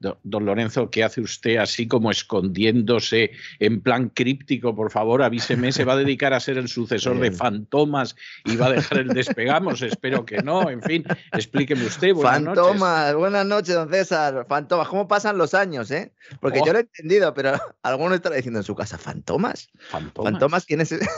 Don 0.00 0.44
Lorenzo, 0.44 0.90
¿qué 0.90 1.02
hace 1.02 1.20
usted 1.20 1.56
así 1.56 1.88
como 1.88 2.10
escondiéndose 2.12 3.32
en 3.58 3.80
plan 3.80 4.10
críptico? 4.10 4.76
Por 4.76 4.92
favor, 4.92 5.22
avíseme, 5.22 5.72
¿se 5.72 5.84
va 5.84 5.94
a 5.94 5.96
dedicar 5.96 6.32
a 6.32 6.40
ser 6.40 6.56
el 6.56 6.68
sucesor 6.68 7.18
de 7.18 7.32
Fantomas 7.32 8.14
y 8.44 8.54
va 8.56 8.66
a 8.66 8.72
dejar 8.72 8.98
el 8.98 9.08
despegamos? 9.08 9.82
Espero 9.82 10.24
que 10.24 10.38
no. 10.38 10.70
En 10.70 10.82
fin, 10.82 11.04
explíqueme 11.32 11.84
usted. 11.84 12.14
Buenas 12.14 12.44
Fantomas, 12.44 13.14
buenas 13.14 13.46
noches, 13.46 13.74
don 13.74 13.90
César. 13.90 14.46
Fantomas, 14.48 14.86
¿cómo 14.86 15.08
pasan 15.08 15.36
los 15.36 15.54
años, 15.54 15.90
eh? 15.90 16.12
Porque 16.40 16.60
yo 16.64 16.72
lo 16.72 16.78
he 16.78 16.82
oh. 16.82 16.86
entendido, 16.86 17.34
pero 17.34 17.52
alguno 17.82 18.14
estará 18.14 18.36
diciendo 18.36 18.60
en 18.60 18.64
su 18.64 18.76
casa, 18.76 18.98
¿Fantomas? 18.98 19.68
¿Fantomas? 19.90 20.64
¿quién 20.64 20.80
es 20.80 20.92
ese? 20.92 21.08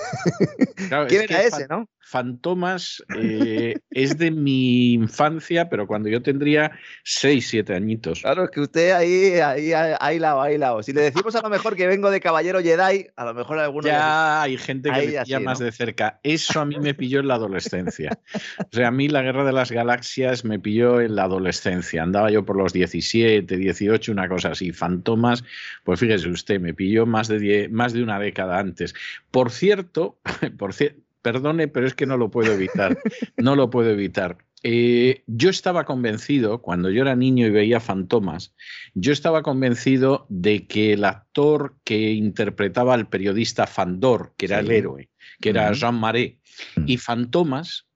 ¿Quién 1.08 1.22
era 1.22 1.42
ese, 1.42 1.66
no? 1.68 1.86
Fantomas 2.10 3.04
eh, 3.16 3.76
es 3.88 4.18
de 4.18 4.32
mi 4.32 4.94
infancia, 4.94 5.68
pero 5.68 5.86
cuando 5.86 6.08
yo 6.08 6.20
tendría 6.20 6.72
6, 7.04 7.46
7 7.48 7.72
añitos. 7.72 8.22
Claro, 8.22 8.42
es 8.42 8.50
que 8.50 8.60
usted 8.62 8.90
ahí, 8.90 9.34
ahí, 9.34 9.72
ahí 9.72 10.18
lado, 10.18 10.42
ahí 10.42 10.58
lado. 10.58 10.82
Si 10.82 10.92
le 10.92 11.02
decimos 11.02 11.36
a 11.36 11.40
lo 11.40 11.48
mejor 11.48 11.76
que 11.76 11.86
vengo 11.86 12.10
de 12.10 12.18
Caballero 12.20 12.60
Jedi, 12.60 13.06
a 13.14 13.24
lo 13.24 13.32
mejor 13.32 13.60
alguno. 13.60 13.86
Ya 13.86 14.42
hay 14.42 14.58
gente 14.58 14.90
que 14.90 15.20
pilla 15.22 15.38
más 15.38 15.60
de 15.60 15.70
cerca. 15.70 16.18
Eso 16.24 16.60
a 16.60 16.64
mí 16.64 16.80
me 16.80 16.94
pilló 16.94 17.20
en 17.20 17.28
la 17.28 17.34
adolescencia. 17.34 18.18
O 18.58 18.68
sea, 18.72 18.88
a 18.88 18.90
mí 18.90 19.08
la 19.08 19.22
guerra 19.22 19.44
de 19.44 19.52
las 19.52 19.70
galaxias 19.70 20.44
me 20.44 20.58
pilló 20.58 21.00
en 21.00 21.14
la 21.14 21.24
adolescencia. 21.24 22.02
Andaba 22.02 22.32
yo 22.32 22.44
por 22.44 22.56
los 22.56 22.72
17, 22.72 23.56
18, 23.56 24.10
una 24.10 24.28
cosa 24.28 24.48
así. 24.48 24.72
Fantomas, 24.72 25.44
pues 25.84 26.00
fíjese 26.00 26.28
usted, 26.28 26.58
me 26.58 26.74
pilló 26.74 27.06
más 27.06 27.28
de, 27.28 27.68
más 27.70 27.92
de 27.92 28.02
una 28.02 28.18
década 28.18 28.58
antes. 28.58 28.94
Por 29.30 29.52
cierto, 29.52 30.18
por 30.58 30.74
cierto 30.74 31.09
perdone, 31.22 31.68
pero 31.68 31.86
es 31.86 31.94
que 31.94 32.06
no 32.06 32.16
lo 32.16 32.30
puedo 32.30 32.52
evitar. 32.52 32.98
No 33.36 33.56
lo 33.56 33.70
puedo 33.70 33.90
evitar. 33.90 34.38
Eh, 34.62 35.22
yo 35.26 35.48
estaba 35.48 35.84
convencido, 35.84 36.60
cuando 36.60 36.90
yo 36.90 37.02
era 37.02 37.16
niño 37.16 37.46
y 37.46 37.50
veía 37.50 37.80
fantomas, 37.80 38.54
yo 38.94 39.12
estaba 39.12 39.42
convencido 39.42 40.26
de 40.28 40.66
que 40.66 40.92
el 40.92 41.04
actor 41.04 41.76
que 41.84 42.12
interpretaba 42.12 42.92
al 42.92 43.08
periodista 43.08 43.66
Fandor, 43.66 44.34
que 44.36 44.46
era 44.46 44.60
el 44.60 44.70
héroe, 44.70 45.08
que 45.40 45.50
era 45.50 45.72
Jean 45.72 45.98
Marais, 45.98 46.34
mm. 46.76 46.84
y 46.86 46.98
fantomas 46.98 47.86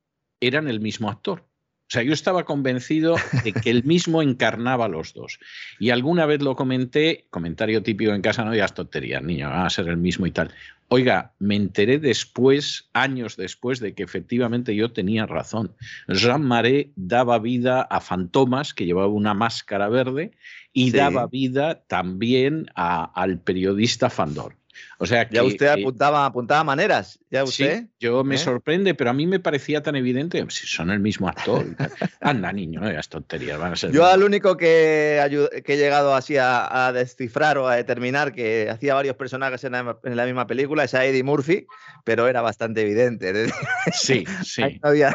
eran 0.41 0.69
el 0.69 0.81
mismo 0.81 1.11
actor. 1.11 1.47
O 1.87 1.93
sea, 1.95 2.03
yo 2.03 2.15
estaba 2.15 2.45
convencido 2.45 3.17
de 3.45 3.53
que 3.53 3.71
él 3.71 3.85
mismo 3.85 4.23
encarnaba 4.23 4.89
los 4.89 5.13
dos. 5.13 5.39
Y 5.79 5.91
alguna 5.91 6.25
vez 6.25 6.43
lo 6.43 6.57
comenté, 6.57 7.27
comentario 7.31 7.83
típico 7.83 8.13
en 8.13 8.23
casa, 8.23 8.45
no 8.45 8.53
digas 8.53 8.75
tonterías, 8.75 9.23
niño, 9.23 9.51
va 9.51 9.67
a 9.67 9.71
ser 9.71 9.89
el 9.89 9.99
mismo 9.99 10.27
y 10.27 10.31
tal. 10.31 10.51
Oiga, 10.89 11.33
me 11.39 11.57
enteré 11.57 11.99
después, 11.99 12.89
años 12.95 13.37
después, 13.37 13.81
de 13.81 13.95
que 13.95 14.03
efectivamente 14.03 14.75
yo 14.75 14.93
tenía 14.93 15.27
razón. 15.27 15.75
Jean 16.09 16.43
Marais 16.43 16.89
daba 16.97 17.39
vida 17.39 17.83
a 17.83 18.01
fantomas 18.01 18.75
que 18.75 18.87
llevaba 18.87 19.09
una 19.09 19.35
máscara 19.35 19.89
verde 19.89 20.33
y 20.73 20.91
daba 20.91 21.27
vida 21.27 21.85
también 21.87 22.67
al 22.75 23.41
periodista 23.41 24.11
Fandor. 24.11 24.57
O 24.99 25.07
sea 25.07 25.29
ya 25.29 25.43
usted 25.43 25.67
apuntaba, 25.67 26.27
apuntaba 26.27 26.65
maneras. 26.65 27.19
Ya 27.31 27.45
usted. 27.45 27.81
Sí, 27.81 27.91
yo 28.01 28.25
me 28.25 28.37
¿Eh? 28.37 28.39
sorprende, 28.39 28.95
pero 28.95 29.11
a 29.11 29.13
mí 29.13 29.27
me 29.27 29.41
parecía 29.41 29.83
tan 29.83 29.97
evidente. 29.97 30.45
Si 30.51 30.67
son 30.67 30.91
el 30.91 31.01
mismo 31.01 31.29
actor. 31.29 31.65
Anda, 32.21 32.53
niño, 32.53 32.81
no 32.81 33.03
tonterías. 33.03 33.59
Van 33.59 33.73
a 33.73 33.77
ser 33.77 33.93
yo 33.93 34.07
al 34.07 34.23
único 34.23 34.57
que, 34.57 35.21
he 35.65 35.77
llegado 35.77 36.15
así 36.15 36.37
a, 36.39 36.91
descifrar 36.95 37.59
o 37.59 37.69
a 37.69 37.77
determinar 37.77 38.33
que 38.33 38.69
hacía 38.71 38.95
varios 38.95 39.17
personajes 39.17 39.65
en 39.65 39.73
la, 39.73 40.27
misma 40.27 40.47
película 40.47 40.85
es 40.85 40.95
a 40.95 41.05
Eddie 41.05 41.23
Murphy, 41.23 41.67
pero 42.05 42.29
era 42.29 42.41
bastante 42.41 42.83
evidente. 42.83 43.33
Sí, 43.93 44.25
sí. 44.45 44.63
Ahí 44.63 44.81
no 44.83 44.89
había, 44.89 45.15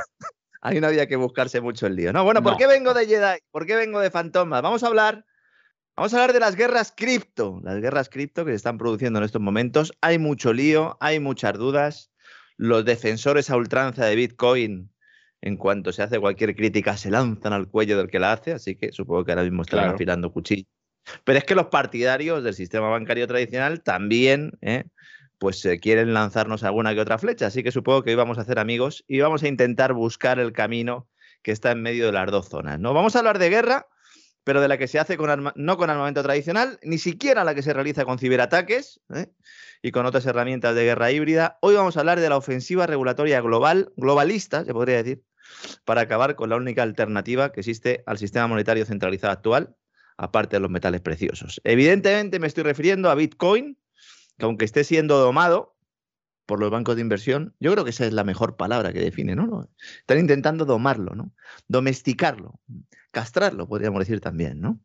ahí 0.61 0.79
no 0.79 0.87
había 0.87 1.07
que 1.07 1.15
buscarse 1.15 1.61
mucho 1.61 1.87
el 1.87 1.95
lío. 1.95 2.13
No, 2.13 2.23
bueno, 2.23 2.41
¿por 2.41 2.57
qué 2.57 2.67
vengo 2.67 2.93
de 2.93 3.05
Jedi? 3.07 3.39
¿Por 3.51 3.65
qué 3.65 3.75
vengo 3.75 3.99
de 3.99 4.11
Fantomas? 4.11 4.61
Vamos 4.61 4.83
a 4.83 4.87
hablar 4.87 5.25
Vamos 5.99 6.13
a 6.13 6.15
hablar 6.15 6.31
de 6.31 6.39
las 6.39 6.55
guerras 6.55 6.93
cripto, 6.95 7.59
las 7.61 7.81
guerras 7.81 8.07
cripto 8.07 8.45
que 8.45 8.51
se 8.51 8.55
están 8.55 8.77
produciendo 8.77 9.19
en 9.19 9.25
estos 9.25 9.41
momentos. 9.41 9.91
Hay 9.99 10.17
mucho 10.17 10.53
lío, 10.53 10.95
hay 11.01 11.19
muchas 11.19 11.55
dudas. 11.55 12.09
Los 12.55 12.85
defensores 12.85 13.49
a 13.49 13.57
ultranza 13.57 14.05
de 14.05 14.15
Bitcoin, 14.15 14.93
en 15.41 15.57
cuanto 15.57 15.91
se 15.91 16.01
hace 16.01 16.17
cualquier 16.17 16.55
crítica, 16.55 16.95
se 16.95 17.11
lanzan 17.11 17.51
al 17.51 17.67
cuello 17.67 17.97
del 17.97 18.09
que 18.09 18.17
la 18.17 18.31
hace, 18.31 18.53
así 18.53 18.77
que 18.77 18.93
supongo 18.93 19.25
que 19.25 19.33
ahora 19.33 19.43
mismo 19.43 19.63
están 19.63 19.89
afilando 19.89 20.31
cuchillos. 20.31 20.67
Pero 21.25 21.37
es 21.37 21.43
que 21.43 21.53
los 21.53 21.65
partidarios 21.65 22.45
del 22.45 22.53
sistema 22.53 22.87
bancario 22.87 23.27
tradicional 23.27 23.83
también, 23.83 24.53
¿eh? 24.61 24.85
pues 25.37 25.65
eh, 25.65 25.81
quieren 25.81 26.13
lanzarnos 26.13 26.63
alguna 26.63 26.95
que 26.95 27.01
otra 27.01 27.17
flecha, 27.17 27.47
así 27.47 27.61
que 27.61 27.73
supongo 27.73 28.03
que 28.03 28.11
hoy 28.11 28.15
vamos 28.15 28.37
a 28.37 28.43
hacer 28.43 28.57
amigos 28.57 29.03
y 29.05 29.19
vamos 29.19 29.43
a 29.43 29.49
intentar 29.49 29.91
buscar 29.91 30.39
el 30.39 30.53
camino 30.53 31.09
que 31.43 31.51
está 31.51 31.71
en 31.71 31.81
medio 31.81 32.05
de 32.05 32.13
las 32.13 32.31
dos 32.31 32.47
zonas. 32.47 32.79
¿no? 32.79 32.93
Vamos 32.93 33.17
a 33.17 33.19
hablar 33.19 33.37
de 33.37 33.49
guerra 33.49 33.85
pero 34.43 34.61
de 34.61 34.67
la 34.67 34.77
que 34.77 34.87
se 34.87 34.99
hace 34.99 35.17
con 35.17 35.51
no 35.55 35.77
con 35.77 35.89
armamento 35.89 36.23
tradicional, 36.23 36.79
ni 36.81 36.97
siquiera 36.97 37.43
la 37.43 37.55
que 37.55 37.61
se 37.61 37.73
realiza 37.73 38.05
con 38.05 38.19
ciberataques 38.19 39.01
¿eh? 39.13 39.27
y 39.81 39.91
con 39.91 40.05
otras 40.05 40.25
herramientas 40.25 40.75
de 40.75 40.83
guerra 40.83 41.11
híbrida. 41.11 41.57
Hoy 41.61 41.75
vamos 41.75 41.97
a 41.97 42.01
hablar 42.01 42.19
de 42.19 42.29
la 42.29 42.37
ofensiva 42.37 42.87
regulatoria 42.87 43.41
global, 43.41 43.91
globalista, 43.95 44.65
se 44.65 44.73
podría 44.73 44.97
decir, 44.97 45.23
para 45.85 46.01
acabar 46.01 46.35
con 46.35 46.49
la 46.49 46.55
única 46.55 46.83
alternativa 46.83 47.51
que 47.51 47.61
existe 47.61 48.03
al 48.05 48.17
sistema 48.17 48.47
monetario 48.47 48.85
centralizado 48.85 49.33
actual, 49.33 49.75
aparte 50.17 50.57
de 50.57 50.61
los 50.61 50.69
metales 50.69 51.01
preciosos. 51.01 51.61
Evidentemente 51.63 52.39
me 52.39 52.47
estoy 52.47 52.63
refiriendo 52.63 53.09
a 53.09 53.15
Bitcoin, 53.15 53.77
que 54.37 54.45
aunque 54.45 54.65
esté 54.65 54.83
siendo 54.83 55.17
domado 55.17 55.75
por 56.49 56.59
los 56.59 56.71
bancos 56.71 56.95
de 56.95 57.03
inversión, 57.03 57.55
yo 57.59 57.71
creo 57.71 57.83
que 57.83 57.91
esa 57.91 58.07
es 58.07 58.11
la 58.11 58.23
mejor 58.23 58.57
palabra 58.57 58.91
que 58.91 58.99
define, 58.99 59.35
¿no? 59.35 59.69
Están 59.99 60.17
intentando 60.17 60.65
domarlo, 60.65 61.13
¿no? 61.13 61.31
Domesticarlo 61.67 62.59
castrarlo, 63.11 63.67
podríamos 63.67 63.99
decir 63.99 64.19
también, 64.21 64.59
¿no? 64.61 64.79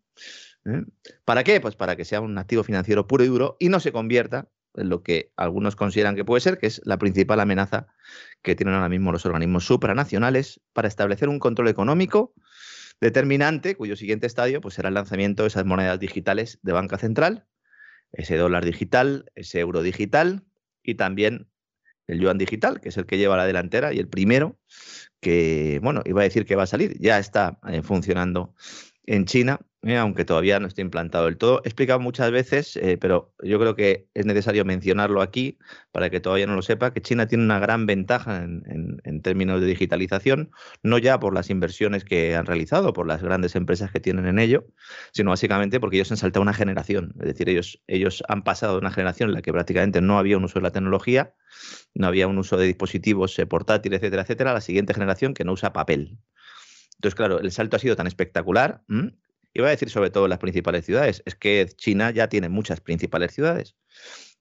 ¿Eh? 0.66 0.82
¿Para 1.24 1.44
qué? 1.44 1.60
Pues 1.60 1.76
para 1.76 1.96
que 1.96 2.04
sea 2.04 2.20
un 2.20 2.36
activo 2.38 2.64
financiero 2.64 3.06
puro 3.06 3.24
y 3.24 3.28
duro 3.28 3.56
y 3.58 3.68
no 3.68 3.80
se 3.80 3.92
convierta 3.92 4.48
en 4.74 4.88
lo 4.88 5.02
que 5.02 5.32
algunos 5.36 5.76
consideran 5.76 6.16
que 6.16 6.24
puede 6.24 6.40
ser, 6.40 6.58
que 6.58 6.66
es 6.66 6.80
la 6.84 6.98
principal 6.98 7.40
amenaza 7.40 7.86
que 8.42 8.56
tienen 8.56 8.74
ahora 8.74 8.88
mismo 8.88 9.12
los 9.12 9.24
organismos 9.26 9.66
supranacionales 9.66 10.60
para 10.72 10.88
establecer 10.88 11.28
un 11.28 11.38
control 11.38 11.68
económico 11.68 12.34
determinante, 13.00 13.76
cuyo 13.76 13.96
siguiente 13.96 14.26
estadio 14.26 14.60
pues, 14.60 14.74
será 14.74 14.88
el 14.88 14.94
lanzamiento 14.94 15.42
de 15.42 15.48
esas 15.48 15.64
monedas 15.64 16.00
digitales 16.00 16.58
de 16.62 16.72
banca 16.72 16.98
central, 16.98 17.46
ese 18.12 18.36
dólar 18.36 18.64
digital, 18.64 19.30
ese 19.34 19.60
euro 19.60 19.82
digital 19.82 20.44
y 20.82 20.94
también 20.94 21.48
el 22.06 22.20
yuan 22.20 22.38
digital, 22.38 22.80
que 22.80 22.90
es 22.90 22.96
el 22.96 23.06
que 23.06 23.18
lleva 23.18 23.36
la 23.36 23.46
delantera 23.46 23.92
y 23.92 23.98
el 23.98 24.08
primero 24.08 24.58
que, 25.20 25.80
bueno, 25.82 26.02
iba 26.04 26.20
a 26.20 26.24
decir 26.24 26.44
que 26.44 26.56
va 26.56 26.64
a 26.64 26.66
salir, 26.66 26.98
ya 27.00 27.18
está 27.18 27.58
eh, 27.68 27.82
funcionando 27.82 28.54
en 29.06 29.24
China, 29.26 29.60
eh, 29.82 29.98
aunque 29.98 30.24
todavía 30.24 30.58
no 30.60 30.66
esté 30.66 30.80
implantado 30.80 31.26
del 31.26 31.36
todo. 31.36 31.60
He 31.64 31.68
explicado 31.68 32.00
muchas 32.00 32.30
veces, 32.30 32.76
eh, 32.76 32.96
pero 32.98 33.34
yo 33.42 33.58
creo 33.58 33.74
que 33.76 34.08
es 34.14 34.24
necesario 34.24 34.64
mencionarlo 34.64 35.20
aquí 35.20 35.58
para 35.92 36.08
que 36.08 36.20
todavía 36.20 36.46
no 36.46 36.54
lo 36.54 36.62
sepa, 36.62 36.92
que 36.92 37.02
China 37.02 37.26
tiene 37.26 37.44
una 37.44 37.58
gran 37.58 37.84
ventaja 37.84 38.44
en, 38.44 39.20
términos 39.22 39.60
de 39.60 39.66
digitalización, 39.66 40.50
no 40.82 40.98
ya 40.98 41.18
por 41.18 41.34
las 41.34 41.50
inversiones 41.50 42.04
que 42.04 42.36
han 42.36 42.46
realizado, 42.46 42.92
por 42.92 43.06
las 43.06 43.22
grandes 43.22 43.56
empresas 43.56 43.90
que 43.90 44.00
tienen 44.00 44.26
en 44.26 44.38
ello, 44.38 44.66
sino 45.12 45.30
básicamente 45.30 45.80
porque 45.80 45.96
ellos 45.96 46.10
han 46.10 46.18
saltado 46.18 46.42
una 46.42 46.52
generación. 46.52 47.14
Es 47.20 47.26
decir, 47.26 47.48
ellos, 47.48 47.82
ellos 47.86 48.22
han 48.28 48.42
pasado 48.42 48.74
de 48.74 48.78
una 48.80 48.90
generación 48.90 49.30
en 49.30 49.34
la 49.34 49.42
que 49.42 49.52
prácticamente 49.52 50.00
no 50.00 50.18
había 50.18 50.36
un 50.36 50.44
uso 50.44 50.58
de 50.58 50.62
la 50.62 50.72
tecnología, 50.72 51.34
no 51.94 52.06
había 52.06 52.26
un 52.26 52.38
uso 52.38 52.56
de 52.56 52.66
dispositivos 52.66 53.38
eh, 53.38 53.46
portátiles, 53.46 54.00
etcétera, 54.00 54.22
etcétera, 54.22 54.50
a 54.50 54.54
la 54.54 54.60
siguiente 54.60 54.94
generación 54.94 55.34
que 55.34 55.44
no 55.44 55.52
usa 55.52 55.72
papel. 55.72 56.18
Entonces, 57.04 57.16
claro, 57.16 57.38
el 57.38 57.52
salto 57.52 57.76
ha 57.76 57.78
sido 57.78 57.96
tan 57.96 58.06
espectacular. 58.06 58.82
Y 59.52 59.60
voy 59.60 59.66
a 59.66 59.72
decir 59.72 59.90
sobre 59.90 60.08
todo 60.08 60.26
las 60.26 60.38
principales 60.38 60.86
ciudades. 60.86 61.22
Es 61.26 61.34
que 61.34 61.66
China 61.76 62.10
ya 62.10 62.30
tiene 62.30 62.48
muchas 62.48 62.80
principales 62.80 63.34
ciudades. 63.34 63.76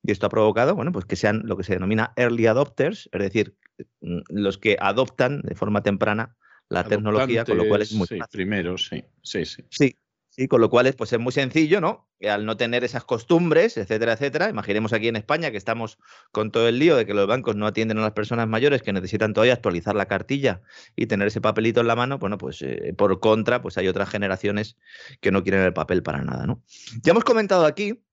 Y 0.01 0.13
esto 0.13 0.27
ha 0.27 0.29
provocado, 0.29 0.73
bueno, 0.73 0.93
pues 0.93 1.03
que 1.03 1.17
sean 1.17 1.41
lo 1.43 1.57
que 1.57 1.65
se 1.65 1.73
denomina 1.73 2.13
early 2.15 2.47
adopters, 2.47 3.09
es 3.11 3.21
decir, 3.21 3.57
mm, 3.99 4.19
los 4.29 4.57
que 4.57 4.77
adoptan 4.79 5.41
de 5.41 5.55
forma 5.55 5.83
temprana 5.83 6.37
la 6.69 6.85
tecnología, 6.85 7.43
con 7.43 7.57
lo 7.57 7.67
cual 7.67 7.81
es 7.81 7.91
muy 7.91 8.07
sí, 8.07 8.17
Primero, 8.31 8.77
sí, 8.77 9.03
sí, 9.21 9.43
sí. 9.43 9.63
Sí, 9.69 9.97
y 10.35 10.47
con 10.47 10.61
lo 10.61 10.69
cual 10.69 10.87
es, 10.87 10.95
pues 10.95 11.13
es 11.13 11.19
muy 11.19 11.31
sencillo, 11.31 11.79
¿no? 11.81 12.07
al 12.27 12.45
no 12.45 12.57
tener 12.57 12.83
esas 12.83 13.03
costumbres, 13.03 13.77
etcétera, 13.77 14.13
etcétera, 14.13 14.49
imaginemos 14.49 14.93
aquí 14.93 15.07
en 15.07 15.15
España 15.15 15.51
que 15.51 15.57
estamos 15.57 15.99
con 16.31 16.51
todo 16.51 16.67
el 16.67 16.79
lío 16.79 16.95
de 16.95 17.05
que 17.05 17.13
los 17.13 17.27
bancos 17.27 17.55
no 17.55 17.67
atienden 17.67 17.97
a 17.97 18.01
las 18.01 18.13
personas 18.13 18.47
mayores 18.47 18.81
que 18.81 18.93
necesitan 18.93 19.33
todavía 19.33 19.53
actualizar 19.53 19.95
la 19.95 20.05
cartilla 20.05 20.61
y 20.95 21.07
tener 21.07 21.27
ese 21.27 21.41
papelito 21.41 21.81
en 21.81 21.87
la 21.87 21.95
mano, 21.95 22.19
bueno, 22.19 22.37
pues 22.37 22.61
eh, 22.61 22.93
por 22.97 23.19
contra, 23.19 23.61
pues 23.61 23.77
hay 23.77 23.87
otras 23.87 24.09
generaciones 24.09 24.77
que 25.19 25.31
no 25.31 25.43
quieren 25.43 25.61
el 25.61 25.73
papel 25.73 26.03
para 26.03 26.23
nada, 26.23 26.45
¿no? 26.45 26.63
Ya 27.01 27.11
hemos 27.11 27.23
comentado 27.23 27.65
aquí, 27.65 28.03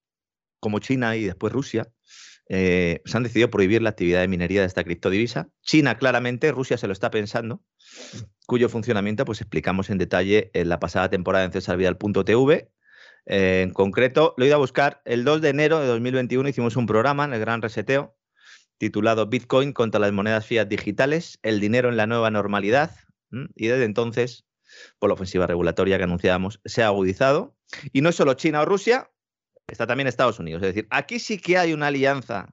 como 0.59 0.79
China 0.79 1.17
y 1.17 1.25
después 1.25 1.53
Rusia, 1.53 1.91
eh, 2.52 3.00
se 3.05 3.17
han 3.17 3.23
decidido 3.23 3.49
prohibir 3.49 3.81
la 3.81 3.91
actividad 3.91 4.20
de 4.20 4.26
minería 4.26 4.62
de 4.62 4.67
esta 4.67 4.82
criptodivisa. 4.82 5.49
China, 5.62 5.97
claramente, 5.99 6.50
Rusia 6.50 6.76
se 6.76 6.88
lo 6.88 6.93
está 6.93 7.12
pensando, 7.12 7.62
cuyo 8.44 8.69
funcionamiento 8.69 9.25
pues 9.25 9.41
explicamos 9.41 9.88
en 9.88 9.99
detalle 9.99 10.50
en 10.52 10.69
la 10.69 10.81
pasada 10.81 11.08
temporada 11.08 11.44
en 11.44 11.52
cesarvidal.tv. 11.52 12.73
Eh, 13.26 13.62
en 13.62 13.70
concreto, 13.70 14.35
lo 14.37 14.44
he 14.44 14.49
ido 14.49 14.56
a 14.56 14.58
buscar 14.58 15.00
el 15.05 15.23
2 15.25 15.43
de 15.43 15.49
enero 15.50 15.79
de 15.79 15.87
2021, 15.87 16.49
hicimos 16.49 16.75
un 16.75 16.87
programa 16.87 17.25
en 17.25 17.35
el 17.35 17.41
Gran 17.41 17.62
Reseteo 17.62 18.17
titulado 18.79 19.26
Bitcoin 19.26 19.73
contra 19.73 20.00
las 20.00 20.11
monedas 20.11 20.44
fiat 20.44 20.67
digitales, 20.67 21.38
el 21.43 21.61
dinero 21.61 21.88
en 21.88 21.97
la 21.97 22.06
nueva 22.06 22.31
normalidad. 22.31 22.91
Y 23.55 23.69
desde 23.69 23.85
entonces, 23.85 24.47
por 24.99 25.11
la 25.11 25.14
ofensiva 25.14 25.47
regulatoria 25.47 25.99
que 25.99 26.05
anunciábamos, 26.05 26.61
se 26.64 26.82
ha 26.82 26.87
agudizado. 26.87 27.55
Y 27.93 28.00
no 28.00 28.08
es 28.08 28.17
solo 28.17 28.35
China 28.35 28.62
o 28.62 28.64
Rusia, 28.64 29.11
está 29.71 29.87
también 29.87 30.09
Estados 30.09 30.39
Unidos. 30.39 30.63
Es 30.63 30.75
decir, 30.75 30.87
aquí 30.91 31.19
sí 31.19 31.39
que 31.39 31.59
hay 31.59 31.73
una 31.73 31.89
alianza 31.89 32.49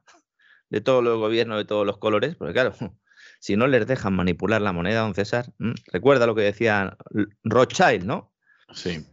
de 0.70 0.80
todos 0.80 1.02
los 1.02 1.18
gobiernos, 1.18 1.58
de 1.58 1.64
todos 1.64 1.86
los 1.86 1.98
colores, 1.98 2.36
porque 2.36 2.52
claro, 2.52 2.74
si 3.40 3.56
no 3.56 3.66
les 3.66 3.86
dejan 3.86 4.14
manipular 4.14 4.60
la 4.60 4.72
moneda, 4.72 5.00
don 5.00 5.14
César, 5.14 5.52
recuerda 5.92 6.26
lo 6.26 6.34
que 6.34 6.42
decía 6.42 6.96
Rothschild, 7.44 8.04
¿no? 8.04 8.32
Sí. 8.72 9.04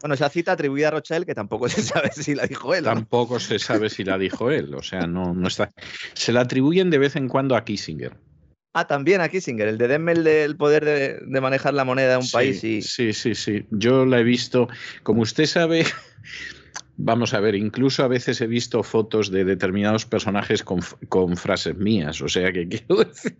Bueno, 0.00 0.14
esa 0.14 0.28
cita 0.28 0.52
atribuida 0.52 0.88
a 0.88 0.90
Rothschild 0.92 1.26
que 1.26 1.34
tampoco 1.34 1.68
se 1.68 1.82
sabe 1.82 2.10
si 2.12 2.34
la 2.34 2.46
dijo 2.46 2.74
él. 2.74 2.84
Tampoco 2.84 3.40
se 3.40 3.58
sabe 3.58 3.90
si 3.90 4.04
la 4.04 4.18
dijo 4.18 4.50
él, 4.50 4.74
o 4.74 4.82
sea, 4.82 5.06
no, 5.06 5.34
no 5.34 5.48
está. 5.48 5.72
Se 6.14 6.32
la 6.32 6.42
atribuyen 6.42 6.90
de 6.90 6.98
vez 6.98 7.16
en 7.16 7.28
cuando 7.28 7.56
a 7.56 7.64
Kissinger. 7.64 8.16
Ah, 8.74 8.86
también 8.86 9.20
a 9.20 9.28
Kissinger, 9.28 9.66
el 9.66 9.78
de 9.78 9.88
denme 9.88 10.12
el, 10.12 10.56
poder 10.56 10.84
de, 10.84 11.40
manejar 11.40 11.74
la 11.74 11.84
moneda 11.84 12.12
de 12.12 12.16
un 12.18 12.30
país 12.30 12.62
y. 12.62 12.82
Sí, 12.82 13.12
sí, 13.12 13.34
sí. 13.34 13.66
Yo 13.70 14.06
la 14.06 14.20
he 14.20 14.22
visto. 14.22 14.68
Como 15.02 15.22
usted 15.22 15.46
sabe, 15.46 15.84
Vamos 17.00 17.32
a 17.32 17.38
ver, 17.38 17.54
incluso 17.54 18.02
a 18.02 18.08
veces 18.08 18.40
he 18.40 18.48
visto 18.48 18.82
fotos 18.82 19.30
de 19.30 19.44
determinados 19.44 20.04
personajes 20.04 20.64
con, 20.64 20.82
frases 21.36 21.76
mías, 21.76 22.20
o 22.20 22.28
sea 22.28 22.50
que 22.50 22.66
quiero 22.68 23.04
decir 23.04 23.36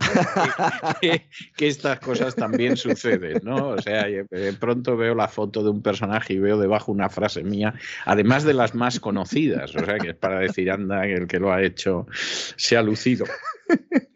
que, 1.56 1.66
estas 1.66 1.98
cosas 1.98 2.36
también 2.36 2.76
suceden, 2.76 3.40
¿no? 3.42 3.70
O 3.70 3.82
sea, 3.82 4.04
de 4.04 4.52
pronto 4.60 4.96
veo 4.96 5.12
la 5.16 5.26
foto 5.26 5.64
de 5.64 5.70
un 5.70 5.82
personaje 5.82 6.34
y 6.34 6.38
veo 6.38 6.56
debajo 6.56 6.92
una 6.92 7.08
frase 7.08 7.42
mía, 7.42 7.74
además 8.04 8.44
de 8.44 8.54
las 8.54 8.76
más 8.76 9.00
conocidas, 9.00 9.74
o 9.74 9.84
sea 9.84 9.98
que 9.98 10.10
es 10.10 10.16
para 10.16 10.38
decir, 10.38 10.70
anda, 10.70 11.04
el 11.04 11.26
que 11.26 11.40
lo 11.40 11.52
ha 11.52 11.60
hecho 11.60 12.06
se 12.12 12.76
ha 12.76 12.82
lucido. 12.82 13.24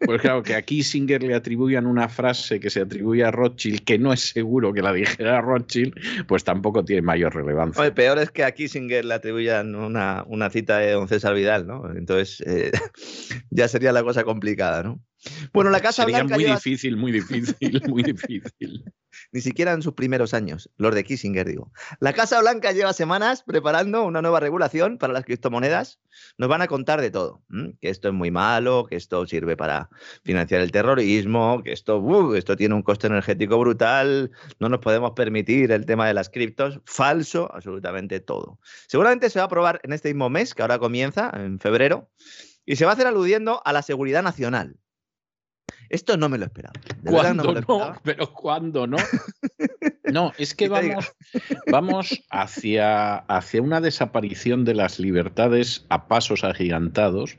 Pues 0.05 0.21
claro, 0.21 0.43
que 0.43 0.55
a 0.55 0.61
Kissinger 0.61 1.23
le 1.23 1.33
atribuyan 1.33 1.85
una 1.85 2.09
frase 2.09 2.59
que 2.59 2.69
se 2.69 2.81
atribuye 2.81 3.23
a 3.23 3.31
Rothschild, 3.31 3.83
que 3.85 3.97
no 3.97 4.11
es 4.11 4.19
seguro 4.19 4.73
que 4.73 4.81
la 4.81 4.91
dijera 4.91 5.41
Rothschild, 5.41 5.93
pues 6.27 6.43
tampoco 6.43 6.83
tiene 6.83 7.01
mayor 7.01 7.33
relevancia. 7.33 7.85
El 7.85 7.93
peor 7.93 8.19
es 8.19 8.31
que 8.31 8.43
a 8.43 8.51
Kissinger 8.51 9.05
le 9.05 9.13
atribuyan 9.13 9.75
una, 9.75 10.23
una 10.27 10.49
cita 10.49 10.79
de 10.79 10.91
don 10.91 11.07
César 11.07 11.33
Vidal, 11.33 11.67
¿no? 11.67 11.89
Entonces 11.95 12.43
eh, 12.45 12.71
ya 13.49 13.67
sería 13.67 13.91
la 13.91 14.03
cosa 14.03 14.23
complicada, 14.23 14.83
¿no? 14.83 15.01
Bueno, 15.53 15.69
la 15.69 15.79
Casa 15.79 16.03
Sería 16.03 16.23
muy 16.25 16.43
difícil, 16.43 16.97
muy 16.97 17.11
difícil, 17.11 17.81
muy 17.87 18.03
difícil. 18.03 18.83
Ni 19.31 19.41
siquiera 19.41 19.73
en 19.73 19.81
sus 19.81 19.93
primeros 19.93 20.33
años, 20.33 20.69
los 20.77 20.93
de 20.95 21.03
Kissinger, 21.03 21.47
digo. 21.47 21.71
La 21.99 22.13
Casa 22.13 22.39
Blanca 22.39 22.71
lleva 22.71 22.93
semanas 22.93 23.43
preparando 23.43 24.03
una 24.03 24.21
nueva 24.21 24.39
regulación 24.39 24.97
para 24.97 25.13
las 25.13 25.25
criptomonedas. 25.25 25.99
Nos 26.37 26.49
van 26.49 26.61
a 26.61 26.67
contar 26.67 27.01
de 27.01 27.11
todo, 27.11 27.43
que 27.81 27.89
esto 27.89 28.07
es 28.09 28.13
muy 28.13 28.31
malo, 28.31 28.85
que 28.89 28.95
esto 28.95 29.25
sirve 29.25 29.57
para 29.57 29.89
financiar 30.23 30.61
el 30.61 30.71
terrorismo, 30.71 31.61
que 31.63 31.71
esto, 31.71 32.35
esto 32.35 32.55
tiene 32.55 32.75
un 32.75 32.81
coste 32.81 33.07
energético 33.07 33.57
brutal, 33.59 34.31
no 34.59 34.69
nos 34.69 34.79
podemos 34.79 35.11
permitir 35.11 35.71
el 35.71 35.85
tema 35.85 36.07
de 36.07 36.13
las 36.13 36.29
criptos. 36.29 36.79
Falso, 36.85 37.49
absolutamente 37.53 38.19
todo. 38.19 38.59
Seguramente 38.87 39.29
se 39.29 39.39
va 39.39 39.43
a 39.43 39.45
aprobar 39.47 39.79
en 39.83 39.93
este 39.93 40.09
mismo 40.09 40.29
mes, 40.29 40.53
que 40.53 40.61
ahora 40.61 40.79
comienza, 40.79 41.31
en 41.33 41.59
febrero, 41.59 42.09
y 42.65 42.75
se 42.75 42.85
va 42.85 42.91
a 42.91 42.93
hacer 42.93 43.07
aludiendo 43.07 43.61
a 43.65 43.73
la 43.73 43.81
seguridad 43.81 44.23
nacional. 44.23 44.77
Esto 45.89 46.17
no 46.17 46.27
me 46.27 46.37
lo 46.37 46.45
esperaba. 46.45 46.73
¿Cuándo 47.05 47.53
no, 47.53 47.95
Pero 48.03 48.33
¿cuándo 48.33 48.87
no? 48.87 48.97
No, 50.11 50.31
es 50.37 50.53
que 50.53 50.67
vamos, 50.67 51.15
vamos 51.71 52.23
hacia, 52.29 53.15
hacia 53.15 53.61
una 53.61 53.79
desaparición 53.79 54.65
de 54.65 54.75
las 54.75 54.99
libertades 54.99 55.85
a 55.89 56.07
pasos 56.07 56.43
agigantados 56.43 57.37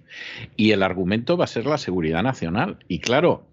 y 0.57 0.73
el 0.73 0.83
argumento 0.83 1.37
va 1.37 1.45
a 1.45 1.49
ser 1.49 1.67
la 1.67 1.79
seguridad 1.79 2.23
nacional. 2.23 2.79
Y 2.89 3.01
claro, 3.01 3.47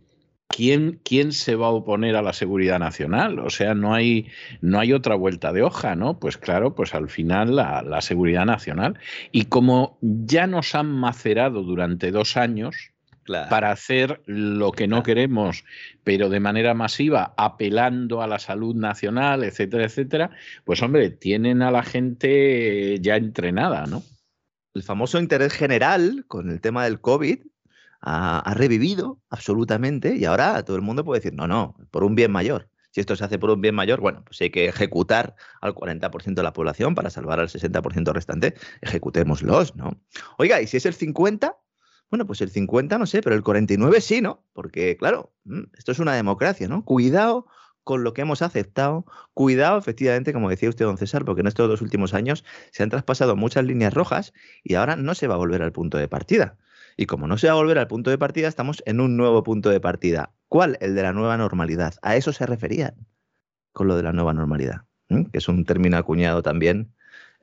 ¿Quién, 0.48 1.00
¿quién, 1.04 1.32
se 1.32 1.56
va 1.56 1.68
a 1.68 1.72
oponer 1.72 2.16
a 2.16 2.22
la 2.22 2.34
seguridad 2.34 2.80
nacional? 2.80 3.40
O 3.40 3.50
sea, 3.50 3.74
no 3.74 3.94
hay, 3.94 4.28
no 4.60 4.80
hay 4.80 4.92
otra 4.92 5.16
vuelta 5.16 5.54
de 5.54 5.62
hoja, 5.62 5.96
¿no? 5.96 6.20
Pues 6.20 6.38
claro, 6.38 6.76
pues 6.76 6.94
al 6.94 7.10
final 7.10 7.56
la, 7.56 7.82
la 7.82 8.02
seguridad 8.02 8.46
nacional. 8.46 9.00
Y 9.32 9.46
como 9.46 9.98
ya 10.02 10.48
nos 10.48 10.76
han 10.76 10.92
macerado 10.92 11.64
durante 11.64 12.12
dos 12.12 12.36
años, 12.36 12.91
para 13.50 13.72
hacer 13.72 14.22
lo 14.26 14.72
que 14.72 14.88
no 14.88 15.04
queremos, 15.04 15.64
pero 16.04 16.30
de 16.30 16.40
manera 16.40 16.74
masiva, 16.74 17.34
apelando 17.38 18.22
a 18.22 18.28
la 18.28 18.40
salud 18.40 18.76
nacional, 18.76 19.44
etcétera, 19.44 19.86
etcétera, 19.86 20.32
pues 20.64 20.82
hombre, 20.82 21.10
tienen 21.10 21.62
a 21.62 21.72
la 21.72 21.84
gente 21.84 23.00
ya 23.02 23.16
entrenada, 23.16 23.86
¿no? 23.86 24.04
El 24.74 24.84
famoso 24.84 25.20
interés 25.20 25.54
general 25.54 26.24
con 26.28 26.50
el 26.50 26.62
tema 26.62 26.86
del 26.86 27.02
COVID 27.02 27.40
ha, 28.02 28.54
revivido 28.56 29.20
absolutamente 29.30 30.16
y 30.16 30.26
ahora 30.26 30.64
todo 30.64 30.76
el 30.76 30.82
mundo 30.82 31.04
puede 31.04 31.20
decir, 31.20 31.34
no, 31.34 31.48
no, 31.48 31.76
por 31.92 32.04
un 32.04 32.16
bien 32.16 32.32
mayor. 32.32 32.68
Si 32.92 33.00
esto 33.00 33.16
se 33.16 33.24
hace 33.24 33.40
por 33.40 33.50
un 33.52 33.62
bien 33.62 33.74
mayor, 33.74 34.02
bueno, 34.02 34.22
pues 34.26 34.42
hay 34.42 34.50
que 34.50 34.66
ejecutar 34.66 35.36
al 35.62 35.74
40% 35.74 36.34
de 36.34 36.44
la 36.44 36.52
población 36.52 36.94
para 36.94 37.10
salvar 37.10 37.40
al 37.40 37.48
60% 37.48 38.12
restante, 38.12 38.56
ejecutémoslos, 38.82 39.76
¿no? 39.76 39.98
Oiga, 40.38 40.62
¿y 40.62 40.68
si 40.68 40.78
es 40.78 40.86
el 40.86 40.96
50%? 40.96 41.56
Bueno, 42.12 42.28
pues 42.28 42.42
el 42.42 42.50
50 42.52 42.98
no 42.98 43.06
sé, 43.06 43.22
pero 43.22 43.36
el 43.36 43.42
49 43.42 44.02
sí, 44.02 44.20
¿no? 44.22 44.44
Porque, 44.52 44.98
claro, 44.98 45.34
mm, 45.46 45.62
esto 45.78 45.94
es 45.94 46.00
una 46.00 46.14
democracia, 46.14 46.68
¿no? 46.68 46.84
Cuidado 46.84 47.48
con 47.86 48.04
lo 48.04 48.14
que 48.14 48.22
hemos 48.22 48.42
aceptado. 48.42 49.06
Cuidado, 49.34 49.78
efectivamente, 49.80 50.34
como 50.34 50.50
decía 50.50 50.68
usted, 50.68 50.84
don 50.84 50.98
César, 50.98 51.24
porque 51.24 51.40
en 51.40 51.48
estos 51.48 51.70
dos 51.70 51.82
últimos 51.82 52.14
años 52.14 52.44
se 52.72 52.84
han 52.84 52.90
traspasado 52.90 53.38
muchas 53.38 53.64
líneas 53.64 53.94
rojas 53.94 54.34
y 54.62 54.76
ahora 54.76 54.98
no 54.98 55.16
se 55.16 55.28
va 55.28 55.36
a 55.36 55.38
volver 55.38 55.62
al 55.64 55.72
punto 55.72 55.98
de 55.98 56.10
partida. 56.10 56.58
Y 56.98 57.06
como 57.06 57.28
no 57.28 57.38
se 57.38 57.48
va 57.48 57.54
a 57.54 57.56
volver 57.56 57.78
al 57.80 57.88
punto 57.88 58.10
de 58.10 58.18
partida, 58.18 58.50
estamos 58.50 58.84
en 58.86 59.00
un 59.00 59.16
nuevo 59.16 59.42
punto 59.44 59.70
de 59.70 59.80
partida. 59.80 60.34
¿Cuál? 60.50 60.78
El 60.82 60.96
de 60.96 61.04
la 61.04 61.14
nueva 61.14 61.38
normalidad. 61.38 61.96
A 62.02 62.18
eso 62.18 62.34
se 62.34 62.46
referían 62.46 63.08
con 63.72 63.88
lo 63.88 63.96
de 63.96 64.04
la 64.04 64.12
nueva 64.12 64.34
normalidad, 64.34 64.82
que 65.08 65.38
es 65.38 65.48
un 65.48 65.64
término 65.64 65.96
acuñado 65.96 66.44
también 66.44 66.94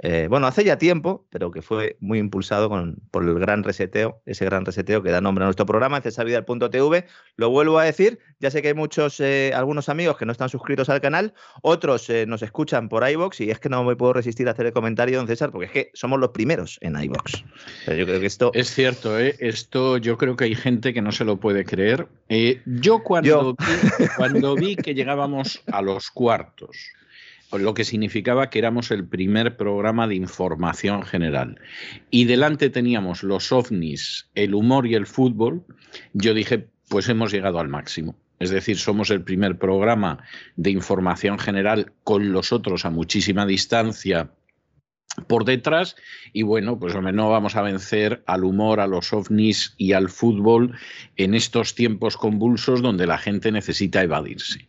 eh, 0.00 0.28
bueno, 0.30 0.46
hace 0.46 0.62
ya 0.62 0.78
tiempo, 0.78 1.26
pero 1.30 1.50
que 1.50 1.60
fue 1.60 1.96
muy 2.00 2.18
impulsado 2.18 2.70
por 3.10 3.24
el 3.24 3.38
gran 3.38 3.64
reseteo, 3.64 4.22
ese 4.26 4.44
gran 4.44 4.64
reseteo 4.64 5.02
que 5.02 5.10
da 5.10 5.20
nombre 5.20 5.44
a 5.44 5.46
nuestro 5.46 5.66
programa, 5.66 6.00
cesarvidal.tv. 6.00 7.06
Lo 7.36 7.50
vuelvo 7.50 7.78
a 7.78 7.84
decir, 7.84 8.20
ya 8.38 8.50
sé 8.50 8.62
que 8.62 8.68
hay 8.68 8.74
muchos, 8.74 9.18
eh, 9.18 9.52
algunos 9.54 9.88
amigos 9.88 10.16
que 10.16 10.24
no 10.24 10.32
están 10.32 10.48
suscritos 10.48 10.88
al 10.88 11.00
canal, 11.00 11.34
otros 11.62 12.08
eh, 12.10 12.26
nos 12.26 12.42
escuchan 12.42 12.88
por 12.88 13.08
iBox 13.08 13.40
y 13.40 13.50
es 13.50 13.58
que 13.58 13.68
no 13.68 13.82
me 13.82 13.96
puedo 13.96 14.12
resistir 14.12 14.46
a 14.48 14.52
hacer 14.52 14.66
el 14.66 14.72
comentario, 14.72 15.18
don 15.18 15.26
César, 15.26 15.50
porque 15.50 15.66
es 15.66 15.72
que 15.72 15.90
somos 15.94 16.20
los 16.20 16.30
primeros 16.30 16.78
en 16.80 17.00
iBox. 17.00 17.44
Yo 17.86 18.06
creo 18.06 18.20
que 18.20 18.26
esto... 18.26 18.52
Es 18.54 18.72
cierto, 18.72 19.18
esto 19.18 19.98
yo 19.98 20.16
creo 20.16 20.36
que 20.36 20.44
hay 20.44 20.54
gente 20.54 20.94
que 20.94 21.02
no 21.02 21.10
se 21.10 21.24
lo 21.24 21.38
puede 21.38 21.64
creer. 21.64 22.06
yo 22.66 23.02
cuando, 23.02 23.56
Vi, 23.58 24.06
cuando 24.16 24.54
vi 24.54 24.76
que 24.76 24.94
llegábamos 24.94 25.60
a 25.72 25.82
los 25.82 26.10
cuartos, 26.10 26.76
lo 27.52 27.72
que 27.74 27.84
significaba 27.84 28.50
que 28.50 28.58
éramos 28.58 28.90
el 28.90 29.06
primer 29.06 29.56
programa 29.56 30.06
de 30.06 30.16
información 30.16 31.02
general. 31.02 31.60
Y 32.10 32.24
delante 32.24 32.68
teníamos 32.68 33.22
los 33.22 33.52
ovnis, 33.52 34.28
el 34.34 34.54
humor 34.54 34.86
y 34.86 34.94
el 34.94 35.06
fútbol. 35.06 35.64
Yo 36.12 36.34
dije, 36.34 36.68
pues 36.88 37.08
hemos 37.08 37.32
llegado 37.32 37.58
al 37.58 37.68
máximo. 37.68 38.16
Es 38.38 38.50
decir, 38.50 38.76
somos 38.76 39.10
el 39.10 39.22
primer 39.22 39.58
programa 39.58 40.18
de 40.56 40.70
información 40.70 41.38
general 41.38 41.92
con 42.04 42.32
los 42.32 42.52
otros 42.52 42.84
a 42.84 42.90
muchísima 42.90 43.46
distancia 43.46 44.30
por 45.26 45.44
detrás 45.44 45.96
y 46.32 46.42
bueno, 46.42 46.78
pues 46.78 46.94
no 46.94 47.30
vamos 47.30 47.56
a 47.56 47.62
vencer 47.62 48.22
al 48.26 48.44
humor, 48.44 48.78
a 48.78 48.86
los 48.86 49.12
ovnis 49.12 49.74
y 49.76 49.92
al 49.92 50.08
fútbol 50.08 50.76
en 51.16 51.34
estos 51.34 51.74
tiempos 51.74 52.16
convulsos 52.16 52.82
donde 52.82 53.06
la 53.06 53.18
gente 53.18 53.50
necesita 53.50 54.02
evadirse. 54.02 54.68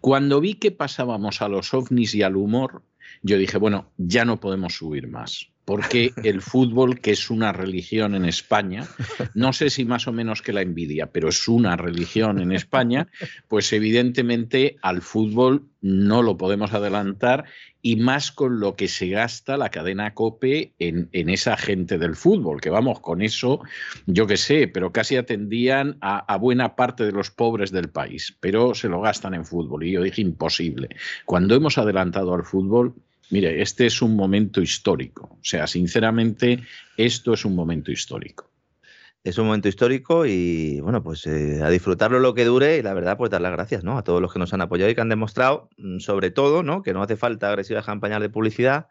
Cuando 0.00 0.40
vi 0.40 0.54
que 0.54 0.70
pasábamos 0.70 1.42
a 1.42 1.48
los 1.48 1.74
ovnis 1.74 2.14
y 2.14 2.22
al 2.22 2.36
humor, 2.36 2.82
yo 3.22 3.38
dije, 3.38 3.58
bueno, 3.58 3.92
ya 3.96 4.24
no 4.24 4.40
podemos 4.40 4.74
subir 4.74 5.08
más 5.08 5.50
porque 5.68 6.14
el 6.24 6.40
fútbol, 6.40 6.98
que 6.98 7.10
es 7.10 7.28
una 7.28 7.52
religión 7.52 8.14
en 8.14 8.24
España, 8.24 8.88
no 9.34 9.52
sé 9.52 9.68
si 9.68 9.84
más 9.84 10.08
o 10.08 10.14
menos 10.14 10.40
que 10.40 10.54
la 10.54 10.62
envidia, 10.62 11.12
pero 11.12 11.28
es 11.28 11.46
una 11.46 11.76
religión 11.76 12.40
en 12.40 12.52
España, 12.52 13.08
pues 13.48 13.70
evidentemente 13.74 14.78
al 14.80 15.02
fútbol 15.02 15.66
no 15.82 16.22
lo 16.22 16.38
podemos 16.38 16.72
adelantar 16.72 17.44
y 17.82 17.96
más 17.96 18.32
con 18.32 18.60
lo 18.60 18.76
que 18.76 18.88
se 18.88 19.08
gasta 19.10 19.58
la 19.58 19.68
cadena 19.68 20.14
COPE 20.14 20.72
en, 20.78 21.10
esa 21.12 21.58
gente 21.58 21.98
del 21.98 22.16
fútbol, 22.16 22.62
que 22.62 22.70
vamos, 22.70 23.00
con 23.00 23.20
eso, 23.20 23.60
yo 24.06 24.26
qué 24.26 24.38
sé, 24.38 24.68
pero 24.68 24.90
casi 24.90 25.16
atendían 25.16 25.98
a, 26.00 26.20
a, 26.32 26.38
buena 26.38 26.76
parte 26.76 27.04
de 27.04 27.12
los 27.12 27.30
pobres 27.30 27.72
del 27.72 27.90
país, 27.90 28.34
pero 28.40 28.74
se 28.74 28.88
lo 28.88 29.02
gastan 29.02 29.34
en 29.34 29.44
fútbol. 29.44 29.84
Y 29.84 29.92
yo 29.92 30.02
dije, 30.02 30.22
imposible. 30.22 30.88
Cuando 31.26 31.54
hemos 31.54 31.76
adelantado 31.76 32.32
al 32.32 32.44
fútbol, 32.44 32.94
Mire, 33.30 33.60
este 33.62 33.86
es 33.86 34.00
un 34.02 34.16
momento 34.16 34.60
histórico. 34.60 35.38
O 35.40 35.44
sea, 35.44 35.66
sinceramente, 35.66 36.60
esto 36.96 37.34
es 37.34 37.44
un 37.44 37.54
momento 37.54 37.90
histórico 37.92 38.48
es 39.24 39.36
un 39.36 39.46
momento 39.46 39.68
histórico 39.68 40.26
y 40.26 40.80
bueno, 40.80 41.02
pues 41.02 41.26
eh, 41.26 41.60
a 41.62 41.68
disfrutarlo 41.70 42.20
lo 42.20 42.34
que 42.34 42.44
dure 42.44 42.78
y 42.78 42.82
la 42.82 42.94
verdad, 42.94 43.16
pues 43.16 43.30
dar 43.30 43.40
las 43.40 43.52
gracias 43.52 43.82
¿no? 43.82 43.98
a 43.98 44.04
todos 44.04 44.22
los 44.22 44.32
que 44.32 44.38
nos 44.38 44.54
han 44.54 44.60
apoyado 44.60 44.90
y 44.90 44.94
que 44.94 45.00
han 45.00 45.08
demostrado, 45.08 45.68
mm, 45.76 45.98
sobre 45.98 46.30
todo, 46.30 46.62
¿no? 46.62 46.82
que 46.82 46.92
no 46.92 47.02
hace 47.02 47.16
falta 47.16 47.48
agresivas 47.48 47.84
campañas 47.84 48.20
de 48.20 48.30
publicidad 48.30 48.86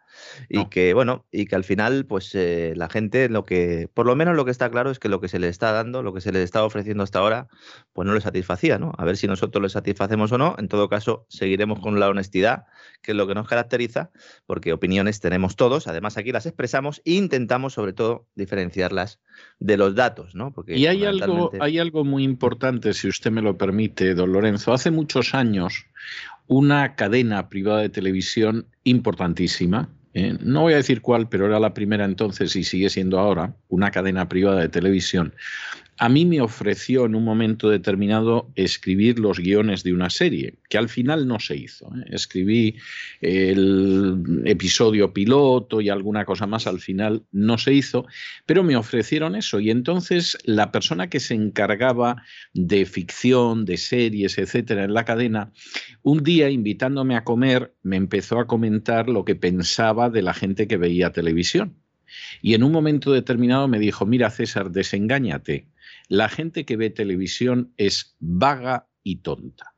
y 0.50 0.66
que, 0.66 0.94
bueno, 0.94 1.26
y 1.32 1.46
que 1.46 1.56
al 1.56 1.64
final, 1.64 2.06
pues 2.06 2.36
eh, 2.36 2.74
la 2.76 2.90
gente, 2.90 3.30
lo 3.30 3.46
que, 3.46 3.90
por 3.94 4.06
lo 4.06 4.16
menos 4.16 4.36
lo 4.36 4.44
que 4.46 4.52
está 4.52 4.70
claro 4.70 4.92
es 4.92 5.00
que 5.00 5.10
lo 5.10 5.22
que 5.22 5.30
se 5.30 5.40
le 5.40 5.48
está 5.48 5.72
dando, 5.72 6.04
lo 6.04 6.14
que 6.14 6.22
se 6.22 6.32
le 6.32 6.44
está 6.44 6.64
ofreciendo 6.64 7.04
hasta 7.04 7.20
ahora, 7.20 7.48
pues 7.94 8.06
no 8.06 8.14
le 8.14 8.22
satisfacía, 8.22 8.78
¿no? 8.78 8.94
A 8.98 9.06
ver 9.06 9.18
si 9.18 9.28
nosotros 9.28 9.62
le 9.62 9.70
satisfacemos 9.70 10.32
o 10.32 10.38
no. 10.38 10.56
En 10.58 10.68
todo 10.68 10.90
caso, 10.90 11.26
seguiremos 11.30 11.80
con 11.80 12.00
la 12.00 12.10
honestidad, 12.10 12.66
que 13.02 13.12
es 13.12 13.18
lo 13.18 13.28
que 13.28 13.36
nos 13.36 13.48
caracteriza, 13.48 14.12
porque 14.46 14.74
opiniones 14.74 15.20
tenemos 15.20 15.56
todos, 15.56 15.88
además 15.88 16.18
aquí 16.18 16.32
las 16.32 16.46
expresamos 16.46 17.02
e 17.06 17.14
intentamos, 17.14 17.74
sobre 17.74 17.94
todo, 17.94 18.28
diferenciarlas 18.36 19.20
de 19.60 19.78
los 19.78 19.96
datos 19.96 20.17
y 20.68 20.86
hay 20.86 21.06
algo, 21.06 21.52
hay 21.60 21.80
algo 21.80 22.04
muy 22.04 22.24
importante, 22.24 22.94
si 22.94 23.08
usted 23.08 23.32
me 23.32 23.42
lo 23.42 23.58
permite, 23.58 24.14
don 24.14 24.32
Lorenzo. 24.32 24.74
Hace 24.74 24.92
muchos 24.92 25.34
años, 25.34 25.86
una 26.48 26.96
cadena 26.96 27.50
privada 27.50 27.82
de 27.82 27.90
televisión 27.90 28.66
importantísima, 28.84 29.90
¿eh? 30.14 30.38
no 30.42 30.62
voy 30.62 30.74
a 30.74 30.78
decir 30.78 31.02
cuál, 31.02 31.30
pero 31.30 31.46
era 31.46 31.60
la 31.60 31.74
primera 31.74 32.06
entonces 32.06 32.56
y 32.56 32.64
sigue 32.64 32.90
siendo 32.90 33.20
ahora, 33.20 33.56
una 33.70 33.92
cadena 33.92 34.28
privada 34.28 34.62
de 34.62 34.70
televisión, 34.70 35.34
a 36.00 36.10
mí 36.10 36.26
me 36.26 36.42
ofreció 36.42 37.06
en 37.06 37.16
un 37.16 37.24
momento 37.24 37.70
determinado 37.70 38.52
escribir 38.56 39.18
los 39.18 39.40
guiones 39.40 39.84
de 39.84 39.94
una 39.94 40.10
serie, 40.10 40.60
que 40.70 40.78
al 40.78 40.90
final 40.90 41.28
no 41.28 41.40
se 41.40 41.56
hizo. 41.56 41.88
¿eh? 41.88 42.06
Escribí 42.12 42.76
el 43.20 44.44
episodio 44.46 45.12
piloto 45.12 45.82
y 45.82 45.90
alguna 45.90 46.24
cosa 46.26 46.46
más, 46.46 46.68
al 46.68 46.80
final 46.80 47.24
no 47.32 47.58
se 47.58 47.74
hizo, 47.74 48.06
pero 48.46 48.64
me 48.64 48.76
ofrecieron 48.76 49.36
eso. 49.36 49.60
Y 49.60 49.72
entonces 49.72 50.38
la 50.44 50.72
persona 50.72 51.10
que 51.10 51.20
se 51.20 51.34
encargaba 51.34 52.24
de 52.54 52.86
ficción, 52.86 53.66
de 53.66 53.78
series, 53.78 54.38
etcétera, 54.38 54.84
en 54.84 54.94
la 54.94 55.06
cadena, 55.06 55.52
un 56.04 56.24
día 56.24 56.50
invitándome 56.50 57.16
a 57.16 57.24
comer, 57.24 57.74
me 57.82 57.96
empezó 57.96 58.40
a 58.40 58.46
comentar 58.46 59.10
lo 59.10 59.26
que 59.26 59.36
pensaba 59.36 60.12
de 60.12 60.22
la 60.22 60.36
gente 60.36 60.68
que 60.68 60.78
veía 60.78 61.12
televisión. 61.12 61.76
Y 62.42 62.54
en 62.54 62.64
un 62.64 62.72
momento 62.72 63.12
determinado 63.12 63.68
me 63.68 63.80
dijo, 63.80 64.06
mira 64.06 64.30
César, 64.30 64.72
desengáñate 64.72 65.68
la 66.08 66.30
gente 66.30 66.66
que 66.66 66.78
ve 66.78 66.90
televisión 66.90 67.74
es 67.78 68.16
vaga 68.20 68.88
y 69.04 69.18
tonta. 69.18 69.74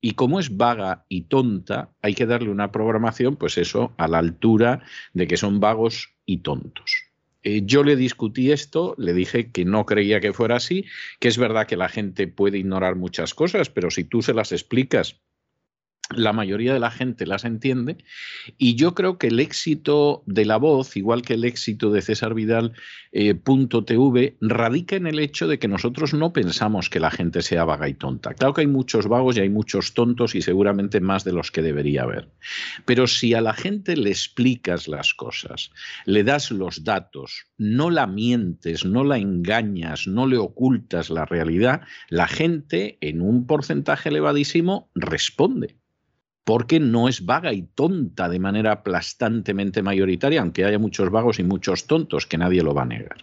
Y 0.00 0.12
como 0.12 0.38
es 0.38 0.56
vaga 0.56 1.04
y 1.08 1.22
tonta, 1.22 1.90
hay 2.02 2.14
que 2.14 2.26
darle 2.26 2.50
una 2.50 2.70
programación, 2.70 3.36
pues 3.36 3.58
eso, 3.58 3.92
a 3.96 4.06
la 4.08 4.18
altura 4.18 4.82
de 5.14 5.26
que 5.26 5.36
son 5.36 5.58
vagos 5.58 6.14
y 6.24 6.38
tontos. 6.38 7.06
Eh, 7.42 7.62
yo 7.64 7.84
le 7.84 7.96
discutí 7.96 8.50
esto, 8.50 8.94
le 8.98 9.12
dije 9.12 9.50
que 9.50 9.64
no 9.64 9.86
creía 9.86 10.20
que 10.20 10.32
fuera 10.32 10.56
así, 10.56 10.84
que 11.20 11.28
es 11.28 11.38
verdad 11.38 11.66
que 11.66 11.76
la 11.76 11.88
gente 11.88 12.26
puede 12.26 12.58
ignorar 12.58 12.96
muchas 12.96 13.34
cosas, 13.34 13.70
pero 13.70 13.90
si 13.90 14.04
tú 14.04 14.22
se 14.22 14.34
las 14.34 14.52
explicas 14.52 15.20
la 16.14 16.32
mayoría 16.32 16.72
de 16.72 16.78
la 16.78 16.90
gente 16.90 17.26
las 17.26 17.44
entiende 17.44 17.96
y 18.58 18.76
yo 18.76 18.94
creo 18.94 19.18
que 19.18 19.26
el 19.26 19.40
éxito 19.40 20.22
de 20.26 20.44
la 20.44 20.56
voz, 20.56 20.96
igual 20.96 21.22
que 21.22 21.34
el 21.34 21.44
éxito 21.44 21.90
de 21.90 22.00
César 22.00 22.32
Vidal 22.34 22.74
eh, 23.10 23.34
radica 24.40 24.96
en 24.96 25.06
el 25.08 25.18
hecho 25.18 25.48
de 25.48 25.58
que 25.58 25.66
nosotros 25.66 26.14
no 26.14 26.32
pensamos 26.32 26.90
que 26.90 27.00
la 27.00 27.10
gente 27.10 27.42
sea 27.42 27.64
vaga 27.64 27.88
y 27.88 27.94
tonta. 27.94 28.34
Claro 28.34 28.54
que 28.54 28.60
hay 28.60 28.66
muchos 28.68 29.08
vagos 29.08 29.36
y 29.36 29.40
hay 29.40 29.48
muchos 29.48 29.94
tontos 29.94 30.36
y 30.36 30.42
seguramente 30.42 31.00
más 31.00 31.24
de 31.24 31.32
los 31.32 31.50
que 31.50 31.62
debería 31.62 32.02
haber. 32.02 32.28
Pero 32.84 33.08
si 33.08 33.34
a 33.34 33.40
la 33.40 33.54
gente 33.54 33.96
le 33.96 34.10
explicas 34.10 34.86
las 34.86 35.12
cosas, 35.12 35.72
le 36.04 36.22
das 36.22 36.52
los 36.52 36.84
datos, 36.84 37.46
no 37.58 37.90
la 37.90 38.06
mientes, 38.06 38.84
no 38.84 39.02
la 39.02 39.18
engañas, 39.18 40.06
no 40.06 40.26
le 40.26 40.36
ocultas 40.36 41.10
la 41.10 41.24
realidad, 41.24 41.80
la 42.10 42.28
gente 42.28 42.98
en 43.00 43.22
un 43.22 43.46
porcentaje 43.46 44.10
elevadísimo 44.10 44.88
responde 44.94 45.76
porque 46.46 46.78
no 46.78 47.08
es 47.08 47.26
vaga 47.26 47.52
y 47.52 47.62
tonta 47.62 48.28
de 48.28 48.38
manera 48.38 48.70
aplastantemente 48.70 49.82
mayoritaria, 49.82 50.40
aunque 50.40 50.64
haya 50.64 50.78
muchos 50.78 51.10
vagos 51.10 51.40
y 51.40 51.42
muchos 51.42 51.88
tontos, 51.88 52.24
que 52.24 52.38
nadie 52.38 52.62
lo 52.62 52.72
va 52.72 52.82
a 52.82 52.86
negar. 52.86 53.16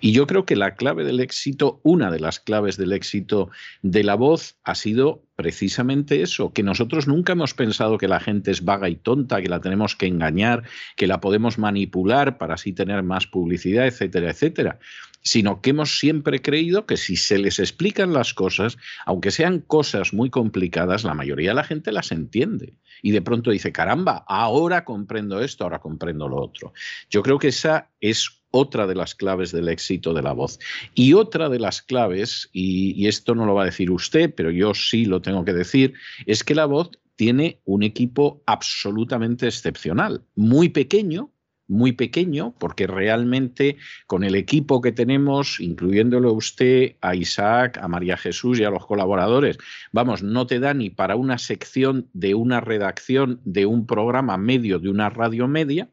Y 0.00 0.12
yo 0.12 0.28
creo 0.28 0.44
que 0.44 0.54
la 0.54 0.76
clave 0.76 1.02
del 1.02 1.18
éxito, 1.18 1.80
una 1.82 2.12
de 2.12 2.20
las 2.20 2.38
claves 2.38 2.76
del 2.76 2.92
éxito 2.92 3.50
de 3.82 4.04
la 4.04 4.14
voz 4.14 4.54
ha 4.62 4.76
sido 4.76 5.24
precisamente 5.34 6.22
eso, 6.22 6.52
que 6.52 6.62
nosotros 6.62 7.08
nunca 7.08 7.32
hemos 7.32 7.52
pensado 7.52 7.98
que 7.98 8.06
la 8.06 8.20
gente 8.20 8.52
es 8.52 8.64
vaga 8.64 8.88
y 8.88 8.94
tonta, 8.94 9.42
que 9.42 9.48
la 9.48 9.60
tenemos 9.60 9.96
que 9.96 10.06
engañar, 10.06 10.62
que 10.94 11.08
la 11.08 11.20
podemos 11.20 11.58
manipular 11.58 12.38
para 12.38 12.54
así 12.54 12.72
tener 12.72 13.02
más 13.02 13.26
publicidad, 13.26 13.88
etcétera, 13.88 14.30
etcétera, 14.30 14.78
sino 15.22 15.60
que 15.60 15.70
hemos 15.70 15.98
siempre 15.98 16.42
creído 16.42 16.86
que 16.86 16.96
si 16.96 17.16
se 17.16 17.38
les 17.38 17.58
explican 17.58 18.12
las 18.12 18.34
cosas, 18.34 18.76
aunque 19.06 19.30
sean 19.30 19.60
cosas 19.60 20.12
muy 20.12 20.30
complicadas, 20.30 21.04
la 21.04 21.14
mayoría 21.14 21.50
de 21.50 21.56
la 21.56 21.64
gente 21.64 21.92
las 21.92 22.12
entiende. 22.12 22.74
Y 23.02 23.10
de 23.12 23.22
pronto 23.22 23.50
dice, 23.50 23.72
caramba, 23.72 24.24
ahora 24.28 24.84
comprendo 24.84 25.40
esto, 25.40 25.64
ahora 25.64 25.80
comprendo 25.80 26.28
lo 26.28 26.36
otro. 26.36 26.72
Yo 27.10 27.22
creo 27.22 27.38
que 27.38 27.48
esa 27.48 27.90
es 28.00 28.42
otra 28.52 28.86
de 28.86 28.94
las 28.94 29.14
claves 29.14 29.50
del 29.50 29.68
éxito 29.68 30.14
de 30.14 30.22
la 30.22 30.32
voz. 30.32 30.60
Y 30.94 31.14
otra 31.14 31.48
de 31.48 31.58
las 31.58 31.82
claves, 31.82 32.48
y, 32.52 33.06
esto 33.06 33.34
no 33.34 33.46
lo 33.46 33.54
va 33.54 33.62
a 33.62 33.66
decir 33.66 33.90
usted, 33.90 34.32
pero 34.34 34.50
yo 34.50 34.74
sí 34.74 35.06
lo 35.06 35.20
tengo 35.20 35.44
que 35.44 35.52
decir, 35.52 35.94
es 36.26 36.44
que 36.44 36.54
la 36.54 36.66
voz 36.66 36.90
tiene 37.16 37.60
un 37.64 37.82
equipo 37.82 38.42
absolutamente 38.46 39.46
excepcional, 39.46 40.22
muy 40.34 40.68
pequeño, 40.68 41.31
muy 41.68 41.92
pequeño, 41.92 42.54
porque 42.58 42.86
realmente 42.86 43.76
con 44.06 44.24
el 44.24 44.34
equipo 44.34 44.80
que 44.80 44.92
tenemos, 44.92 45.60
incluyéndolo 45.60 46.30
a 46.30 46.32
usted, 46.32 46.96
a 47.00 47.14
Isaac, 47.14 47.78
a 47.78 47.88
María 47.88 48.16
Jesús 48.16 48.58
y 48.60 48.64
a 48.64 48.70
los 48.70 48.86
colaboradores, 48.86 49.58
vamos, 49.92 50.22
no 50.22 50.46
te 50.46 50.60
da 50.60 50.74
ni 50.74 50.90
para 50.90 51.16
una 51.16 51.38
sección 51.38 52.08
de 52.12 52.34
una 52.34 52.60
redacción 52.60 53.40
de 53.44 53.66
un 53.66 53.86
programa 53.86 54.36
medio 54.36 54.78
de 54.78 54.90
una 54.90 55.10
radio 55.10 55.48
media, 55.48 55.88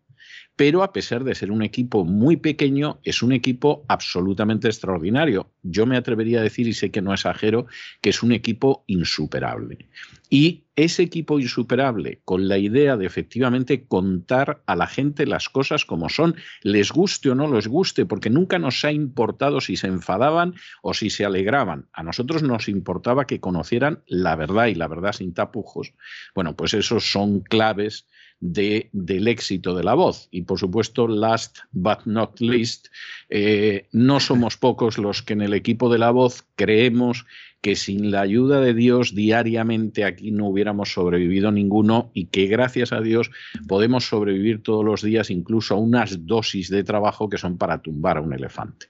pero 0.59 0.83
a 0.83 0.91
pesar 0.91 1.23
de 1.23 1.35
ser 1.35 1.53
un 1.53 1.61
equipo 1.61 2.03
muy 2.03 2.35
pequeño, 2.35 2.99
es 3.05 3.23
un 3.23 3.31
equipo 3.31 3.85
absolutamente 3.87 4.67
extraordinario. 4.67 5.53
Yo 5.63 5.85
me 5.85 5.95
atrevería 5.95 6.41
a 6.41 6.43
decir, 6.43 6.67
y 6.67 6.73
sé 6.73 6.91
que 6.91 7.01
no 7.01 7.13
exagero, 7.13 7.67
que 8.01 8.09
es 8.09 8.21
un 8.23 8.33
equipo 8.33 8.83
insuperable. 8.85 9.87
Y 10.29 10.65
ese 10.75 11.03
equipo 11.03 11.39
insuperable, 11.39 12.19
con 12.25 12.49
la 12.49 12.57
idea 12.57 12.97
de 12.97 13.05
efectivamente 13.05 13.85
contar 13.87 14.61
a 14.65 14.75
la 14.75 14.87
gente 14.87 15.25
las 15.25 15.47
cosas 15.47 15.85
como 15.85 16.09
son, 16.09 16.35
les 16.61 16.91
guste 16.91 17.29
o 17.29 17.35
no 17.35 17.49
les 17.49 17.69
guste, 17.69 18.05
porque 18.05 18.29
nunca 18.29 18.59
nos 18.59 18.83
ha 18.83 18.91
importado 18.91 19.61
si 19.61 19.77
se 19.77 19.87
enfadaban 19.87 20.55
o 20.81 20.93
si 20.93 21.09
se 21.09 21.23
alegraban. 21.23 21.87
A 21.93 22.03
nosotros 22.03 22.43
nos 22.43 22.67
importaba 22.67 23.27
que 23.27 23.39
conocieran 23.39 24.03
la 24.07 24.35
verdad 24.35 24.67
y 24.67 24.75
la 24.75 24.89
verdad 24.89 25.13
sin 25.13 25.33
tapujos. 25.33 25.93
Bueno, 26.35 26.57
pues 26.57 26.73
esos 26.73 27.09
son 27.09 27.39
claves 27.39 28.07
del 28.39 29.27
éxito 29.27 29.75
de 29.75 29.83
la 29.83 29.93
voz. 29.93 30.27
Y 30.31 30.43
por 30.43 30.59
supuesto, 30.59 31.07
last 31.07 31.59
but 31.71 32.05
not 32.05 32.39
least, 32.39 32.87
eh, 33.29 33.87
no 33.91 34.19
somos 34.19 34.57
pocos 34.57 34.97
los 34.97 35.21
que 35.21 35.33
en 35.33 35.41
el 35.41 35.53
equipo 35.53 35.91
de 35.91 35.99
la 35.99 36.11
voz 36.11 36.45
creemos 36.55 37.25
que 37.61 37.75
sin 37.75 38.11
la 38.11 38.21
ayuda 38.21 38.61
de 38.61 38.73
Dios 38.73 39.13
diariamente 39.13 40.05
aquí 40.05 40.31
no 40.31 40.47
hubiéramos 40.47 40.93
sobrevivido 40.93 41.51
ninguno 41.51 42.09
y 42.13 42.27
que 42.27 42.47
gracias 42.47 42.93
a 42.93 43.01
Dios 43.01 43.31
podemos 43.67 44.07
sobrevivir 44.07 44.63
todos 44.63 44.85
los 44.85 45.01
días 45.01 45.29
incluso 45.29 45.75
a 45.75 45.77
unas 45.77 46.25
dosis 46.25 46.69
de 46.69 46.83
trabajo 46.83 47.27
que 47.27 47.37
son 47.37 47.57
para 47.57 47.81
tumbar 47.81 48.17
a 48.17 48.21
un 48.21 48.33
elefante. 48.33 48.87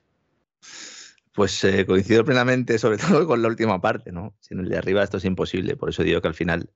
Pues 1.40 1.64
eh, 1.64 1.86
coincido 1.86 2.26
plenamente, 2.26 2.78
sobre 2.78 2.98
todo 3.24 3.26
con 3.26 3.42
la 3.42 3.48
última 3.48 3.80
parte, 3.80 4.12
¿no? 4.12 4.36
Sin 4.42 4.60
el 4.60 4.68
de 4.68 4.78
arriba 4.78 5.02
esto 5.02 5.16
es 5.16 5.24
imposible, 5.24 5.78
por 5.78 5.88
eso 5.88 6.04
digo 6.04 6.20
que 6.20 6.28
al 6.28 6.34
final, 6.34 6.70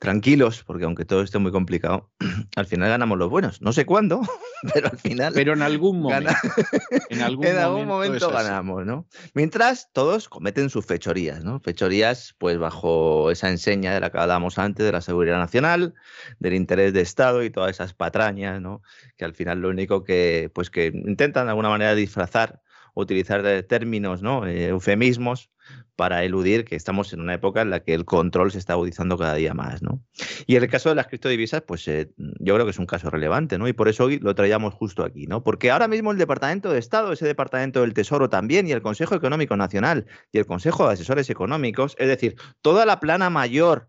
tranquilos, 0.00 0.64
porque 0.64 0.82
aunque 0.84 1.04
todo 1.04 1.22
esté 1.22 1.38
muy 1.38 1.52
complicado, 1.52 2.10
al 2.56 2.66
final 2.66 2.88
ganamos 2.88 3.18
los 3.18 3.30
buenos. 3.30 3.62
No 3.62 3.72
sé 3.72 3.86
cuándo, 3.86 4.20
pero 4.74 4.88
al 4.88 4.98
final. 4.98 5.32
Pero 5.32 5.52
en 5.52 5.62
algún 5.62 6.00
momento. 6.00 6.32
en 7.08 7.22
algún, 7.22 7.86
momento, 7.86 8.32
ganamos, 8.32 8.84
¿no? 8.84 9.06
Mientras 9.32 9.92
todos 9.92 10.28
cometen 10.28 10.70
sus 10.70 10.84
fechorías, 10.84 11.44
¿no? 11.44 11.60
Fechorías, 11.60 12.34
pues 12.36 12.58
bajo 12.58 13.30
esa 13.30 13.48
enseña 13.48 13.94
de 13.94 14.00
la 14.00 14.10
que 14.10 14.18
hablábamos 14.18 14.58
antes, 14.58 14.84
de 14.84 14.90
la 14.90 15.02
seguridad 15.02 15.38
nacional, 15.38 15.94
del 16.40 16.54
interés 16.54 16.92
de 16.94 17.02
Estado 17.02 17.44
y 17.44 17.50
todas 17.50 17.70
esas 17.70 17.94
patrañas, 17.94 18.60
¿no? 18.60 18.82
Que 19.16 19.24
al 19.24 19.34
final 19.34 19.60
lo 19.60 19.68
único 19.68 20.02
que, 20.02 20.50
pues 20.52 20.68
que 20.68 20.86
intentan 20.86 21.46
de 21.46 21.50
alguna 21.50 21.68
manera 21.68 21.94
disfrazar 21.94 22.60
utilizar 23.00 23.62
términos, 23.62 24.22
¿no? 24.22 24.46
Eh, 24.46 24.68
eufemismos 24.68 25.50
para 25.96 26.24
eludir 26.24 26.64
que 26.64 26.76
estamos 26.76 27.12
en 27.12 27.20
una 27.20 27.34
época 27.34 27.62
en 27.62 27.70
la 27.70 27.80
que 27.80 27.94
el 27.94 28.04
control 28.04 28.50
se 28.52 28.58
está 28.58 28.72
agudizando 28.72 29.18
cada 29.18 29.34
día 29.34 29.54
más, 29.54 29.82
¿no? 29.82 30.02
Y 30.46 30.56
en 30.56 30.62
el 30.62 30.70
caso 30.70 30.88
de 30.88 30.94
las 30.94 31.06
criptodivisas, 31.06 31.62
pues 31.62 31.86
eh, 31.88 32.10
yo 32.16 32.54
creo 32.54 32.64
que 32.64 32.70
es 32.70 32.78
un 32.78 32.86
caso 32.86 33.10
relevante, 33.10 33.58
¿no? 33.58 33.68
Y 33.68 33.72
por 33.72 33.88
eso 33.88 34.04
hoy 34.04 34.18
lo 34.18 34.34
traíamos 34.34 34.74
justo 34.74 35.04
aquí, 35.04 35.26
¿no? 35.26 35.42
Porque 35.42 35.70
ahora 35.70 35.88
mismo 35.88 36.10
el 36.10 36.18
Departamento 36.18 36.72
de 36.72 36.78
Estado, 36.78 37.12
ese 37.12 37.26
Departamento 37.26 37.82
del 37.82 37.94
Tesoro 37.94 38.28
también, 38.28 38.66
y 38.66 38.72
el 38.72 38.82
Consejo 38.82 39.14
Económico 39.14 39.56
Nacional 39.56 40.06
y 40.32 40.38
el 40.38 40.46
Consejo 40.46 40.86
de 40.86 40.94
Asesores 40.94 41.28
Económicos, 41.30 41.96
es 41.98 42.08
decir, 42.08 42.36
toda 42.62 42.86
la 42.86 43.00
plana 43.00 43.30
mayor 43.30 43.88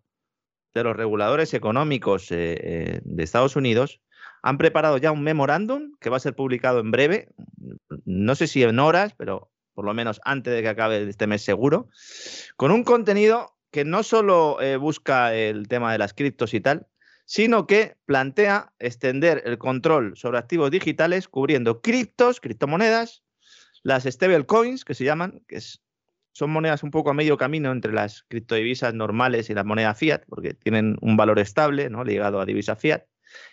de 0.74 0.84
los 0.84 0.96
reguladores 0.96 1.54
económicos 1.54 2.28
eh, 2.32 3.02
de 3.04 3.24
Estados 3.24 3.56
Unidos, 3.56 4.02
han 4.42 4.58
preparado 4.58 4.98
ya 4.98 5.12
un 5.12 5.24
memorándum 5.24 5.94
que 6.00 6.10
va 6.10 6.18
a 6.18 6.22
ser 6.22 6.36
publicado 6.36 6.80
en 6.80 6.92
breve, 6.92 7.30
no 8.06 8.36
sé 8.36 8.48
si 8.48 8.64
en 8.64 8.80
horas, 8.80 9.14
pero 9.18 9.52
por 9.74 9.86
lo 9.86 9.94
menos 9.94 10.20
antes 10.26 10.54
de 10.54 10.62
que 10.62 10.70
acabe 10.70 11.08
este 11.08 11.28
mes 11.28 11.44
seguro, 11.44 11.90
con 12.56 12.72
un 12.72 12.84
contenido 12.84 13.56
que 13.72 13.86
no 13.86 14.04
solo 14.04 14.62
eh, 14.62 14.78
busca 14.78 15.34
el 15.34 15.68
tema 15.68 15.92
de 15.92 15.98
las 15.98 16.14
criptos 16.14 16.54
y 16.54 16.60
tal, 16.60 16.88
sino 17.26 17.66
que 17.66 17.96
plantea 18.06 18.74
extender 18.80 19.44
el 19.46 19.58
control 19.58 20.18
sobre 20.18 20.38
activos 20.38 20.72
digitales 20.72 21.28
cubriendo 21.30 21.82
criptos, 21.82 22.42
criptomonedas, 22.42 23.24
las 23.84 24.04
stablecoins, 24.04 24.84
que 24.84 24.94
se 24.94 25.06
llaman, 25.06 25.42
que 25.48 25.60
son 26.34 26.50
monedas 26.50 26.84
un 26.84 26.92
poco 26.92 27.10
a 27.10 27.14
medio 27.14 27.38
camino 27.38 27.72
entre 27.72 27.94
las 27.94 28.24
criptodivisas 28.24 28.94
normales 28.94 29.50
y 29.50 29.54
las 29.54 29.66
monedas 29.66 29.98
fiat, 29.98 30.24
porque 30.28 30.54
tienen 30.54 30.98
un 31.02 31.16
valor 31.16 31.40
estable 31.40 31.90
¿no? 31.90 32.04
ligado 32.04 32.42
a 32.42 32.46
divisa 32.46 32.76
fiat, 32.76 33.06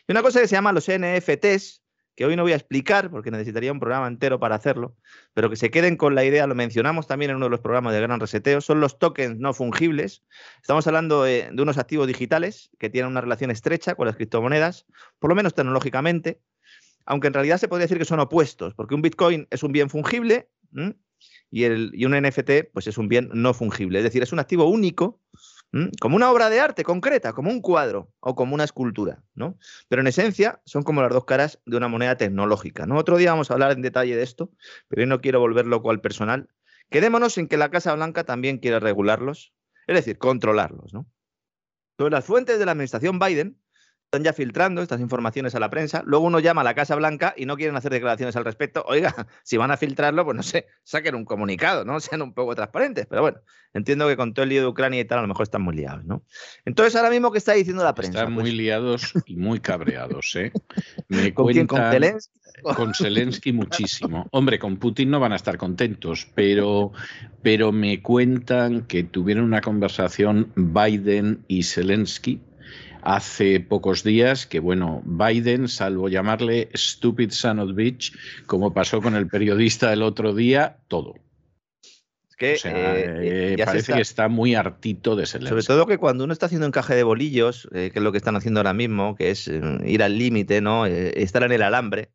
y 0.06 0.12
una 0.12 0.23
cosa 0.23 0.40
que 0.40 0.49
se 0.49 0.54
llama 0.54 0.73
los 0.73 0.88
NFTs, 0.88 1.82
que 2.18 2.26
hoy 2.26 2.35
no 2.35 2.42
voy 2.42 2.50
a 2.50 2.56
explicar 2.56 3.12
porque 3.12 3.30
necesitaría 3.30 3.70
un 3.70 3.78
programa 3.78 4.08
entero 4.08 4.40
para 4.40 4.56
hacerlo, 4.56 4.97
pero 5.35 5.49
que 5.49 5.54
se 5.54 5.70
queden 5.70 5.97
con 5.97 6.16
la 6.16 6.25
idea, 6.25 6.49
lo 6.49 6.56
mencionamos 6.56 7.06
también 7.06 7.30
en 7.30 7.37
uno 7.37 7.47
de 7.47 7.50
los 7.50 7.61
programas 7.61 7.94
de 7.94 8.00
Gran 8.00 8.18
Reseteo, 8.18 8.61
son 8.61 8.80
los 8.80 8.99
tokens 8.99 9.38
no 9.38 9.54
fungibles. 9.54 10.25
Estamos 10.61 10.85
hablando 10.88 11.23
de, 11.23 11.49
unos 11.56 11.78
activos 11.78 12.08
digitales 12.08 12.70
que 12.80 12.90
tienen 12.90 13.12
una 13.12 13.20
relación 13.20 13.52
estrecha 13.52 13.94
con 13.94 14.06
las 14.06 14.16
criptomonedas, 14.16 14.85
por 15.20 15.30
lo 15.30 15.37
menos 15.37 15.54
tecnológicamente, 15.54 16.40
aunque 17.06 17.28
en 17.28 17.35
realidad 17.35 17.58
se 17.58 17.68
podría 17.68 17.85
decir 17.85 17.99
que 17.99 18.04
son 18.04 18.18
opuestos, 18.18 18.75
porque 18.75 18.97
un 18.97 19.02
Bitcoin 19.02 19.47
es 19.50 19.62
un 19.62 19.70
bien 19.70 19.88
fungible 19.88 20.49
y, 21.52 21.66
y 21.66 22.04
un 22.04 22.20
NFT 22.20 22.73
pues 22.73 22.88
es 22.88 22.99
un 22.99 23.06
bien 23.06 23.30
no 23.32 23.54
fungible, 23.54 23.99
es 23.99 24.04
decir, 24.04 24.25
es 24.25 24.32
un 24.32 24.40
activo 24.40 24.64
único 24.64 25.20
como 26.00 26.16
una 26.16 26.30
obra 26.30 26.48
de 26.48 26.60
arte 26.60 26.82
concreta, 26.82 27.32
como 27.32 27.50
un 27.50 27.60
cuadro 27.60 28.10
o 28.20 28.34
como 28.34 28.54
una 28.54 28.64
escultura, 28.64 29.22
¿no? 29.34 29.58
Pero 29.88 30.00
en 30.00 30.06
esencia 30.06 30.60
son 30.64 30.82
como 30.82 31.02
las 31.02 31.10
dos 31.10 31.25
caras 31.25 31.60
de 31.66 31.76
una 31.76 31.88
moneda 31.88 32.16
tecnológica, 32.16 32.87
¿no? 32.87 32.96
Otro 32.96 33.16
día 33.18 33.32
vamos 33.32 33.50
a 33.50 33.54
hablar 33.54 33.72
en 33.72 33.82
detalle 33.82 34.16
de 34.16 34.22
esto, 34.22 34.50
pero 34.88 35.02
hoy 35.02 35.08
no 35.08 35.20
quiero 35.20 35.40
volver 35.40 35.66
loco 35.66 35.90
al 35.90 36.00
personal. 36.00 36.48
Quedémonos 36.90 37.37
en 37.37 37.48
que 37.48 37.58
la 37.58 37.70
Casa 37.70 37.94
Blanca 37.94 38.25
también 38.25 38.58
quiere 38.58 38.80
regularlos, 38.80 39.52
es 39.87 39.96
decir, 39.96 40.18
controlarlos, 40.18 40.94
¿no? 40.94 41.06
Entonces, 41.92 42.12
las 42.12 42.25
fuentes 42.25 42.58
de 42.58 42.64
la 42.64 42.72
administración 42.72 43.18
Biden 43.18 43.58
están 44.08 44.24
ya 44.24 44.32
filtrando 44.32 44.80
estas 44.80 45.02
informaciones 45.02 45.54
a 45.54 45.60
la 45.60 45.68
prensa. 45.68 46.02
Luego 46.06 46.24
uno 46.24 46.40
llama 46.40 46.62
a 46.62 46.64
la 46.64 46.74
Casa 46.74 46.94
Blanca 46.94 47.34
y 47.36 47.44
no 47.44 47.58
quieren 47.58 47.76
hacer 47.76 47.92
declaraciones 47.92 48.34
al 48.36 48.44
respecto. 48.46 48.82
Oiga, 48.86 49.14
si 49.42 49.58
van 49.58 49.70
a 49.70 49.76
filtrarlo, 49.76 50.24
pues 50.24 50.34
no 50.34 50.42
sé, 50.42 50.66
saquen 50.82 51.14
un 51.14 51.26
comunicado, 51.26 51.84
¿no? 51.84 52.00
Sean 52.00 52.22
un 52.22 52.32
poco 52.32 52.54
transparentes. 52.54 53.06
Pero 53.06 53.20
bueno, 53.20 53.40
entiendo 53.74 54.08
que 54.08 54.16
con 54.16 54.32
todo 54.32 54.44
el 54.44 54.48
lío 54.48 54.62
de 54.62 54.66
Ucrania 54.66 55.00
y 55.00 55.04
tal, 55.04 55.18
a 55.18 55.22
lo 55.22 55.28
mejor 55.28 55.42
están 55.42 55.61
muy 55.61 55.76
liados, 55.76 56.06
¿no? 56.06 56.24
Entonces, 56.64 56.96
ahora 56.96 57.11
mismo, 57.11 57.30
¿qué 57.30 57.37
está 57.37 57.52
diciendo 57.52 57.85
la 57.85 57.94
prensa? 57.94 58.20
Están 58.20 58.33
muy 58.33 58.44
pues 58.44 58.54
liados 58.54 59.12
y 59.26 59.37
muy 59.37 59.61
cabreados, 59.61 60.35
¿eh? 60.37 60.52
Me 61.09 61.35
¿Con 61.35 61.52
quién? 61.52 61.66
¿Con 61.66 61.83
Zelensky? 61.90 62.40
Con 62.62 62.94
Zelensky 62.94 63.52
muchísimo. 63.52 64.26
Hombre, 64.33 64.59
con 64.59 64.78
Putin 64.78 65.11
no 65.11 65.20
van 65.20 65.35
a 65.35 65.37
estar 65.37 65.59
contentos, 65.59 66.26
pero, 66.35 66.92
pero 67.42 67.72
me 67.72 68.00
cuentan 68.00 68.87
que 68.87 69.04
tuvieron 69.04 69.44
una 69.44 69.61
conversación 69.61 70.50
Biden 70.56 71.44
y 71.46 71.62
Zelensky 71.64 72.40
hace 73.02 73.61
pocos 73.61 74.02
días 74.02 74.46
que, 74.46 74.61
bueno, 74.61 75.02
Biden, 75.04 75.68
salvo 75.68 76.08
llamarle 76.08 76.68
stupid 76.74 77.30
son 77.30 77.58
of 77.58 77.74
bitch, 77.74 78.12
como 78.46 78.72
pasó 78.72 79.00
con 79.00 79.14
el 79.14 79.28
periodista 79.28 79.92
el 79.92 80.02
otro 80.02 80.34
día, 80.34 80.78
todo. 80.88 81.14
Es 82.28 82.37
que 82.37 82.54
eh, 82.54 83.54
eh, 83.54 83.64
parece 83.64 83.92
que 83.92 84.00
está 84.00 84.28
muy 84.28 84.54
hartito 84.54 85.16
de 85.16 85.26
ser. 85.26 85.46
Sobre 85.46 85.62
todo 85.62 85.87
que 85.87 85.98
cuando 85.98 86.24
uno 86.24 86.32
está 86.32 86.46
haciendo 86.46 86.66
encaje 86.66 86.94
de 86.94 87.02
bolillos, 87.02 87.68
eh, 87.72 87.90
que 87.92 87.98
es 87.98 88.02
lo 88.02 88.12
que 88.12 88.18
están 88.18 88.37
haciendo 88.37 88.61
ahora 88.61 88.74
mismo, 88.74 89.16
que 89.16 89.30
es 89.30 89.48
ir 89.48 90.02
al 90.02 90.18
límite, 90.18 90.61
¿no? 90.61 90.87
estar 90.87 91.42
en 91.42 91.52
el 91.52 91.62
alambre, 91.62 92.11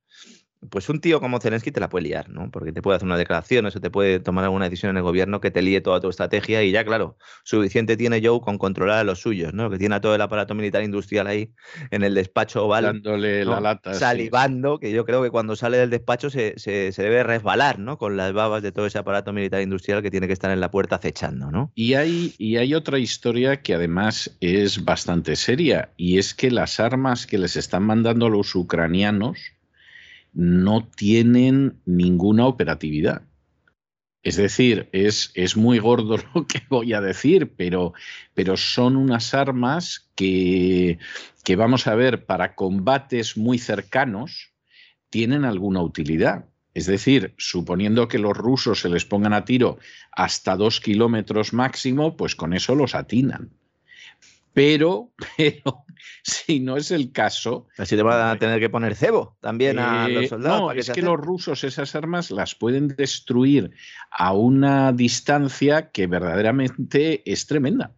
pues 0.69 0.89
un 0.89 0.99
tío 0.99 1.19
como 1.19 1.39
Zelensky 1.39 1.71
te 1.71 1.79
la 1.79 1.89
puede 1.89 2.05
liar, 2.05 2.29
¿no? 2.29 2.49
Porque 2.51 2.71
te 2.71 2.81
puede 2.81 2.97
hacer 2.97 3.05
una 3.05 3.17
declaración, 3.17 3.65
o 3.65 3.71
te 3.71 3.89
puede 3.89 4.19
tomar 4.19 4.43
alguna 4.43 4.65
decisión 4.65 4.91
en 4.91 4.97
el 4.97 5.03
gobierno 5.03 5.41
que 5.41 5.51
te 5.51 5.61
líe 5.61 5.81
toda 5.81 5.99
tu 5.99 6.09
estrategia 6.09 6.63
y 6.63 6.71
ya, 6.71 6.83
claro, 6.83 7.17
suficiente 7.43 7.97
tiene 7.97 8.21
Joe 8.23 8.41
con 8.41 8.57
controlar 8.57 8.99
a 8.99 9.03
los 9.03 9.19
suyos, 9.19 9.53
¿no? 9.53 9.69
Que 9.69 9.77
tiene 9.77 9.95
a 9.95 10.01
todo 10.01 10.15
el 10.15 10.21
aparato 10.21 10.55
militar 10.55 10.83
industrial 10.83 11.27
ahí 11.27 11.51
en 11.91 12.03
el 12.03 12.13
despacho 12.13 12.65
oval. 12.65 12.83
Dándole 12.85 13.45
la 13.45 13.59
lata. 13.59 13.93
Salivando, 13.93 14.79
que 14.79 14.91
yo 14.91 15.05
creo 15.05 15.23
que 15.23 15.29
cuando 15.29 15.55
sale 15.55 15.77
del 15.77 15.89
despacho 15.89 16.29
se, 16.29 16.57
se, 16.57 16.91
debe 16.91 17.23
resbalar, 17.23 17.79
¿no? 17.79 17.97
Con 17.97 18.17
las 18.17 18.33
babas 18.33 18.63
de 18.63 18.71
todo 18.71 18.85
ese 18.85 18.97
aparato 18.97 19.33
militar 19.33 19.61
industrial 19.61 20.01
que 20.01 20.11
tiene 20.11 20.27
que 20.27 20.33
estar 20.33 20.51
en 20.51 20.59
la 20.59 20.71
puerta 20.71 20.95
acechando, 20.95 21.51
¿no? 21.51 21.71
Y 21.75 21.95
hay, 21.95 22.33
y 22.37 22.57
hay 22.57 22.73
otra 22.73 22.99
historia 22.99 23.61
que 23.61 23.73
además 23.73 24.35
es 24.39 24.83
bastante 24.83 25.35
seria, 25.35 25.89
y 25.97 26.17
es 26.17 26.33
que 26.33 26.51
las 26.51 26.79
armas 26.79 27.27
que 27.27 27.37
les 27.37 27.55
están 27.55 27.83
mandando 27.83 28.29
los 28.29 28.55
ucranianos 28.55 29.53
no 30.33 30.87
tienen 30.87 31.81
ninguna 31.85 32.47
operatividad. 32.47 33.23
Es 34.23 34.37
decir, 34.37 34.89
es, 34.93 35.31
es, 35.35 35.57
muy 35.57 35.79
gordo 35.79 36.17
lo 36.33 36.47
que 36.47 36.61
voy 36.69 36.93
a 36.93 37.01
decir, 37.01 37.53
pero, 37.55 37.93
pero 38.33 38.55
son 38.55 38.95
unas 38.95 39.33
armas 39.33 40.09
que, 40.15 40.97
que, 41.43 41.55
vamos 41.55 41.87
a 41.87 41.95
ver, 41.95 42.25
para 42.25 42.55
combates 42.55 43.37
muy 43.37 43.57
cercanos, 43.57 44.53
tienen 45.09 45.43
alguna 45.43 45.81
utilidad. 45.81 46.45
Es 46.73 46.87
decir, 46.87 47.35
suponiendo 47.37 48.07
que 48.07 48.17
los 48.17 48.35
rusos 48.35 48.79
se 48.79 48.89
les 48.89 49.05
pongan 49.05 49.33
a 49.33 49.45
tiro 49.45 49.77
hasta 50.11 50.55
dos 50.55 50.79
kilómetros 50.79 51.53
máximo, 51.53 52.17
pues 52.17 52.35
con 52.35 52.53
eso 52.53 52.75
los 52.75 52.95
atinan. 52.95 53.51
Pero, 54.53 55.11
pero 55.37 55.85
si 56.23 56.59
no 56.59 56.77
es 56.77 56.91
el 56.91 57.11
caso. 57.11 57.67
Así 57.77 57.95
te 57.95 58.03
van 58.03 58.27
a 58.27 58.39
tener 58.39 58.59
que 58.59 58.69
poner 58.69 58.95
cebo 58.95 59.37
también 59.41 59.79
a 59.79 60.07
los 60.07 60.25
eh, 60.25 60.27
soldados. 60.27 60.61
No, 60.61 60.71
es 60.71 60.89
que 60.89 61.01
los 61.01 61.19
rusos 61.19 61.63
esas 61.63 61.95
armas 61.95 62.31
las 62.31 62.55
pueden 62.55 62.89
destruir 62.89 63.71
a 64.11 64.33
una 64.33 64.91
distancia 64.93 65.91
que 65.91 66.07
verdaderamente 66.07 67.29
es 67.31 67.45
tremenda. 67.47 67.93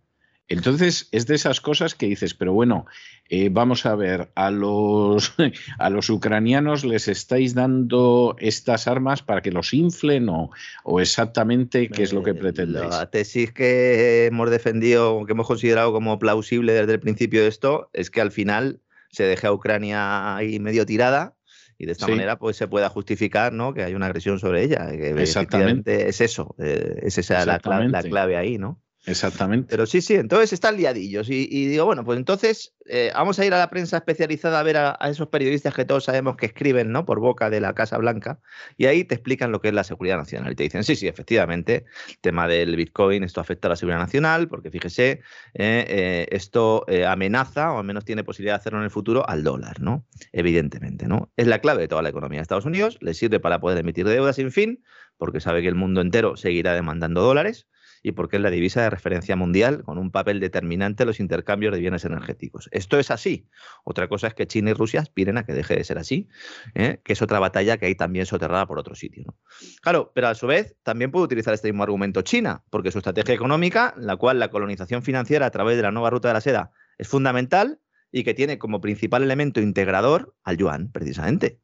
Entonces, 0.48 1.10
es 1.12 1.26
de 1.26 1.36
esas 1.36 1.60
cosas 1.60 1.96
que 1.96 2.06
dices, 2.06 2.36
pero 2.36 2.54
bueno, 2.54 2.86
eh, 3.30 3.50
vamos 3.52 3.86
a 3.88 3.96
ver, 3.96 4.30
a 4.36 4.52
los, 4.52 5.34
a 5.80 5.90
los 5.90 6.10
ucranianos 6.10 6.86
les 6.86 7.08
estáis 7.08 7.56
dando 7.56 8.36
estas 8.40 8.88
armas 8.88 9.24
para 9.24 9.42
que 9.42 9.52
los 9.52 9.74
inflen 9.74 10.30
o, 10.30 10.52
o 10.84 11.02
exactamente 11.02 11.90
qué 11.90 12.04
es 12.04 12.14
lo 12.14 12.22
que 12.22 12.32
eh, 12.32 12.36
pretendéis. 12.36 12.90
La 12.90 13.10
tesis 13.10 13.52
que 13.52 14.28
hemos 14.28 14.52
defendido, 14.52 15.26
que 15.26 15.32
hemos 15.32 15.48
considerado 15.48 15.92
como 15.92 16.20
plausible 16.20 16.74
desde 16.74 16.94
el 16.94 17.00
principio 17.00 17.42
de 17.42 17.48
esto, 17.48 17.90
es 17.94 18.12
que 18.12 18.22
al 18.22 18.32
final 18.32 18.82
se 19.10 19.24
deja 19.24 19.48
a 19.48 19.54
Ucrania 19.54 20.36
ahí 20.36 20.60
medio 20.60 20.86
tirada 20.86 21.36
y 21.78 21.88
de 21.88 21.94
esta 21.94 22.08
manera 22.08 22.38
pues 22.38 22.56
se 22.56 22.68
pueda 22.68 22.90
justificar 22.90 23.52
¿no? 23.52 23.74
que 23.74 23.84
hay 23.84 23.96
una 23.96 24.06
agresión 24.06 24.40
sobre 24.40 24.64
ella. 24.64 24.92
Que 24.92 25.10
Exactamente. 25.10 26.08
Es 26.08 26.22
eso, 26.22 26.56
eh, 26.60 27.00
es 27.02 27.18
esa 27.18 27.46
la 27.46 27.60
clave, 27.60 27.90
la 27.90 28.04
clave 28.04 28.38
ahí, 28.38 28.58
¿no? 28.58 28.82
Exactamente. 29.08 29.68
Pero 29.70 29.86
sí, 29.86 30.02
sí, 30.02 30.16
entonces 30.16 30.52
están 30.54 30.78
liadillos. 30.78 31.30
Y, 31.30 31.68
digo, 31.68 31.86
bueno, 31.86 32.04
pues 32.04 32.18
entonces 32.18 32.74
eh, 32.88 33.12
vamos 33.14 33.38
a 33.40 33.46
ir 33.46 33.54
a 33.54 33.60
la 33.60 33.70
prensa 33.70 33.98
especializada 33.98 34.60
a 34.60 34.64
ver 34.64 34.78
a, 34.78 34.98
esos 35.10 35.28
periodistas 35.28 35.74
que 35.74 35.86
todos 35.86 36.06
sabemos 36.06 36.38
que 36.38 36.48
escriben, 36.48 36.92
¿no? 36.92 37.06
Por 37.06 37.20
boca 37.20 37.50
de 37.50 37.60
la 37.62 37.74
Casa 37.74 37.98
Blanca. 37.98 38.40
Y 38.78 38.88
ahí 38.88 39.04
te 39.04 39.16
explican 39.16 39.52
lo 39.52 39.62
que 39.62 39.68
es 39.68 39.74
la 39.74 39.84
seguridad 39.84 40.18
nacional. 40.18 40.52
Y 40.52 40.56
te 40.56 40.64
dicen, 40.64 40.84
sí, 40.84 40.96
sí, 40.96 41.08
efectivamente, 41.08 41.86
tema 42.22 42.48
del 42.48 42.76
Bitcoin, 42.76 43.24
esto 43.24 43.42
afecta 43.42 43.68
a 43.68 43.70
la 43.70 43.76
seguridad 43.76 44.00
nacional, 44.00 44.48
porque 44.48 44.72
fíjese, 44.72 45.22
eh, 45.54 45.86
eh, 45.88 46.28
esto 46.32 46.86
amenaza, 47.08 47.74
o 47.74 47.80
al 47.80 47.86
menos 47.86 48.06
tiene 48.06 48.24
posibilidad 48.24 48.56
de 48.56 48.60
hacerlo 48.60 48.80
en 48.80 48.86
el 48.86 48.92
futuro, 48.92 49.28
al 49.30 49.44
dólar, 49.44 49.82
¿no? 49.82 50.06
Evidentemente, 50.32 51.08
¿no? 51.08 51.32
Es 51.38 51.48
la 51.48 51.60
clave 51.60 51.82
de 51.82 51.88
toda 51.88 52.02
la 52.02 52.10
economía 52.10 52.40
de 52.40 52.44
Estados 52.44 52.66
Unidos, 52.66 52.98
le 53.02 53.14
sirve 53.14 53.40
para 53.40 53.60
poder 53.60 53.78
emitir 53.78 54.08
deuda 54.08 54.34
sin 54.34 54.52
fin, 54.52 54.84
porque 55.18 55.40
sabe 55.40 55.62
que 55.62 55.68
el 55.68 55.76
mundo 55.76 56.02
entero 56.02 56.38
seguirá 56.38 56.74
demandando 56.74 57.22
dólares 57.22 57.68
y 58.06 58.12
porque 58.12 58.36
es 58.36 58.42
la 58.44 58.52
divisa 58.52 58.84
de 58.84 58.92
referencia 58.92 59.36
mundial 59.36 59.82
con 59.84 59.98
un 59.98 60.12
papel 60.12 60.40
determinante 60.40 61.02
en 61.02 61.08
los 61.08 61.20
intercambios 61.20 61.74
de 61.74 61.80
bienes 61.80 62.06
energéticos. 62.06 62.70
Esto 62.72 63.00
es 63.00 63.10
así. 63.10 63.50
Otra 63.84 64.08
cosa 64.08 64.28
es 64.28 64.36
que 64.36 64.46
China 64.46 64.70
y 64.70 64.74
Rusia 64.74 65.00
aspiren 65.00 65.40
a 65.40 65.44
que 65.44 65.54
deje 65.54 65.76
de 65.76 65.84
ser 65.84 65.98
así, 65.98 66.30
¿eh? 66.76 67.02
que 67.04 67.14
es 67.14 67.24
otra 67.24 67.40
batalla 67.40 67.78
que 67.78 67.88
hay 67.88 67.96
también 67.96 68.28
soterrada 68.28 68.68
por 68.68 68.78
otro 68.78 68.94
sitio. 68.94 69.36
Claro, 69.82 70.12
pero 70.14 70.28
a 70.28 70.36
su 70.36 70.46
vez 70.46 70.76
también 70.84 71.10
puede 71.10 71.26
utilizar 71.26 71.56
este 71.56 71.72
mismo 71.72 71.82
argumento 71.82 72.22
China, 72.22 72.64
porque 72.70 72.92
su 72.92 73.00
estrategia 73.00 73.34
económica, 73.34 73.96
la 73.98 74.18
cual 74.18 74.38
la 74.38 74.52
colonización 74.52 75.02
financiera 75.02 75.48
a 75.48 75.50
través 75.50 75.76
de 75.76 75.82
la 75.82 75.90
nueva 75.90 76.12
ruta 76.12 76.28
de 76.28 76.36
la 76.36 76.42
seda 76.42 76.74
es 77.00 77.08
fundamental 77.08 77.80
y 78.12 78.24
que 78.24 78.36
tiene 78.36 78.60
como 78.60 78.82
principal 78.82 79.24
elemento 79.24 79.62
integrador 79.62 80.36
al 80.44 80.58
yuan, 80.58 80.92
precisamente, 80.92 81.60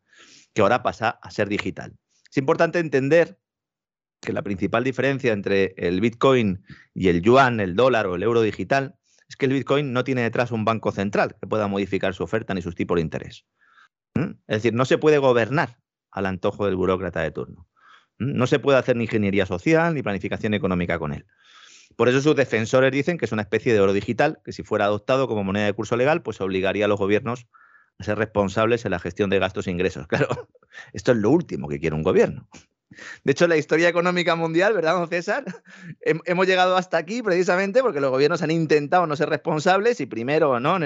que 0.55 0.63
ahora 0.63 0.81
pasa 0.81 1.19
a 1.21 1.29
ser 1.29 1.49
digital. 1.49 1.93
Es 2.31 2.37
importante 2.37 2.79
entender 2.79 3.37
que 4.21 4.33
la 4.33 4.43
principal 4.43 4.83
diferencia 4.83 5.33
entre 5.33 5.73
el 5.77 5.99
Bitcoin 5.99 6.63
y 6.93 7.09
el 7.09 7.21
yuan, 7.21 7.59
el 7.59 7.75
dólar 7.75 8.07
o 8.07 8.15
el 8.15 8.23
euro 8.23 8.41
digital 8.41 8.95
es 9.27 9.35
que 9.35 9.47
el 9.47 9.53
Bitcoin 9.53 9.93
no 9.93 10.03
tiene 10.03 10.21
detrás 10.21 10.51
un 10.51 10.63
banco 10.63 10.91
central 10.91 11.35
que 11.39 11.47
pueda 11.47 11.67
modificar 11.67 12.13
su 12.13 12.23
oferta 12.23 12.53
ni 12.53 12.61
sus 12.61 12.75
tipos 12.75 12.95
de 12.95 13.01
interés. 13.01 13.45
¿Mm? 14.15 14.31
Es 14.47 14.57
decir, 14.57 14.73
no 14.73 14.85
se 14.85 14.97
puede 14.97 15.17
gobernar 15.17 15.77
al 16.11 16.25
antojo 16.25 16.65
del 16.65 16.75
burócrata 16.75 17.21
de 17.21 17.31
turno. 17.31 17.67
¿Mm? 18.19 18.37
No 18.37 18.47
se 18.47 18.59
puede 18.59 18.77
hacer 18.77 18.95
ni 18.95 19.05
ingeniería 19.05 19.45
social 19.45 19.93
ni 19.95 20.03
planificación 20.03 20.53
económica 20.53 20.99
con 20.99 21.13
él. 21.13 21.25
Por 21.95 22.09
eso 22.09 22.21
sus 22.21 22.35
defensores 22.35 22.91
dicen 22.91 23.17
que 23.17 23.25
es 23.25 23.31
una 23.31 23.41
especie 23.41 23.73
de 23.73 23.79
oro 23.79 23.93
digital 23.93 24.39
que 24.45 24.51
si 24.51 24.63
fuera 24.63 24.85
adoptado 24.85 25.27
como 25.27 25.43
moneda 25.43 25.65
de 25.65 25.73
curso 25.73 25.95
legal, 25.95 26.21
pues 26.21 26.39
obligaría 26.41 26.85
a 26.85 26.87
los 26.87 26.99
gobiernos 26.99 27.47
a 27.99 28.03
ser 28.03 28.17
responsables 28.17 28.85
en 28.85 28.91
la 28.91 28.99
gestión 28.99 29.29
de 29.29 29.39
gastos 29.39 29.67
e 29.67 29.71
ingresos. 29.71 30.07
Claro, 30.11 30.49
esto 30.93 31.11
es 31.11 31.17
lo 31.17 31.29
último 31.29 31.67
que 31.67 31.79
quiere 31.79 31.95
un 31.95 32.03
gobierno. 32.03 32.47
De 33.23 33.31
hecho, 33.31 33.47
la 33.47 33.57
historia 33.57 33.89
económica 33.89 34.35
mundial, 34.35 34.73
¿verdad, 34.73 34.93
don 34.93 35.07
César? 35.07 35.45
Hemos 36.01 36.47
llegado 36.47 36.75
hasta 36.75 36.97
aquí 36.97 37.21
precisamente 37.21 37.81
porque 37.81 38.01
los 38.01 38.11
gobiernos 38.11 38.41
han 38.41 38.51
intentado 38.51 39.07
no 39.07 39.15
ser 39.15 39.29
responsables 39.29 39.99
y 40.01 40.05
primero, 40.05 40.59
¿no? 40.59 40.77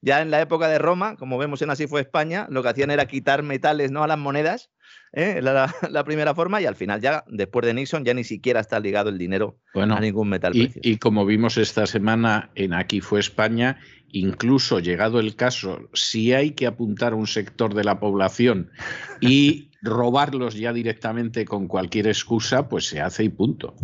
ya 0.00 0.22
en 0.22 0.30
la 0.30 0.40
época 0.40 0.68
de 0.68 0.78
Roma, 0.78 1.16
como 1.16 1.38
vemos 1.38 1.62
en 1.62 1.70
Así 1.70 1.86
fue 1.86 2.00
España, 2.00 2.46
lo 2.50 2.62
que 2.62 2.68
hacían 2.70 2.90
era 2.90 3.06
quitar 3.06 3.42
metales 3.42 3.90
¿no? 3.90 4.02
a 4.02 4.06
las 4.06 4.18
monedas, 4.18 4.70
¿eh? 5.12 5.40
la, 5.42 5.74
la, 5.90 6.04
primera 6.04 6.34
forma, 6.34 6.60
y 6.60 6.66
al 6.66 6.76
final 6.76 7.00
ya, 7.00 7.24
después 7.28 7.66
de 7.66 7.74
Nixon, 7.74 8.04
ya 8.04 8.14
ni 8.14 8.24
siquiera 8.24 8.60
está 8.60 8.80
ligado 8.80 9.10
el 9.10 9.18
dinero 9.18 9.58
a 9.74 10.00
ningún 10.00 10.28
metal. 10.28 10.54
Y, 10.54 10.72
y 10.82 10.98
como 10.98 11.24
vimos 11.24 11.56
esta 11.56 11.86
semana 11.86 12.50
en 12.54 12.72
Aquí 12.72 13.00
fue 13.00 13.20
España, 13.20 13.78
incluso 14.12 14.78
llegado 14.78 15.18
el 15.20 15.34
caso, 15.36 15.88
si 15.94 16.32
hay 16.32 16.52
que 16.52 16.66
apuntar 16.66 17.12
a 17.12 17.16
un 17.16 17.26
sector 17.26 17.74
de 17.74 17.84
la 17.84 17.98
población 17.98 18.70
y 19.20 19.71
robarlos 19.82 20.54
ya 20.54 20.72
directamente 20.72 21.44
con 21.44 21.66
cualquier 21.66 22.06
excusa, 22.06 22.68
pues 22.68 22.86
se 22.86 23.00
hace 23.00 23.24
y 23.24 23.28
punto. 23.28 23.74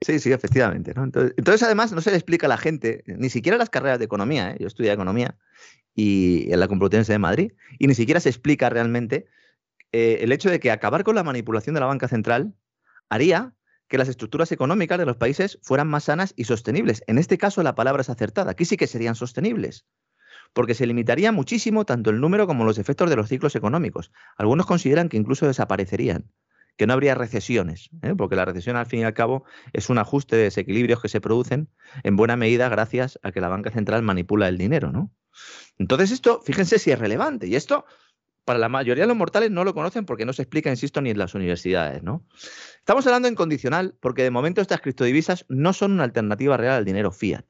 Sí, 0.00 0.20
sí, 0.20 0.30
efectivamente. 0.30 0.92
Entonces, 0.96 1.62
además, 1.62 1.92
no 1.92 2.00
se 2.00 2.10
le 2.10 2.16
explica 2.16 2.46
a 2.46 2.48
la 2.48 2.58
gente, 2.58 3.02
ni 3.06 3.30
siquiera 3.30 3.58
las 3.58 3.70
carreras 3.70 3.98
de 3.98 4.04
economía, 4.04 4.52
¿eh? 4.52 4.56
yo 4.60 4.68
estudié 4.68 4.92
economía 4.92 5.36
y 5.94 6.52
en 6.52 6.60
la 6.60 6.68
Complutense 6.68 7.12
de 7.12 7.18
Madrid, 7.18 7.52
y 7.78 7.88
ni 7.88 7.94
siquiera 7.94 8.20
se 8.20 8.28
explica 8.28 8.70
realmente 8.70 9.26
eh, 9.90 10.18
el 10.20 10.30
hecho 10.30 10.50
de 10.50 10.60
que 10.60 10.70
acabar 10.70 11.02
con 11.02 11.16
la 11.16 11.24
manipulación 11.24 11.74
de 11.74 11.80
la 11.80 11.86
banca 11.86 12.06
central 12.06 12.54
haría 13.08 13.54
que 13.88 13.98
las 13.98 14.08
estructuras 14.08 14.52
económicas 14.52 14.98
de 14.98 15.06
los 15.06 15.16
países 15.16 15.58
fueran 15.62 15.88
más 15.88 16.04
sanas 16.04 16.34
y 16.36 16.44
sostenibles. 16.44 17.02
En 17.06 17.18
este 17.18 17.38
caso 17.38 17.62
la 17.62 17.74
palabra 17.74 18.02
es 18.02 18.10
acertada. 18.10 18.52
Aquí 18.52 18.66
sí 18.66 18.76
que 18.76 18.86
serían 18.86 19.14
sostenibles 19.14 19.86
porque 20.52 20.74
se 20.74 20.86
limitaría 20.86 21.32
muchísimo 21.32 21.84
tanto 21.84 22.10
el 22.10 22.20
número 22.20 22.46
como 22.46 22.64
los 22.64 22.78
efectos 22.78 23.10
de 23.10 23.16
los 23.16 23.28
ciclos 23.28 23.54
económicos. 23.56 24.10
Algunos 24.36 24.66
consideran 24.66 25.08
que 25.08 25.16
incluso 25.16 25.46
desaparecerían, 25.46 26.30
que 26.76 26.86
no 26.86 26.92
habría 26.92 27.14
recesiones, 27.14 27.90
¿eh? 28.02 28.14
porque 28.16 28.36
la 28.36 28.44
recesión 28.44 28.76
al 28.76 28.86
fin 28.86 29.00
y 29.00 29.04
al 29.04 29.12
cabo 29.12 29.44
es 29.72 29.90
un 29.90 29.98
ajuste 29.98 30.36
de 30.36 30.44
desequilibrios 30.44 31.02
que 31.02 31.08
se 31.08 31.20
producen 31.20 31.68
en 32.04 32.16
buena 32.16 32.36
medida 32.36 32.68
gracias 32.68 33.18
a 33.22 33.32
que 33.32 33.40
la 33.40 33.48
banca 33.48 33.70
central 33.70 34.02
manipula 34.02 34.48
el 34.48 34.58
dinero, 34.58 34.92
¿no? 34.92 35.10
Entonces 35.76 36.12
esto, 36.12 36.40
fíjense 36.42 36.78
si 36.78 36.90
es 36.90 36.98
relevante 36.98 37.46
y 37.46 37.56
esto 37.56 37.84
para 38.44 38.58
la 38.58 38.68
mayoría 38.68 39.04
de 39.04 39.08
los 39.08 39.16
mortales 39.16 39.50
no 39.50 39.62
lo 39.62 39.74
conocen 39.74 40.06
porque 40.06 40.24
no 40.24 40.32
se 40.32 40.42
explica, 40.42 40.70
insisto, 40.70 41.02
ni 41.02 41.10
en 41.10 41.18
las 41.18 41.34
universidades, 41.34 42.02
¿no? 42.02 42.24
Estamos 42.78 43.06
hablando 43.06 43.28
en 43.28 43.34
condicional 43.34 43.94
porque 44.00 44.22
de 44.22 44.30
momento 44.30 44.62
estas 44.62 44.80
criptodivisas 44.80 45.44
no 45.48 45.72
son 45.72 45.92
una 45.92 46.04
alternativa 46.04 46.56
real 46.56 46.76
al 46.76 46.84
dinero 46.84 47.12
fiat 47.12 47.44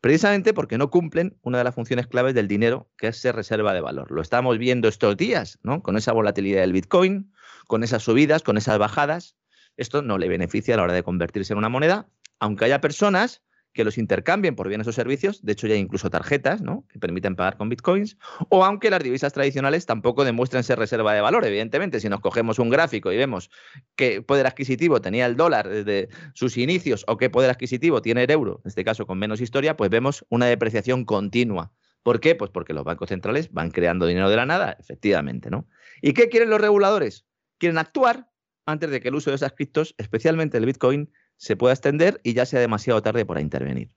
precisamente 0.00 0.54
porque 0.54 0.78
no 0.78 0.90
cumplen 0.90 1.36
una 1.42 1.58
de 1.58 1.64
las 1.64 1.74
funciones 1.74 2.06
claves 2.06 2.34
del 2.34 2.48
dinero, 2.48 2.90
que 2.96 3.08
es 3.08 3.18
ser 3.18 3.34
reserva 3.34 3.72
de 3.74 3.80
valor. 3.80 4.10
Lo 4.10 4.22
estamos 4.22 4.58
viendo 4.58 4.88
estos 4.88 5.16
días, 5.16 5.58
¿no? 5.62 5.82
Con 5.82 5.96
esa 5.96 6.12
volatilidad 6.12 6.60
del 6.60 6.72
Bitcoin, 6.72 7.32
con 7.66 7.82
esas 7.82 8.02
subidas, 8.02 8.42
con 8.42 8.56
esas 8.56 8.78
bajadas. 8.78 9.36
Esto 9.76 10.02
no 10.02 10.18
le 10.18 10.28
beneficia 10.28 10.74
a 10.74 10.76
la 10.76 10.84
hora 10.84 10.92
de 10.92 11.02
convertirse 11.02 11.52
en 11.52 11.58
una 11.58 11.68
moneda, 11.68 12.08
aunque 12.40 12.64
haya 12.64 12.80
personas 12.80 13.42
que 13.72 13.84
los 13.84 13.98
intercambien 13.98 14.56
por 14.56 14.68
bienes 14.68 14.86
o 14.86 14.92
servicios, 14.92 15.44
de 15.44 15.52
hecho 15.52 15.66
ya 15.66 15.74
hay 15.74 15.80
incluso 15.80 16.10
tarjetas 16.10 16.60
¿no? 16.60 16.84
que 16.88 16.98
permiten 16.98 17.36
pagar 17.36 17.56
con 17.56 17.68
bitcoins, 17.68 18.16
o 18.48 18.64
aunque 18.64 18.90
las 18.90 19.02
divisas 19.02 19.32
tradicionales 19.32 19.86
tampoco 19.86 20.24
demuestren 20.24 20.64
ser 20.64 20.78
reserva 20.78 21.12
de 21.12 21.20
valor, 21.20 21.44
evidentemente, 21.44 22.00
si 22.00 22.08
nos 22.08 22.20
cogemos 22.20 22.58
un 22.58 22.70
gráfico 22.70 23.12
y 23.12 23.16
vemos 23.16 23.50
qué 23.96 24.22
poder 24.22 24.46
adquisitivo 24.46 25.00
tenía 25.00 25.26
el 25.26 25.36
dólar 25.36 25.68
desde 25.68 26.08
sus 26.34 26.56
inicios 26.56 27.04
o 27.06 27.16
qué 27.16 27.30
poder 27.30 27.50
adquisitivo 27.50 28.02
tiene 28.02 28.24
el 28.24 28.30
euro, 28.30 28.60
en 28.64 28.68
este 28.68 28.84
caso 28.84 29.06
con 29.06 29.18
menos 29.18 29.40
historia, 29.40 29.76
pues 29.76 29.90
vemos 29.90 30.24
una 30.28 30.46
depreciación 30.46 31.04
continua. 31.04 31.72
¿Por 32.02 32.20
qué? 32.20 32.34
Pues 32.34 32.50
porque 32.50 32.72
los 32.72 32.84
bancos 32.84 33.08
centrales 33.08 33.52
van 33.52 33.70
creando 33.70 34.06
dinero 34.06 34.30
de 34.30 34.36
la 34.36 34.46
nada, 34.46 34.76
efectivamente, 34.78 35.50
¿no? 35.50 35.68
¿Y 36.00 36.12
qué 36.12 36.28
quieren 36.28 36.48
los 36.48 36.60
reguladores? 36.60 37.26
Quieren 37.58 37.78
actuar 37.78 38.28
antes 38.66 38.90
de 38.90 39.00
que 39.00 39.08
el 39.08 39.14
uso 39.14 39.30
de 39.30 39.36
esas 39.36 39.52
criptos, 39.52 39.94
especialmente 39.98 40.58
el 40.58 40.66
Bitcoin, 40.66 41.10
se 41.38 41.56
pueda 41.56 41.72
extender 41.72 42.20
y 42.22 42.34
ya 42.34 42.44
sea 42.44 42.60
demasiado 42.60 43.00
tarde 43.02 43.24
para 43.24 43.40
intervenir. 43.40 43.90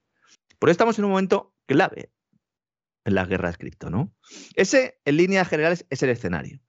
Por 0.60 0.69
eso 0.69 0.73
estamos 0.73 0.97
en 0.97 1.06
un 1.06 1.12
momento 1.12 1.54
clave 1.65 2.12
en 3.04 3.15
las 3.15 3.27
guerras 3.27 3.58
cripto, 3.58 3.89
¿no? 3.89 4.15
Ese, 4.56 5.01
en 5.06 5.17
líneas 5.17 5.49
generales, 5.49 5.86
es 5.89 6.01
el 6.04 6.12
escenario 6.12 6.62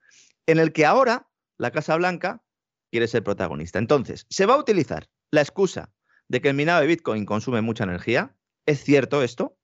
en 0.46 0.58
el 0.58 0.72
que 0.72 0.86
ahora 0.86 1.28
la 1.58 1.70
Casa 1.70 1.96
Blanca 1.96 2.42
quiere 2.90 3.08
ser 3.08 3.22
protagonista. 3.22 3.78
Entonces, 3.78 4.26
se 4.28 4.46
va 4.46 4.54
a 4.54 4.58
utilizar 4.58 5.08
la 5.30 5.40
excusa 5.40 5.92
de 6.28 6.40
que 6.40 6.48
el 6.48 6.54
minado 6.54 6.80
de 6.80 6.86
Bitcoin 6.86 7.24
consume 7.24 7.62
mucha 7.62 7.84
energía. 7.84 8.36
¿Es 8.66 8.82
cierto 8.82 9.22
esto? 9.22 9.56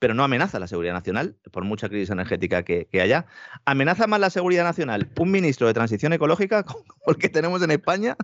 Pero 0.00 0.14
no 0.14 0.24
amenaza 0.24 0.58
la 0.58 0.66
seguridad 0.66 0.94
nacional, 0.94 1.36
por 1.52 1.62
mucha 1.64 1.88
crisis 1.88 2.10
energética 2.10 2.64
que, 2.64 2.88
haya. 3.00 3.26
¿Amenaza 3.66 4.06
más 4.06 4.18
la 4.18 4.30
seguridad 4.30 4.64
nacional 4.64 5.08
un 5.18 5.30
ministro 5.30 5.66
de 5.66 5.74
transición 5.74 6.12
ecológica 6.14 6.62
como 6.64 6.84
el 7.06 7.16
que 7.16 7.28
tenemos 7.28 7.62
en 7.62 7.70
España 7.70 8.16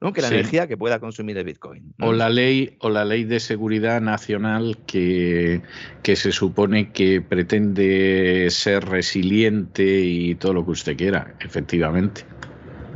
¿no? 0.00 0.12
que 0.12 0.22
la 0.22 0.28
energía 0.28 0.66
que 0.66 0.76
pueda 0.76 0.98
consumir 0.98 1.36
el 1.36 1.44
Bitcoin? 1.44 1.94
O, 2.00 2.12
la 2.12 2.30
ley, 2.30 2.76
o 2.80 2.88
la 2.88 3.04
ley 3.04 3.24
de 3.24 3.40
seguridad 3.40 4.00
nacional 4.00 4.78
que, 4.86 5.62
que 6.02 6.16
se 6.16 6.32
supone 6.32 6.92
que 6.92 7.20
pretende 7.20 8.48
ser 8.50 8.86
resiliente 8.86 10.00
y 10.00 10.34
todo 10.34 10.54
lo 10.54 10.64
que 10.64 10.70
usted 10.70 10.96
quiera, 10.96 11.34
efectivamente. 11.40 12.24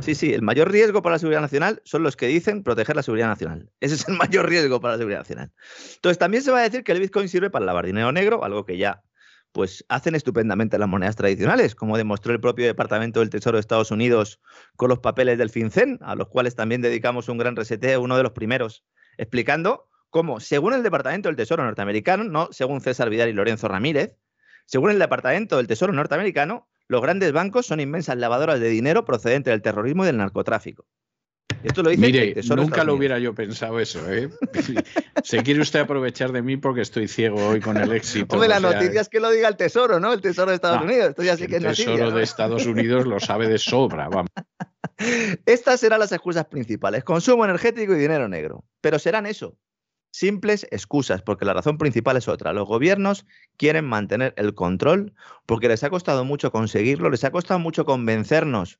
Sí, 0.03 0.15
sí, 0.15 0.33
el 0.33 0.41
mayor 0.41 0.69
riesgo 0.69 1.01
para 1.01 1.15
la 1.15 1.19
seguridad 1.19 1.39
nacional 1.39 1.81
son 1.85 2.03
los 2.03 2.17
que 2.17 2.27
dicen 2.27 2.61
proteger 2.61 2.93
la 2.93 3.03
seguridad 3.03 3.27
nacional. 3.27 3.71
Ese 3.79 3.95
es 3.95 4.05
el 4.09 4.15
mayor 4.17 4.49
riesgo 4.49 4.81
para 4.81 4.95
la 4.95 4.97
seguridad 4.97 5.19
nacional. 5.19 5.53
Entonces, 5.95 6.17
también 6.17 6.43
se 6.43 6.51
va 6.51 6.59
a 6.59 6.63
decir 6.63 6.83
que 6.83 6.91
el 6.91 6.99
Bitcoin 6.99 7.29
sirve 7.29 7.49
para 7.49 7.63
lavar 7.63 7.85
dinero 7.85 8.11
negro, 8.11 8.43
algo 8.43 8.65
que 8.65 8.77
ya 8.77 9.01
pues 9.53 9.85
hacen 9.87 10.15
estupendamente 10.15 10.77
las 10.77 10.89
monedas 10.89 11.15
tradicionales, 11.15 11.73
como 11.75 11.95
demostró 11.95 12.33
el 12.33 12.41
propio 12.41 12.65
Departamento 12.65 13.21
del 13.21 13.29
Tesoro 13.29 13.55
de 13.55 13.61
Estados 13.61 13.91
Unidos 13.91 14.41
con 14.75 14.89
los 14.89 14.99
papeles 14.99 15.37
del 15.37 15.51
FinCEN, 15.51 15.99
a 16.01 16.15
los 16.15 16.27
cuales 16.27 16.55
también 16.55 16.81
dedicamos 16.81 17.29
un 17.29 17.37
gran 17.37 17.55
reseteo, 17.55 18.01
uno 18.01 18.17
de 18.17 18.23
los 18.23 18.31
primeros, 18.33 18.83
explicando 19.17 19.87
cómo, 20.09 20.39
según 20.39 20.73
el 20.73 20.83
Departamento 20.83 21.29
del 21.29 21.35
Tesoro 21.35 21.63
norteamericano, 21.63 22.23
no 22.23 22.49
según 22.51 22.81
César 22.81 23.09
Vidal 23.09 23.29
y 23.29 23.33
Lorenzo 23.33 23.67
Ramírez, 23.67 24.17
según 24.65 24.89
el 24.89 24.99
Departamento 24.99 25.57
del 25.57 25.67
Tesoro 25.67 25.93
norteamericano, 25.93 26.67
los 26.87 27.01
grandes 27.01 27.31
bancos 27.31 27.65
son 27.65 27.79
inmensas 27.79 28.17
lavadoras 28.17 28.59
de 28.59 28.69
dinero 28.69 29.05
procedente 29.05 29.49
del 29.49 29.61
terrorismo 29.61 30.03
y 30.03 30.07
del 30.07 30.17
narcotráfico. 30.17 30.85
Esto 31.63 31.81
lo 31.81 31.89
dice 31.89 32.01
Mire, 32.01 32.35
nunca 32.55 32.83
lo 32.83 32.93
hubiera 32.93 33.19
yo 33.19 33.33
pensado 33.33 33.79
eso. 33.79 33.99
¿eh? 34.11 34.29
Se 35.23 35.41
quiere 35.43 35.61
usted 35.61 35.79
aprovechar 35.79 36.31
de 36.33 36.41
mí 36.41 36.57
porque 36.57 36.81
estoy 36.81 37.07
ciego 37.07 37.37
hoy 37.47 37.61
con 37.61 37.77
el 37.77 37.91
éxito. 37.93 38.35
Hombre, 38.35 38.49
la 38.49 38.59
noticia 38.59 38.99
es 38.99 39.07
que 39.07 39.21
lo 39.21 39.31
diga 39.31 39.47
el 39.47 39.55
Tesoro, 39.55 39.99
¿no? 39.99 40.11
El 40.11 40.21
Tesoro 40.21 40.49
de 40.49 40.55
Estados 40.55 40.81
Unidos. 40.81 41.09
Esto 41.09 41.23
ya 41.23 41.37
sí 41.37 41.47
que 41.47 41.57
el 41.57 41.63
Tesoro 41.63 42.11
de 42.11 42.23
Estados 42.23 42.65
Unidos 42.65 43.07
lo 43.07 43.19
sabe 43.19 43.47
de 43.47 43.57
sobra, 43.57 44.09
vamos. 44.09 44.31
Estas 45.45 45.79
serán 45.79 45.99
las 45.99 46.11
excusas 46.11 46.45
principales: 46.45 47.03
consumo 47.05 47.45
energético 47.45 47.93
y 47.93 47.99
dinero 47.99 48.27
negro. 48.27 48.65
Pero 48.81 48.99
serán 48.99 49.25
eso. 49.25 49.57
Simples 50.13 50.67
excusas, 50.69 51.23
porque 51.23 51.43
la 51.43 51.53
razón 51.53 51.79
principal 51.79 52.15
es 52.17 52.27
otra. 52.27 52.53
Los 52.53 52.67
gobiernos 52.67 53.25
quieren 53.57 53.85
mantener 53.85 54.35
el 54.37 54.53
control 54.53 55.13
porque 55.47 55.67
les 55.67 55.83
ha 55.83 55.89
costado 55.89 56.23
mucho 56.23 56.51
conseguirlo, 56.51 57.09
les 57.09 57.23
ha 57.23 57.31
costado 57.31 57.59
mucho 57.59 57.83
convencernos 57.83 58.79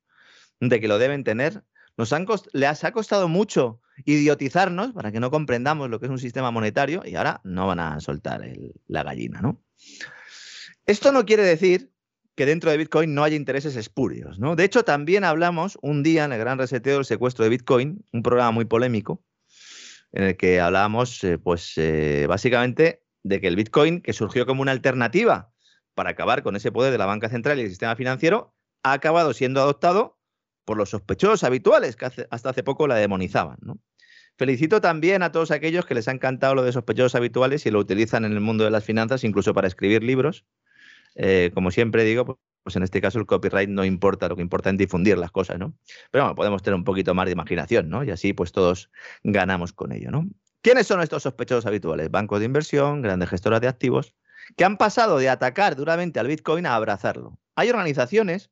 de 0.60 0.80
que 0.80 0.88
lo 0.88 1.00
deben 1.00 1.24
tener, 1.24 1.64
nos 1.98 2.14
han 2.14 2.28
les 2.54 2.84
ha 2.84 2.92
costado 2.92 3.28
mucho 3.28 3.82
idiotizarnos 4.06 4.94
para 4.94 5.12
que 5.12 5.20
no 5.20 5.32
comprendamos 5.32 5.90
lo 5.90 6.00
que 6.00 6.06
es 6.06 6.12
un 6.12 6.20
sistema 6.20 6.52
monetario 6.52 7.02
y 7.04 7.16
ahora 7.16 7.42
no 7.44 7.66
van 7.66 7.80
a 7.80 8.00
soltar 8.00 8.42
la 8.88 9.04
gallina, 9.04 9.42
¿no? 9.42 9.60
Esto 10.86 11.12
no 11.12 11.26
quiere 11.26 11.44
decir 11.44 11.90
que 12.36 12.46
dentro 12.46 12.70
de 12.70 12.78
Bitcoin 12.78 13.16
no 13.16 13.24
haya 13.24 13.36
intereses 13.36 13.76
espurios, 13.76 14.38
¿no? 14.38 14.56
De 14.56 14.66
hecho, 14.66 14.84
también 14.84 15.24
hablamos 15.24 15.80
un 15.82 16.04
día 16.04 16.26
en 16.26 16.34
el 16.34 16.40
gran 16.40 16.60
reseteo 16.60 16.98
del 16.98 17.06
secuestro 17.06 17.44
de 17.44 17.50
Bitcoin, 17.50 18.06
un 18.12 18.22
programa 18.22 18.52
muy 18.52 18.66
polémico, 18.66 19.24
en 20.14 20.24
el 20.24 20.38
que 20.38 20.62
hablábamos, 20.62 21.24
eh, 21.24 21.38
pues 21.38 21.74
eh, 21.78 22.26
básicamente, 22.28 23.04
de 23.24 23.42
que 23.42 23.48
el 23.48 23.56
Bitcoin, 23.56 24.02
que 24.02 24.14
surgió 24.14 24.46
como 24.46 24.62
una 24.62 24.72
alternativa 24.72 25.52
para 25.96 26.12
acabar 26.12 26.44
con 26.44 26.56
ese 26.56 26.72
poder 26.72 26.92
de 26.92 26.98
la 26.98 27.06
banca 27.06 27.30
central 27.30 27.60
y 27.60 27.64
el 27.64 27.70
sistema 27.70 27.96
financiero, 27.96 28.56
ha 28.84 28.94
acabado 28.94 29.34
siendo 29.34 29.62
adoptado 29.62 30.18
por 30.66 30.78
los 30.78 30.90
sospechosos 30.90 31.44
habituales 31.44 31.96
que 31.96 32.06
hasta 32.06 32.50
hace 32.50 32.64
poco 32.64 32.88
la 32.88 32.96
demonizaban. 32.96 33.58
Felicito 34.38 34.82
también 34.82 35.24
a 35.24 35.32
todos 35.32 35.52
aquellos 35.52 35.86
que 35.86 35.94
les 35.94 36.08
ha 36.08 36.12
encantado 36.12 36.56
lo 36.56 36.64
de 36.64 36.72
sospechosos 36.72 37.16
habituales 37.16 37.66
y 37.66 37.72
lo 37.72 37.80
utilizan 37.80 38.26
en 38.26 38.34
el 38.34 38.40
mundo 38.40 38.64
de 38.64 38.72
las 38.72 38.84
finanzas, 38.84 39.24
incluso 39.24 39.54
para 39.54 39.68
escribir 39.68 40.04
libros. 40.04 40.46
Eh, 41.16 41.52
como 41.54 41.70
siempre 41.70 42.04
digo, 42.04 42.40
pues 42.64 42.76
en 42.76 42.84
este 42.84 43.02
caso 43.02 43.20
el 43.20 43.26
copyright 43.26 43.70
no 43.70 43.86
importa, 43.86 44.28
lo 44.30 44.36
que 44.36 44.42
importa 44.42 44.70
es 44.70 44.78
difundir 44.78 45.18
las 45.18 45.32
cosas, 45.32 45.60
¿no? 45.60 45.74
Pero 46.12 46.24
bueno, 46.24 46.36
podemos 46.36 46.64
tener 46.64 46.76
un 46.76 46.84
poquito 46.84 47.14
más 47.14 47.26
de 47.26 47.34
imaginación, 47.34 47.90
¿no? 47.90 48.04
Y 48.04 48.12
así 48.12 48.34
pues 48.34 48.52
todos 48.52 48.90
ganamos 49.24 49.74
con 49.74 49.92
ello, 49.92 50.12
¿no? 50.12 50.28
¿Quiénes 50.62 50.88
son 50.88 51.02
estos 51.02 51.24
sospechosos 51.24 51.66
habituales? 51.66 52.10
Bancos 52.10 52.40
de 52.40 52.46
inversión, 52.46 53.02
grandes 53.02 53.30
gestoras 53.30 53.60
de 53.60 53.68
activos, 53.68 54.14
que 54.56 54.64
han 54.64 54.78
pasado 54.78 55.18
de 55.18 55.30
atacar 55.30 55.76
duramente 55.76 56.20
al 56.20 56.28
Bitcoin 56.28 56.66
a 56.66 56.76
abrazarlo. 56.76 57.38
Hay 57.56 57.70
organizaciones 57.70 58.50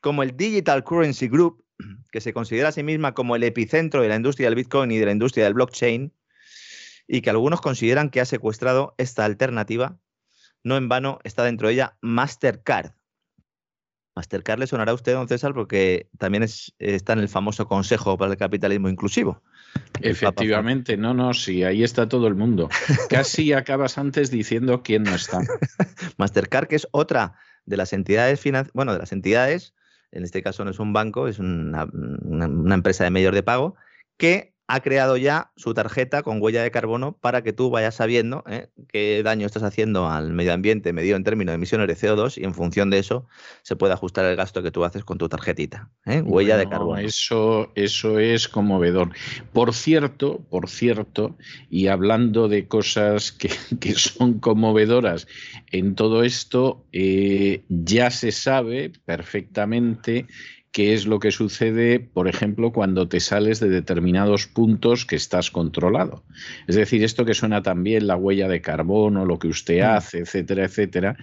como 0.00 0.22
el 0.22 0.36
Digital 0.36 0.82
Currency 0.82 1.28
Group, 1.28 1.64
que 2.10 2.20
se 2.20 2.32
considera 2.32 2.68
a 2.68 2.72
sí 2.72 2.82
misma 2.82 3.12
como 3.12 3.36
el 3.36 3.42
epicentro 3.42 4.02
de 4.02 4.08
la 4.08 4.16
industria 4.16 4.48
del 4.48 4.54
Bitcoin 4.54 4.90
y 4.92 4.98
de 4.98 5.06
la 5.06 5.12
industria 5.12 5.44
del 5.44 5.54
blockchain, 5.54 6.12
y 7.06 7.20
que 7.20 7.30
algunos 7.30 7.60
consideran 7.60 8.08
que 8.08 8.20
ha 8.20 8.24
secuestrado 8.24 8.94
esta 8.96 9.24
alternativa. 9.24 9.98
No 10.64 10.76
en 10.76 10.88
vano 10.88 11.18
está 11.24 11.42
dentro 11.44 11.68
de 11.68 11.74
ella 11.74 11.98
Mastercard, 12.00 12.92
Mastercard 14.14 14.58
le 14.58 14.66
sonará 14.66 14.92
a 14.92 14.94
usted, 14.94 15.14
don 15.14 15.28
César, 15.28 15.54
porque 15.54 16.08
también 16.18 16.42
está 16.78 17.12
en 17.14 17.18
el 17.18 17.28
famoso 17.28 17.66
Consejo 17.66 18.18
para 18.18 18.32
el 18.32 18.36
Capitalismo 18.36 18.88
Inclusivo. 18.88 19.42
Efectivamente, 20.00 20.96
no, 20.96 21.14
no, 21.14 21.32
sí, 21.32 21.64
ahí 21.64 21.82
está 21.82 22.08
todo 22.08 22.26
el 22.26 22.34
mundo. 22.34 22.68
Casi 23.08 23.52
acabas 23.54 23.96
antes 23.96 24.30
diciendo 24.30 24.82
quién 24.82 25.04
no 25.04 25.14
está. 25.14 25.40
Mastercard, 26.18 26.68
que 26.68 26.76
es 26.76 26.88
otra 26.90 27.34
de 27.64 27.76
las 27.76 27.92
entidades 27.92 28.38
financieras, 28.38 28.72
bueno, 28.74 28.92
de 28.92 28.98
las 28.98 29.12
entidades, 29.12 29.74
en 30.10 30.24
este 30.24 30.42
caso 30.42 30.64
no 30.64 30.70
es 30.70 30.78
un 30.78 30.92
banco, 30.92 31.26
es 31.26 31.38
una, 31.38 31.86
una 31.92 32.74
empresa 32.74 33.04
de 33.04 33.10
medios 33.10 33.34
de 33.34 33.42
pago, 33.42 33.76
que 34.18 34.51
ha 34.72 34.80
creado 34.80 35.18
ya 35.18 35.50
su 35.54 35.74
tarjeta 35.74 36.22
con 36.22 36.40
huella 36.40 36.62
de 36.62 36.70
carbono 36.70 37.12
para 37.12 37.42
que 37.42 37.52
tú 37.52 37.68
vayas 37.68 37.96
sabiendo 37.96 38.42
¿eh? 38.48 38.68
qué 38.88 39.22
daño 39.22 39.44
estás 39.44 39.64
haciendo 39.64 40.08
al 40.08 40.32
medio 40.32 40.54
ambiente 40.54 40.94
medido 40.94 41.14
en 41.14 41.24
términos 41.24 41.52
de 41.52 41.56
emisiones 41.56 41.88
de 41.88 41.94
CO2 41.94 42.40
y 42.40 42.44
en 42.44 42.54
función 42.54 42.88
de 42.88 42.98
eso 42.98 43.26
se 43.60 43.76
puede 43.76 43.92
ajustar 43.92 44.24
el 44.24 44.34
gasto 44.34 44.62
que 44.62 44.70
tú 44.70 44.82
haces 44.82 45.04
con 45.04 45.18
tu 45.18 45.28
tarjetita. 45.28 45.90
¿eh? 46.06 46.22
Huella 46.22 46.56
de 46.56 46.70
carbono. 46.70 46.98
Eso, 47.02 47.70
eso 47.74 48.18
es 48.18 48.48
conmovedor. 48.48 49.10
Por 49.52 49.74
cierto, 49.74 50.40
por 50.48 50.70
cierto, 50.70 51.36
y 51.68 51.88
hablando 51.88 52.48
de 52.48 52.66
cosas 52.66 53.30
que, 53.30 53.50
son 53.94 54.38
conmovedoras 54.38 55.26
en 55.70 55.94
todo 55.96 56.22
esto, 56.22 56.86
eh, 56.92 57.62
ya 57.68 58.10
se 58.10 58.32
sabe 58.32 58.90
perfectamente 59.04 60.26
qué 60.72 60.94
es 60.94 61.06
lo 61.06 61.20
que 61.20 61.30
sucede, 61.30 62.00
por 62.00 62.28
ejemplo, 62.28 62.72
cuando 62.72 63.06
te 63.06 63.20
sales 63.20 63.60
de 63.60 63.68
determinados 63.68 64.46
puntos 64.46 65.04
que 65.04 65.16
estás 65.16 65.50
controlado. 65.50 66.24
Es 66.66 66.76
decir, 66.76 67.04
esto 67.04 67.26
que 67.26 67.34
suena 67.34 67.62
también 67.62 68.06
la 68.06 68.16
huella 68.16 68.48
de 68.48 68.62
carbono, 68.62 69.26
lo 69.26 69.38
que 69.38 69.48
usted 69.48 69.82
mm. 69.82 69.90
hace, 69.90 70.18
etcétera, 70.20 70.64
etcétera. 70.64 71.16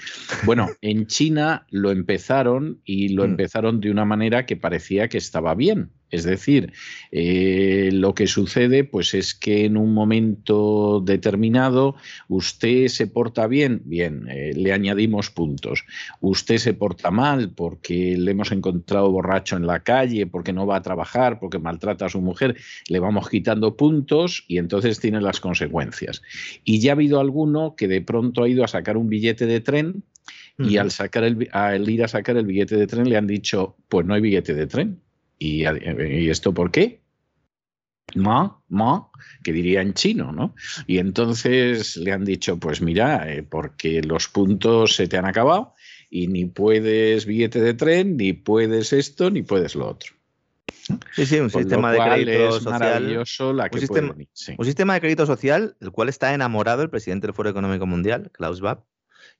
Bueno, 0.44 0.70
en 0.82 1.08
China 1.08 1.66
lo 1.72 1.90
empezaron 1.92 2.80
y 2.86 3.10
lo 3.10 3.24
mm. 3.24 3.32
empezaron 3.32 3.82
de 3.82 3.90
una 3.90 4.06
manera 4.06 4.46
que 4.46 4.56
parecía 4.56 5.10
que 5.10 5.18
estaba 5.18 5.56
bien. 5.56 5.92
Es 6.12 6.24
decir, 6.24 6.74
eh, 7.12 7.90
lo 7.94 8.14
que 8.16 8.28
sucede 8.28 8.84
pues 8.84 9.14
es 9.14 9.36
que 9.36 9.66
en 9.66 9.78
un 9.78 9.94
momento 9.94 11.02
determinado 11.06 11.96
usted 12.28 12.88
se 12.88 13.08
porta 13.08 13.48
bien, 13.48 13.82
bien, 13.86 14.28
eh, 14.30 14.54
le 14.56 14.74
añadimos 14.74 15.30
puntos. 15.30 15.86
Usted 16.20 16.58
se 16.58 16.74
porta 16.74 17.12
mal 17.12 17.52
porque 17.52 18.18
le 18.18 18.32
hemos 18.32 18.52
encontrado 18.52 19.12
borracho 19.12 19.56
en 19.56 19.68
la 19.68 19.82
calle, 19.82 20.26
porque 20.26 20.54
no 20.54 20.66
va 20.66 20.78
a 20.78 20.82
trabajar, 20.82 21.40
porque 21.40 21.60
maltrata 21.60 22.06
a 22.06 22.10
su 22.10 22.22
mujer, 22.22 22.58
le 22.88 23.00
vamos 23.00 23.30
quitando 23.30 23.78
puntos 23.78 24.46
y 24.48 24.58
entonces 24.58 25.00
tiene 25.00 25.22
las 25.22 25.40
consecuencias. 25.40 26.22
Y 26.64 26.80
ya 26.80 26.92
ha 26.92 26.94
habido 26.94 27.20
alguno 27.20 27.76
que 27.76 27.88
de 27.88 28.02
pronto 28.02 28.44
ha 28.44 28.50
ido 28.50 28.64
a 28.64 28.68
sacar 28.68 28.98
un 28.98 29.10
billete 29.10 29.46
de 29.46 29.60
tren 29.60 30.04
y 30.58 30.76
al, 30.76 30.92
sacar 30.92 31.24
el, 31.24 31.48
al 31.54 31.90
ir 31.90 32.04
a 32.04 32.10
sacar 32.10 32.36
el 32.36 32.46
billete 32.46 32.76
de 32.76 32.86
tren 32.86 33.08
le 33.08 33.16
han 33.16 33.28
dicho, 33.28 33.78
pues 33.88 34.06
no 34.06 34.14
hay 34.14 34.20
billete 34.22 34.54
de 34.54 34.68
tren 34.68 35.02
¿Y, 35.40 35.64
esto 36.30 36.54
por 36.54 36.70
qué? 36.70 37.02
Ma, 38.16 38.62
ma, 38.68 39.10
que 39.44 39.54
diría 39.54 39.82
en 39.82 39.94
chino, 39.94 40.32
¿no? 40.32 40.54
Y 40.86 40.98
entonces 40.98 41.96
le 41.96 42.12
han 42.12 42.26
dicho, 42.26 42.60
pues 42.60 42.82
mira, 42.82 43.32
eh, 43.32 43.44
porque 43.44 44.02
los 44.02 44.28
puntos 44.28 44.96
se 44.96 45.08
te 45.08 45.18
han 45.18 45.26
acabado 45.26 45.76
y 46.10 46.28
ni 46.28 46.46
puedes 46.46 47.26
billete 47.26 47.62
de 47.62 47.74
tren, 47.74 48.18
ni 48.18 48.34
puedes 48.34 48.94
esto, 48.94 49.30
ni 49.30 49.44
puedes 49.44 49.76
lo 49.76 49.90
otro. 49.90 50.14
Sí, 51.14 51.26
sí, 51.26 51.40
un 51.40 51.50
sistema 51.50 51.92
de 51.92 52.00
crédito 52.00 52.60
social. 52.60 53.18
un, 53.18 53.26
sistema, 53.80 54.16
un 54.58 54.66
sistema 54.66 54.94
de 54.96 55.02
crédito 55.02 55.26
social 55.26 55.78
del 55.80 55.92
cual 55.92 56.10
está 56.10 56.34
enamorado 56.34 56.82
el 56.82 56.90
presidente 56.90 57.28
del 57.28 57.36
Foro 57.36 57.50
Económico 57.50 57.86
Mundial, 57.86 58.32
Klaus 58.32 58.58
Schwab, 58.58 58.84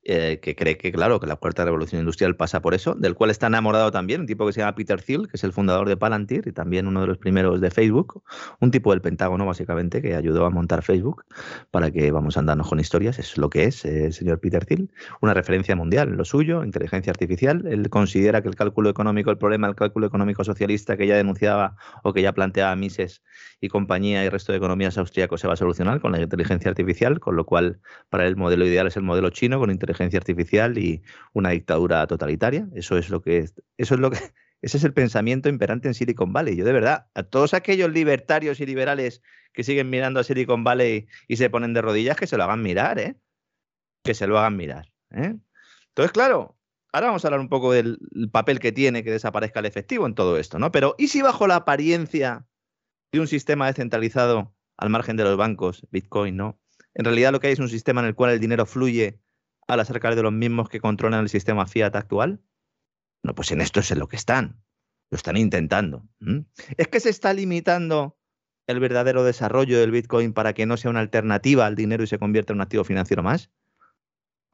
eh, 0.02 0.40
que 0.40 0.56
cree 0.56 0.78
que, 0.78 0.90
claro, 0.92 1.20
que 1.20 1.26
la 1.26 1.36
cuarta 1.36 1.64
revolución 1.64 2.00
industrial 2.00 2.34
pasa 2.34 2.62
por 2.62 2.74
eso, 2.74 2.94
del 2.94 3.14
cual 3.14 3.30
está 3.30 3.48
enamorado 3.48 3.90
también 3.90 4.22
un 4.22 4.26
tipo 4.26 4.46
que 4.46 4.52
se 4.52 4.60
llama 4.60 4.74
Peter 4.74 5.02
Thiel, 5.02 5.28
que 5.28 5.36
es 5.36 5.44
el 5.44 5.52
fundador 5.52 5.88
de 5.88 5.96
Palantir 5.96 6.46
y 6.46 6.52
también 6.52 6.86
uno 6.86 7.02
de 7.02 7.06
los 7.06 7.18
primeros 7.18 7.60
de 7.60 7.70
Facebook, 7.70 8.22
un 8.60 8.70
tipo 8.70 8.92
del 8.92 9.02
Pentágono, 9.02 9.44
básicamente, 9.44 10.00
que 10.00 10.14
ayudó 10.14 10.46
a 10.46 10.50
montar 10.50 10.82
Facebook 10.82 11.24
para 11.70 11.90
que 11.90 12.10
vamos 12.10 12.36
a 12.36 12.40
andarnos 12.40 12.68
con 12.68 12.80
historias, 12.80 13.18
es 13.18 13.36
lo 13.36 13.50
que 13.50 13.64
es 13.64 13.84
el 13.84 14.12
señor 14.12 14.40
Peter 14.40 14.64
Thiel, 14.64 14.90
una 15.20 15.34
referencia 15.34 15.76
mundial 15.76 16.10
lo 16.16 16.24
suyo, 16.24 16.64
inteligencia 16.64 17.10
artificial. 17.10 17.66
Él 17.66 17.90
considera 17.90 18.42
que 18.42 18.48
el 18.48 18.54
cálculo 18.54 18.88
económico, 18.88 19.30
el 19.30 19.38
problema 19.38 19.66
del 19.66 19.76
cálculo 19.76 20.06
económico 20.06 20.44
socialista 20.44 20.96
que 20.96 21.06
ya 21.06 21.16
denunciaba 21.16 21.76
o 22.02 22.12
que 22.12 22.22
ya 22.22 22.32
planteaba 22.32 22.74
Mises 22.76 23.22
y 23.60 23.68
compañía 23.68 24.24
y 24.24 24.28
resto 24.28 24.52
de 24.52 24.58
economías 24.58 24.96
austríacos 24.96 25.40
se 25.40 25.46
va 25.46 25.52
a 25.54 25.56
solucionar 25.56 26.00
con 26.00 26.12
la 26.12 26.20
inteligencia 26.20 26.70
artificial, 26.70 27.20
con 27.20 27.36
lo 27.36 27.44
cual 27.44 27.80
para 28.08 28.24
él 28.24 28.30
el 28.30 28.36
modelo 28.36 28.64
ideal 28.64 28.86
es 28.86 28.96
el 28.96 29.02
modelo 29.02 29.30
chino 29.30 29.58
con 29.58 29.70
artificial 29.98 30.78
y 30.78 31.02
una 31.32 31.50
dictadura 31.50 32.06
totalitaria. 32.06 32.68
Eso 32.74 32.96
es 32.98 33.10
lo 33.10 33.22
que 33.22 33.38
eso 33.76 33.94
es 33.94 34.00
lo 34.00 34.10
que 34.10 34.18
ese 34.62 34.76
es 34.76 34.84
el 34.84 34.92
pensamiento 34.92 35.48
imperante 35.48 35.88
en 35.88 35.94
Silicon 35.94 36.32
Valley. 36.32 36.56
Yo 36.56 36.64
de 36.64 36.72
verdad, 36.72 37.06
a 37.14 37.22
todos 37.22 37.54
aquellos 37.54 37.90
libertarios 37.90 38.60
y 38.60 38.66
liberales 38.66 39.22
que 39.52 39.64
siguen 39.64 39.90
mirando 39.90 40.20
a 40.20 40.24
Silicon 40.24 40.64
Valley 40.64 41.08
y 41.28 41.36
se 41.36 41.50
ponen 41.50 41.72
de 41.74 41.82
rodillas, 41.82 42.16
que 42.16 42.26
se 42.26 42.36
lo 42.36 42.44
hagan 42.44 42.62
mirar, 42.62 42.98
¿eh? 42.98 43.16
Que 44.04 44.14
se 44.14 44.26
lo 44.26 44.38
hagan 44.38 44.56
mirar. 44.56 44.92
¿eh? 45.10 45.36
Entonces, 45.88 46.12
claro, 46.12 46.56
ahora 46.92 47.08
vamos 47.08 47.24
a 47.24 47.28
hablar 47.28 47.40
un 47.40 47.48
poco 47.48 47.72
del 47.72 47.98
papel 48.30 48.60
que 48.60 48.72
tiene 48.72 49.02
que 49.02 49.10
desaparezca 49.10 49.60
el 49.60 49.66
efectivo 49.66 50.06
en 50.06 50.14
todo 50.14 50.38
esto, 50.38 50.58
¿no? 50.58 50.70
Pero, 50.70 50.94
¿y 50.98 51.08
si 51.08 51.22
bajo 51.22 51.46
la 51.46 51.56
apariencia 51.56 52.46
de 53.12 53.20
un 53.20 53.26
sistema 53.26 53.66
descentralizado 53.66 54.54
al 54.76 54.90
margen 54.90 55.16
de 55.16 55.24
los 55.24 55.36
bancos, 55.36 55.86
Bitcoin, 55.90 56.36
¿no? 56.36 56.58
En 56.94 57.04
realidad 57.04 57.32
lo 57.32 57.40
que 57.40 57.48
hay 57.48 57.52
es 57.52 57.58
un 57.58 57.68
sistema 57.68 58.00
en 58.00 58.08
el 58.08 58.14
cual 58.14 58.32
el 58.32 58.40
dinero 58.40 58.66
fluye 58.66 59.20
al 59.72 59.80
acercar 59.80 60.14
de 60.16 60.22
los 60.22 60.32
mismos 60.32 60.68
que 60.68 60.80
controlan 60.80 61.20
el 61.20 61.28
sistema 61.28 61.66
fiat 61.66 61.94
actual? 61.94 62.42
No, 63.22 63.34
pues 63.34 63.52
en 63.52 63.60
esto 63.60 63.80
es 63.80 63.90
en 63.90 63.98
lo 63.98 64.08
que 64.08 64.16
están. 64.16 64.62
Lo 65.10 65.16
están 65.16 65.36
intentando. 65.36 66.08
¿Es 66.76 66.88
que 66.88 67.00
se 67.00 67.10
está 67.10 67.32
limitando 67.32 68.18
el 68.66 68.80
verdadero 68.80 69.24
desarrollo 69.24 69.78
del 69.78 69.90
Bitcoin 69.90 70.32
para 70.32 70.52
que 70.52 70.66
no 70.66 70.76
sea 70.76 70.90
una 70.90 71.00
alternativa 71.00 71.66
al 71.66 71.74
dinero 71.74 72.04
y 72.04 72.06
se 72.06 72.18
convierta 72.18 72.52
en 72.52 72.58
un 72.58 72.62
activo 72.62 72.84
financiero 72.84 73.22
más? 73.22 73.50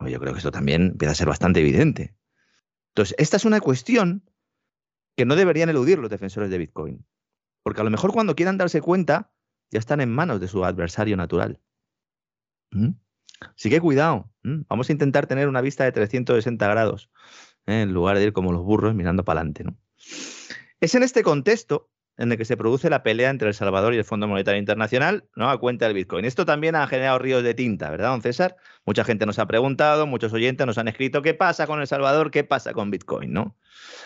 yo 0.00 0.20
creo 0.20 0.33
que 0.33 0.38
esto 0.38 0.50
también 0.50 0.83
empieza 0.92 1.12
a 1.12 1.14
ser 1.14 1.26
bastante 1.26 1.61
evidente. 1.61 2.14
Entonces, 2.90 3.14
esta 3.18 3.38
es 3.38 3.44
una 3.44 3.61
cuestión 3.61 4.31
que 5.16 5.24
no 5.24 5.37
deberían 5.37 5.68
eludir 5.68 5.98
los 5.98 6.11
defensores 6.11 6.50
de 6.50 6.59
Bitcoin. 6.59 7.07
Porque 7.62 7.81
a 7.81 7.85
lo 7.85 7.90
mejor 7.90 8.12
cuando 8.12 8.37
quieran 8.37 8.59
darse 8.59 8.81
cuenta, 8.81 9.33
ya 9.70 9.79
están 9.79 10.00
en 10.00 10.12
manos 10.12 10.40
de 10.40 10.48
su 10.48 10.64
adversario 10.64 11.16
natural. 11.16 11.61
Así 13.40 13.70
que 13.70 13.81
cuidado, 13.81 14.31
vamos 14.42 14.88
a 14.88 14.92
intentar 14.92 15.27
tener 15.27 15.49
una 15.49 15.61
vista 15.61 15.85
de 15.85 15.92
360 15.92 16.68
grados, 16.68 17.11
¿eh? 17.66 17.83
en 17.83 17.92
lugar 17.92 18.16
de 18.18 18.25
ir 18.25 18.33
como 18.33 18.53
los 18.53 18.62
burros 18.62 18.94
mirando 18.94 19.25
para 19.25 19.40
adelante. 19.40 19.64
¿no? 19.64 19.77
Es 20.81 20.94
en 20.94 21.03
este 21.03 21.22
contexto 21.22 21.90
en 22.18 22.33
el 22.33 22.38
que 22.38 22.44
se 22.44 22.57
produce 22.57 22.88
la 22.88 23.03
pelea 23.03 23.31
entre 23.31 23.49
El 23.49 23.55
Salvador 23.55 23.94
y 23.94 23.99
el 23.99 24.05
Fondo 24.05 24.27
Monetario 24.27 24.59
Internacional, 24.59 25.29
¿no? 25.37 25.51
A 25.51 25.61
cuenta 25.61 25.85
del 25.85 25.94
Bitcoin. 25.94 26.25
Esto 26.25 26.46
también 26.46 26.75
ha 26.75 26.87
generado 26.87 27.18
ríos 27.18 27.42
de 27.42 27.55
tinta, 27.55 27.90
¿verdad, 27.90 28.09
don 28.09 28.22
César? 28.22 28.57
Mucha 28.87 29.05
gente 29.05 29.27
nos 29.27 29.38
ha 29.38 29.46
preguntado, 29.46 30.07
muchos 30.07 30.33
oyentes 30.33 30.66
nos 30.66 30.79
han 30.79 30.88
escrito 30.88 31.20
qué 31.20 31.35
pasa 31.35 31.66
con 31.66 31.81
El 31.81 31.87
Salvador, 31.87 32.31
qué 32.31 32.42
pasa 32.42 32.72
con 32.72 32.90
Bitcoin, 32.90 33.33
¿no? 33.33 33.57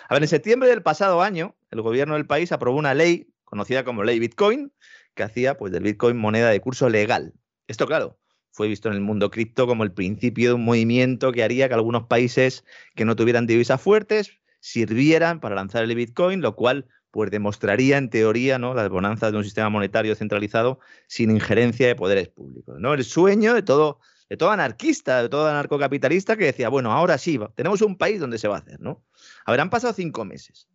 A 0.09 0.15
ver, 0.15 0.23
en 0.25 0.29
septiembre 0.29 0.69
del 0.69 0.83
pasado 0.83 1.23
año, 1.23 1.57
el 1.71 1.83
gobierno 1.83 2.15
del 2.15 2.27
país 2.27 2.51
aprobó 2.51 2.79
una 2.79 2.95
ley 2.95 3.29
conocida 3.45 3.85
como 3.85 4.03
Ley 4.03 4.19
Bitcoin, 4.19 4.73
que 5.15 5.23
hacía 5.23 5.57
pues 5.57 5.73
del 5.73 5.83
Bitcoin 5.83 6.17
moneda 6.17 6.51
de 6.51 6.61
curso 6.61 6.89
legal. 6.89 7.35
Esto, 7.69 7.87
claro, 7.87 8.20
fue 8.53 8.69
visto 8.69 8.89
en 8.89 8.95
el 8.95 9.01
mundo 9.01 9.31
cripto 9.31 9.67
como 9.67 9.85
el 9.85 9.93
principio 9.93 10.51
de 10.51 10.55
un 10.55 10.65
movimiento 10.65 11.33
que 11.33 11.43
haría 11.43 11.69
que 11.69 11.75
algunos 11.75 12.05
países 12.05 12.65
que 12.95 13.05
no 13.05 13.17
tuvieran 13.17 13.47
divisas 13.47 13.81
fuertes 13.81 14.33
sirvieran 14.61 15.41
para 15.41 15.55
lanzar 15.55 15.85
el 15.85 15.95
Bitcoin, 15.95 16.43
lo 16.43 16.55
cual 16.55 16.87
pues 17.11 17.31
demostraría 17.31 17.97
en 17.99 18.11
teoría 18.11 18.59
¿no? 18.59 18.75
las 18.75 18.89
bonanzas 18.89 19.33
de 19.33 19.39
un 19.39 19.45
sistema 19.45 19.69
monetario 19.69 20.15
centralizado 20.15 20.79
sin 21.09 21.31
injerencia 21.31 21.87
de 21.87 21.97
poderes 21.97 22.29
públicos. 22.29 22.77
¿no? 22.79 22.95
El 22.95 23.05
sueño 23.05 23.55
de 23.55 23.63
todo, 23.63 24.01
de 24.29 24.37
todo 24.37 24.51
anarquista, 24.51 25.23
de 25.23 25.29
todo 25.29 25.49
anarcocapitalista 25.49 26.37
que 26.37 26.45
decía, 26.45 26.69
bueno, 26.69 26.93
ahora 26.93 27.19
sí, 27.19 27.39
tenemos 27.57 27.83
un 27.83 27.97
país 27.97 28.21
donde 28.21 28.39
se 28.39 28.49
va 28.49 28.57
a 28.57 28.61
hacer. 28.61 28.81
¿no? 28.81 29.05
Han 29.47 29.71
pasado 29.71 29.93
cinco 29.93 30.25
meses 30.25 30.69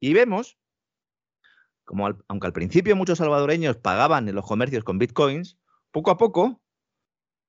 y 0.00 0.12
vemos 0.12 0.58
como 1.84 2.06
aunque 2.28 2.46
al 2.46 2.52
principio 2.52 2.94
muchos 2.96 3.16
salvadoreños 3.16 3.78
pagaban 3.78 4.28
en 4.28 4.34
los 4.34 4.44
comercios 4.44 4.84
con 4.84 4.98
bitcoins, 4.98 5.56
poco 5.90 6.10
a 6.10 6.18
poco 6.18 6.60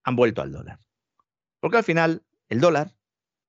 han 0.10 0.16
vuelto 0.16 0.42
al 0.42 0.52
dólar. 0.52 0.80
Porque 1.60 1.78
al 1.78 1.84
final 1.84 2.24
el 2.50 2.60
dólar 2.60 2.94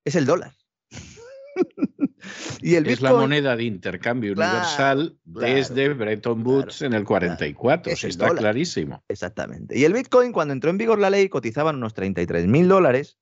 es 0.04 0.14
el 0.14 0.26
dólar. 0.26 0.54
y 2.60 2.74
el 2.74 2.86
es 2.86 3.00
la 3.00 3.12
moneda 3.12 3.56
de 3.56 3.64
intercambio 3.64 4.32
universal 4.32 5.18
desde 5.24 5.92
Bretton 5.94 6.46
Woods 6.46 6.82
en 6.82 6.94
el 6.94 7.04
44, 7.04 7.92
eso 7.92 8.06
está 8.06 8.30
clarísimo. 8.30 9.02
Exactamente. 9.08 9.78
Y 9.78 9.84
el 9.84 9.92
Bitcoin, 9.92 10.32
cuando 10.32 10.52
entró 10.52 10.70
en 10.70 10.78
vigor 10.78 10.98
la 10.98 11.10
ley, 11.10 11.28
cotizaban 11.28 11.76
unos 11.76 11.94
33 11.94 12.46
mil 12.46 12.68
dólares. 12.68 13.18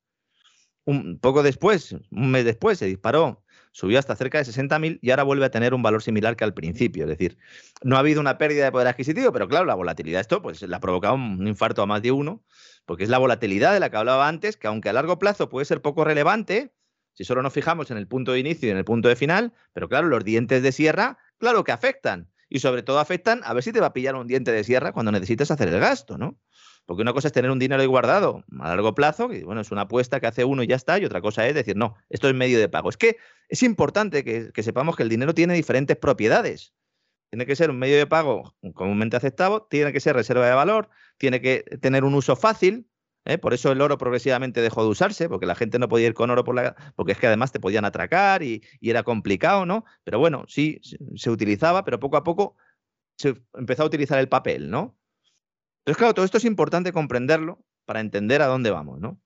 Un 0.85 1.19
poco 1.19 1.43
después, 1.43 1.91
un 2.09 2.31
mes 2.31 2.45
después, 2.45 2.79
se 2.79 2.85
disparó 2.85 3.43
subió 3.71 3.99
hasta 3.99 4.15
cerca 4.15 4.37
de 4.37 4.45
60.000 4.45 4.99
y 5.01 5.11
ahora 5.11 5.23
vuelve 5.23 5.45
a 5.45 5.51
tener 5.51 5.73
un 5.73 5.81
valor 5.81 6.01
similar 6.01 6.35
que 6.35 6.43
al 6.43 6.53
principio. 6.53 7.03
Es 7.03 7.09
decir, 7.09 7.37
no 7.83 7.95
ha 7.95 7.99
habido 7.99 8.19
una 8.19 8.37
pérdida 8.37 8.65
de 8.65 8.71
poder 8.71 8.87
adquisitivo, 8.87 9.31
pero 9.31 9.47
claro, 9.47 9.65
la 9.65 9.75
volatilidad, 9.75 10.21
esto 10.21 10.41
pues 10.41 10.61
le 10.61 10.75
ha 10.75 10.79
provocado 10.79 11.15
un 11.15 11.47
infarto 11.47 11.81
a 11.81 11.85
más 11.85 12.01
de 12.01 12.11
uno, 12.11 12.43
porque 12.89 13.03
es 13.03 13.11
la 13.11 13.19
volatilidad 13.19 13.71
de 13.71 13.79
la 13.79 13.91
que 13.91 13.97
hablaba 13.97 14.27
antes, 14.27 14.57
que 14.57 14.65
aunque 14.65 14.89
a 14.89 14.93
largo 14.93 15.19
plazo 15.19 15.47
puede 15.47 15.63
ser 15.63 15.79
poco 15.79 16.03
relevante, 16.03 16.73
si 17.13 17.23
solo 17.23 17.43
nos 17.43 17.53
fijamos 17.53 17.91
en 17.91 17.97
el 17.97 18.07
punto 18.07 18.31
de 18.31 18.39
inicio 18.39 18.67
y 18.67 18.71
en 18.71 18.77
el 18.77 18.83
punto 18.83 19.09
de 19.09 19.15
final, 19.15 19.53
pero 19.73 19.87
claro, 19.87 20.07
los 20.07 20.25
dientes 20.25 20.63
de 20.63 20.71
sierra, 20.71 21.19
claro 21.37 21.63
que 21.63 21.71
afectan. 21.71 22.31
Y 22.49 22.61
sobre 22.61 22.81
todo 22.81 22.97
afectan 22.97 23.41
a 23.43 23.53
ver 23.53 23.61
si 23.61 23.71
te 23.71 23.79
va 23.79 23.85
a 23.85 23.93
pillar 23.93 24.15
un 24.15 24.25
diente 24.25 24.51
de 24.51 24.63
sierra 24.63 24.91
cuando 24.91 25.11
necesites 25.11 25.51
hacer 25.51 25.67
el 25.67 25.79
gasto, 25.79 26.17
¿no? 26.17 26.39
Porque 26.87 27.03
una 27.03 27.13
cosa 27.13 27.27
es 27.27 27.31
tener 27.31 27.51
un 27.51 27.59
dinero 27.59 27.79
ahí 27.79 27.87
guardado 27.87 28.43
a 28.59 28.69
largo 28.69 28.95
plazo, 28.95 29.29
que 29.29 29.43
bueno, 29.43 29.61
es 29.61 29.69
una 29.69 29.81
apuesta 29.81 30.19
que 30.19 30.25
hace 30.25 30.43
uno 30.43 30.63
y 30.63 30.67
ya 30.67 30.75
está, 30.75 30.97
y 30.97 31.05
otra 31.05 31.21
cosa 31.21 31.47
es 31.47 31.53
decir, 31.53 31.75
no, 31.75 31.95
esto 32.09 32.27
es 32.27 32.33
medio 32.33 32.57
de 32.57 32.69
pago. 32.69 32.89
Es 32.89 32.97
que 32.97 33.17
es 33.49 33.61
importante 33.61 34.23
que, 34.23 34.63
sepamos 34.63 34.95
que 34.95 35.03
el 35.03 35.09
dinero 35.09 35.35
tiene 35.35 35.53
diferentes 35.53 35.95
propiedades. 35.95 36.73
Tiene 37.29 37.45
que 37.45 37.55
ser 37.55 37.69
un 37.69 37.77
medio 37.77 37.97
de 37.97 38.07
pago 38.07 38.55
comúnmente 38.73 39.15
aceptado, 39.15 39.67
tiene 39.69 39.93
que 39.93 39.99
ser 39.99 40.15
reserva 40.15 40.47
de 40.47 40.55
valor, 40.55 40.89
tiene 41.19 41.41
que 41.41 41.63
tener 41.81 42.03
un 42.03 42.15
uso 42.15 42.35
fácil, 42.35 42.89
¿eh? 43.25 43.37
por 43.37 43.53
eso 43.53 43.71
el 43.71 43.81
oro 43.81 43.99
progresivamente 43.99 44.61
dejó 44.61 44.83
de 44.83 44.89
usarse, 44.89 45.29
porque 45.29 45.45
la 45.45 45.53
gente 45.53 45.77
no 45.77 45.87
podía 45.87 46.07
ir 46.07 46.13
con 46.15 46.31
oro 46.31 46.43
por 46.43 46.55
la... 46.55 46.75
porque 46.95 47.11
es 47.11 47.19
que 47.19 47.27
además 47.27 47.51
te 47.51 47.59
podían 47.59 47.85
atracar 47.85 48.41
y, 48.41 48.63
y 48.79 48.89
era 48.89 49.03
complicado, 49.03 49.65
¿no? 49.67 49.85
Pero 50.03 50.17
bueno, 50.17 50.45
sí, 50.47 50.81
se 51.15 51.29
utilizaba, 51.29 51.85
pero 51.85 51.99
poco 51.99 52.17
a 52.17 52.23
poco 52.23 52.55
se 53.17 53.35
empezó 53.53 53.83
a 53.83 53.87
utilizar 53.87 54.17
el 54.17 54.29
papel, 54.29 54.71
¿no? 54.71 54.97
Entonces, 55.79 55.97
claro, 55.97 56.13
todo 56.13 56.25
esto 56.25 56.37
es 56.37 56.45
importante 56.45 56.93
comprenderlo 56.93 57.63
para 57.85 57.99
entender 57.99 58.41
a 58.41 58.47
dónde 58.47 58.71
vamos, 58.71 58.99
¿no? 58.99 59.19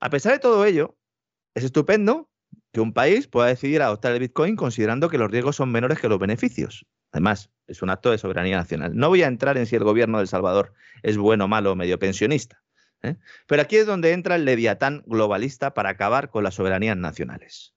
A 0.00 0.10
pesar 0.10 0.32
de 0.32 0.38
todo 0.38 0.64
ello, 0.64 0.96
es 1.54 1.64
estupendo 1.64 2.30
que 2.72 2.80
un 2.80 2.92
país 2.92 3.26
pueda 3.26 3.48
decidir 3.48 3.82
adoptar 3.82 4.12
el 4.12 4.20
Bitcoin 4.20 4.54
considerando 4.54 5.08
que 5.08 5.18
los 5.18 5.30
riesgos 5.30 5.56
son 5.56 5.72
menores 5.72 5.98
que 5.98 6.08
los 6.08 6.18
beneficios. 6.18 6.86
Además, 7.12 7.50
es 7.66 7.82
un 7.82 7.90
acto 7.90 8.10
de 8.10 8.18
soberanía 8.18 8.56
nacional. 8.56 8.96
No 8.96 9.08
voy 9.08 9.22
a 9.22 9.26
entrar 9.26 9.56
en 9.58 9.66
si 9.66 9.76
el 9.76 9.84
gobierno 9.84 10.18
de 10.18 10.22
El 10.22 10.28
Salvador 10.28 10.72
es 11.02 11.16
bueno, 11.16 11.48
malo 11.48 11.72
o 11.72 11.76
medio 11.76 11.98
pensionista. 11.98 12.62
¿eh? 13.02 13.16
Pero 13.46 13.62
aquí 13.62 13.76
es 13.76 13.86
donde 13.86 14.12
entra 14.12 14.36
el 14.36 14.44
leviatán 14.44 15.02
globalista 15.06 15.74
para 15.74 15.90
acabar 15.90 16.30
con 16.30 16.44
las 16.44 16.54
soberanías 16.54 16.96
nacionales. 16.96 17.74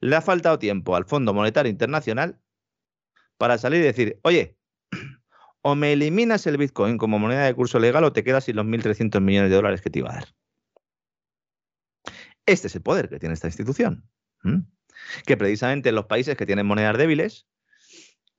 Le 0.00 0.16
ha 0.16 0.22
faltado 0.22 0.58
tiempo 0.58 0.96
al 0.96 1.04
Fondo 1.04 1.32
Monetario 1.34 1.70
Internacional 1.70 2.38
para 3.38 3.58
salir 3.58 3.80
y 3.80 3.84
decir, 3.84 4.18
oye, 4.22 4.56
o 5.62 5.74
me 5.74 5.92
eliminas 5.92 6.46
el 6.46 6.56
Bitcoin 6.56 6.98
como 6.98 7.18
moneda 7.18 7.44
de 7.44 7.54
curso 7.54 7.78
legal 7.78 8.04
o 8.04 8.12
te 8.12 8.24
quedas 8.24 8.44
sin 8.44 8.56
los 8.56 8.66
1.300 8.66 9.20
millones 9.20 9.50
de 9.50 9.56
dólares 9.56 9.80
que 9.82 9.90
te 9.90 9.98
iba 9.98 10.10
a 10.10 10.14
dar. 10.14 10.28
Este 12.46 12.68
es 12.68 12.74
el 12.76 12.82
poder 12.82 13.08
que 13.08 13.18
tiene 13.18 13.34
esta 13.34 13.48
institución. 13.48 14.08
Que 15.26 15.36
precisamente 15.36 15.88
en 15.88 15.96
los 15.96 16.06
países 16.06 16.36
que 16.36 16.46
tienen 16.46 16.66
monedas 16.66 16.96
débiles 16.96 17.46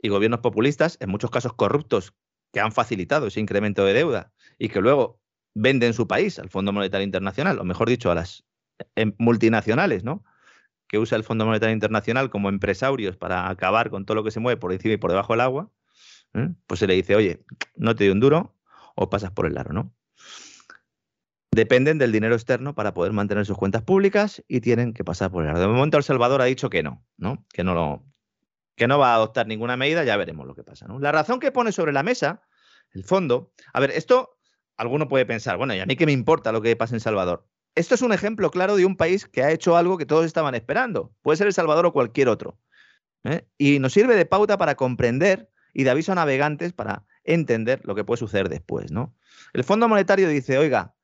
y 0.01 0.09
gobiernos 0.09 0.41
populistas, 0.41 0.97
en 0.99 1.09
muchos 1.09 1.31
casos 1.31 1.53
corruptos, 1.53 2.13
que 2.53 2.59
han 2.59 2.71
facilitado 2.71 3.27
ese 3.27 3.39
incremento 3.39 3.85
de 3.85 3.93
deuda 3.93 4.31
y 4.57 4.69
que 4.69 4.81
luego 4.81 5.19
venden 5.53 5.93
su 5.93 6.07
país 6.07 6.39
al 6.39 6.49
Fondo 6.49 6.71
Monetario 6.71 7.03
Internacional, 7.03 7.59
o 7.59 7.63
mejor 7.63 7.89
dicho, 7.89 8.11
a 8.11 8.15
las 8.15 8.45
em, 8.95 9.13
multinacionales, 9.17 10.03
¿no? 10.03 10.23
que 10.87 10.99
usa 10.99 11.17
el 11.17 11.23
Fondo 11.23 11.45
Monetario 11.45 11.73
Internacional 11.73 12.29
como 12.29 12.49
empresarios 12.49 13.17
para 13.17 13.49
acabar 13.49 13.89
con 13.89 14.05
todo 14.05 14.15
lo 14.15 14.23
que 14.23 14.31
se 14.31 14.39
mueve 14.39 14.59
por 14.59 14.71
encima 14.71 14.93
y 14.93 14.97
por 14.97 15.11
debajo 15.11 15.33
del 15.33 15.41
agua, 15.41 15.69
¿eh? 16.33 16.49
pues 16.65 16.79
se 16.79 16.87
le 16.87 16.95
dice, 16.95 17.15
oye, 17.15 17.43
no 17.75 17.95
te 17.95 18.05
doy 18.05 18.13
un 18.13 18.19
duro 18.19 18.55
o 18.95 19.09
pasas 19.09 19.31
por 19.31 19.45
el 19.45 19.55
largo, 19.55 19.73
¿no? 19.73 19.93
Dependen 21.51 21.97
del 21.97 22.11
dinero 22.11 22.35
externo 22.35 22.75
para 22.75 22.93
poder 22.93 23.13
mantener 23.13 23.45
sus 23.45 23.57
cuentas 23.57 23.81
públicas 23.81 24.43
y 24.47 24.61
tienen 24.61 24.93
que 24.93 25.03
pasar 25.03 25.31
por 25.31 25.43
el 25.43 25.47
largo. 25.47 25.61
De 25.61 25.67
momento 25.67 25.97
El 25.97 26.03
Salvador 26.03 26.41
ha 26.41 26.45
dicho 26.45 26.69
que 26.69 26.83
no, 26.83 27.03
¿no? 27.17 27.45
Que 27.49 27.63
no 27.63 27.73
lo, 27.73 28.05
que 28.77 28.87
no 28.87 28.99
va 28.99 29.11
a 29.11 29.15
adoptar 29.15 29.47
ninguna 29.47 29.75
medida, 29.75 30.03
ya 30.03 30.15
veremos 30.15 30.47
lo 30.47 30.55
que 30.55 30.63
pasa. 30.63 30.87
¿no? 30.87 30.99
La 30.99 31.11
razón 31.11 31.39
que 31.39 31.51
pone 31.51 31.71
sobre 31.71 31.91
la 31.91 32.03
mesa 32.03 32.43
el 32.93 33.03
fondo, 33.03 33.51
a 33.73 33.79
ver, 33.79 33.91
esto 33.91 34.37
alguno 34.77 35.09
puede 35.09 35.25
pensar, 35.25 35.57
bueno, 35.57 35.75
¿y 35.75 35.79
a 35.79 35.85
mí 35.85 35.95
qué 35.95 36.05
me 36.05 36.11
importa 36.11 36.51
lo 36.51 36.61
que 36.61 36.75
pasa 36.75 36.95
en 36.95 37.01
Salvador? 37.01 37.45
Esto 37.75 37.95
es 37.95 38.01
un 38.01 38.13
ejemplo 38.13 38.49
claro 38.51 38.75
de 38.75 38.85
un 38.85 38.95
país 38.95 39.25
que 39.25 39.43
ha 39.43 39.51
hecho 39.51 39.75
algo 39.75 39.97
que 39.97 40.05
todos 40.05 40.25
estaban 40.25 40.55
esperando. 40.55 41.11
Puede 41.21 41.37
ser 41.37 41.47
El 41.47 41.53
Salvador 41.53 41.87
o 41.87 41.93
cualquier 41.93 42.29
otro. 42.29 42.59
¿eh? 43.23 43.47
Y 43.57 43.79
nos 43.79 43.93
sirve 43.93 44.15
de 44.15 44.25
pauta 44.25 44.57
para 44.57 44.75
comprender 44.75 45.49
y 45.73 45.83
de 45.83 45.89
aviso 45.89 46.11
a 46.11 46.15
navegantes 46.15 46.71
para 46.71 47.03
entender 47.23 47.81
lo 47.83 47.93
que 47.95 48.03
puede 48.03 48.19
suceder 48.19 48.47
después, 48.47 48.91
¿no? 48.91 49.15
El 49.53 49.63
Fondo 49.63 49.87
Monetario 49.87 50.29
dice, 50.29 50.57
oiga, 50.57 50.95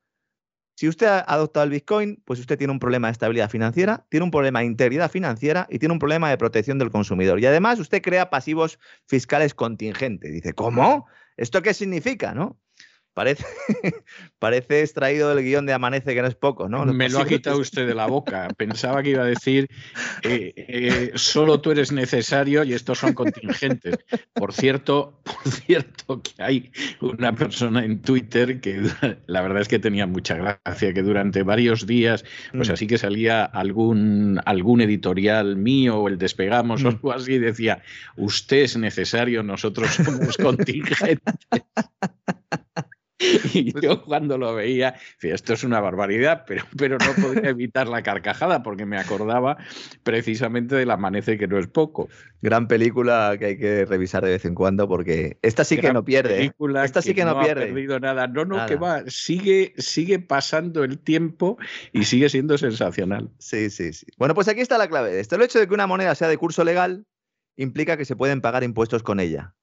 si 0.74 0.88
usted 0.88 1.06
ha 1.06 1.20
adoptado 1.20 1.64
el 1.64 1.70
Bitcoin, 1.70 2.22
pues 2.24 2.40
usted 2.40 2.58
tiene 2.58 2.72
un 2.72 2.78
problema 2.78 3.08
de 3.08 3.12
estabilidad 3.12 3.48
financiera, 3.48 4.06
tiene 4.08 4.24
un 4.24 4.30
problema 4.30 4.60
de 4.60 4.66
integridad 4.66 5.10
financiera 5.10 5.66
y 5.70 5.78
tiene 5.78 5.92
un 5.92 5.98
problema 5.98 6.30
de 6.30 6.38
protección 6.38 6.78
del 6.78 6.90
consumidor. 6.90 7.40
Y 7.40 7.46
además 7.46 7.78
usted 7.78 8.02
crea 8.02 8.30
pasivos 8.30 8.78
fiscales 9.06 9.54
contingentes. 9.54 10.32
Dice, 10.32 10.52
¿cómo? 10.52 11.06
¿Esto 11.36 11.62
qué 11.62 11.74
significa? 11.74 12.34
¿no? 12.34 12.58
Parece, 13.14 13.44
parece 14.40 14.80
extraído 14.80 15.32
del 15.32 15.44
guion 15.44 15.66
de 15.66 15.72
Amanece, 15.72 16.14
que 16.14 16.20
no 16.20 16.26
es 16.26 16.34
poco, 16.34 16.68
¿no? 16.68 16.84
Me 16.84 17.08
lo 17.08 17.20
ha 17.20 17.26
quitado 17.26 17.60
usted 17.60 17.86
de 17.86 17.94
la 17.94 18.06
boca. 18.08 18.48
Pensaba 18.56 19.04
que 19.04 19.10
iba 19.10 19.22
a 19.22 19.26
decir, 19.26 19.68
eh, 20.22 20.52
eh, 20.56 21.12
solo 21.14 21.60
tú 21.60 21.70
eres 21.70 21.92
necesario 21.92 22.64
y 22.64 22.72
estos 22.72 22.98
son 22.98 23.14
contingentes. 23.14 23.98
Por 24.32 24.52
cierto, 24.52 25.20
por 25.22 25.52
cierto, 25.52 26.22
que 26.22 26.42
hay 26.42 26.72
una 27.00 27.32
persona 27.36 27.84
en 27.84 28.02
Twitter 28.02 28.60
que 28.60 28.82
la 29.26 29.42
verdad 29.42 29.62
es 29.62 29.68
que 29.68 29.78
tenía 29.78 30.08
mucha 30.08 30.34
gracia, 30.34 30.92
que 30.92 31.02
durante 31.02 31.44
varios 31.44 31.86
días, 31.86 32.24
pues 32.52 32.68
mm. 32.68 32.72
así 32.72 32.86
que 32.88 32.98
salía 32.98 33.44
algún, 33.44 34.40
algún 34.44 34.80
editorial 34.80 35.54
mío 35.54 36.00
o 36.00 36.08
el 36.08 36.18
Despegamos 36.18 36.82
o 36.82 36.86
mm. 36.86 36.94
algo 36.94 37.12
así, 37.12 37.38
decía, 37.38 37.80
usted 38.16 38.62
es 38.62 38.76
necesario, 38.76 39.44
nosotros 39.44 39.90
somos 39.90 40.36
contingentes. 40.36 41.34
Y 43.54 43.72
pues 43.72 43.84
yo 43.84 44.02
cuando 44.02 44.38
lo 44.38 44.54
veía, 44.54 44.94
decía, 45.14 45.34
esto 45.34 45.52
es 45.52 45.64
una 45.64 45.80
barbaridad, 45.80 46.44
pero, 46.46 46.64
pero 46.76 46.98
no 46.98 47.22
podía 47.22 47.50
evitar 47.50 47.88
la 47.88 48.02
carcajada 48.02 48.62
porque 48.62 48.86
me 48.86 48.98
acordaba 48.98 49.56
precisamente 50.02 50.74
del 50.74 50.90
amanece 50.90 51.38
que 51.38 51.46
no 51.46 51.58
es 51.58 51.66
poco. 51.66 52.08
Gran 52.42 52.68
película 52.68 53.36
que 53.38 53.46
hay 53.46 53.58
que 53.58 53.84
revisar 53.84 54.24
de 54.24 54.32
vez 54.32 54.44
en 54.44 54.54
cuando 54.54 54.88
porque 54.88 55.38
esta 55.42 55.64
sí 55.64 55.78
que 55.78 55.92
no 55.92 56.04
pierde. 56.04 56.44
¿eh? 56.44 56.52
Esta 56.84 57.00
sí 57.00 57.14
que, 57.14 57.24
no, 57.24 57.40
pierde. 57.40 57.64
Ha 57.64 57.66
perdido 57.66 58.00
nada. 58.00 58.26
No, 58.26 58.44
no, 58.44 58.66
que 58.66 58.76
va, 58.76 59.04
sigue, 59.06 59.72
sigue 59.78 60.18
pasando 60.18 60.84
el 60.84 60.98
tiempo 60.98 61.56
y 61.92 62.04
sigue 62.04 62.28
siendo 62.28 62.58
sensacional. 62.58 63.30
Sí, 63.38 63.70
sí, 63.70 63.92
sí. 63.92 64.06
Bueno, 64.18 64.34
pues 64.34 64.48
aquí 64.48 64.60
está 64.60 64.76
la 64.76 64.88
clave 64.88 65.12
de 65.12 65.20
esto. 65.20 65.36
El 65.36 65.42
hecho 65.42 65.58
de 65.58 65.68
que 65.68 65.74
una 65.74 65.86
moneda 65.86 66.14
sea 66.14 66.28
de 66.28 66.36
curso 66.36 66.64
legal 66.64 67.06
implica 67.56 67.96
que 67.96 68.04
se 68.04 68.16
pueden 68.16 68.40
pagar 68.40 68.64
impuestos 68.64 69.02
con 69.02 69.20
ella. 69.20 69.54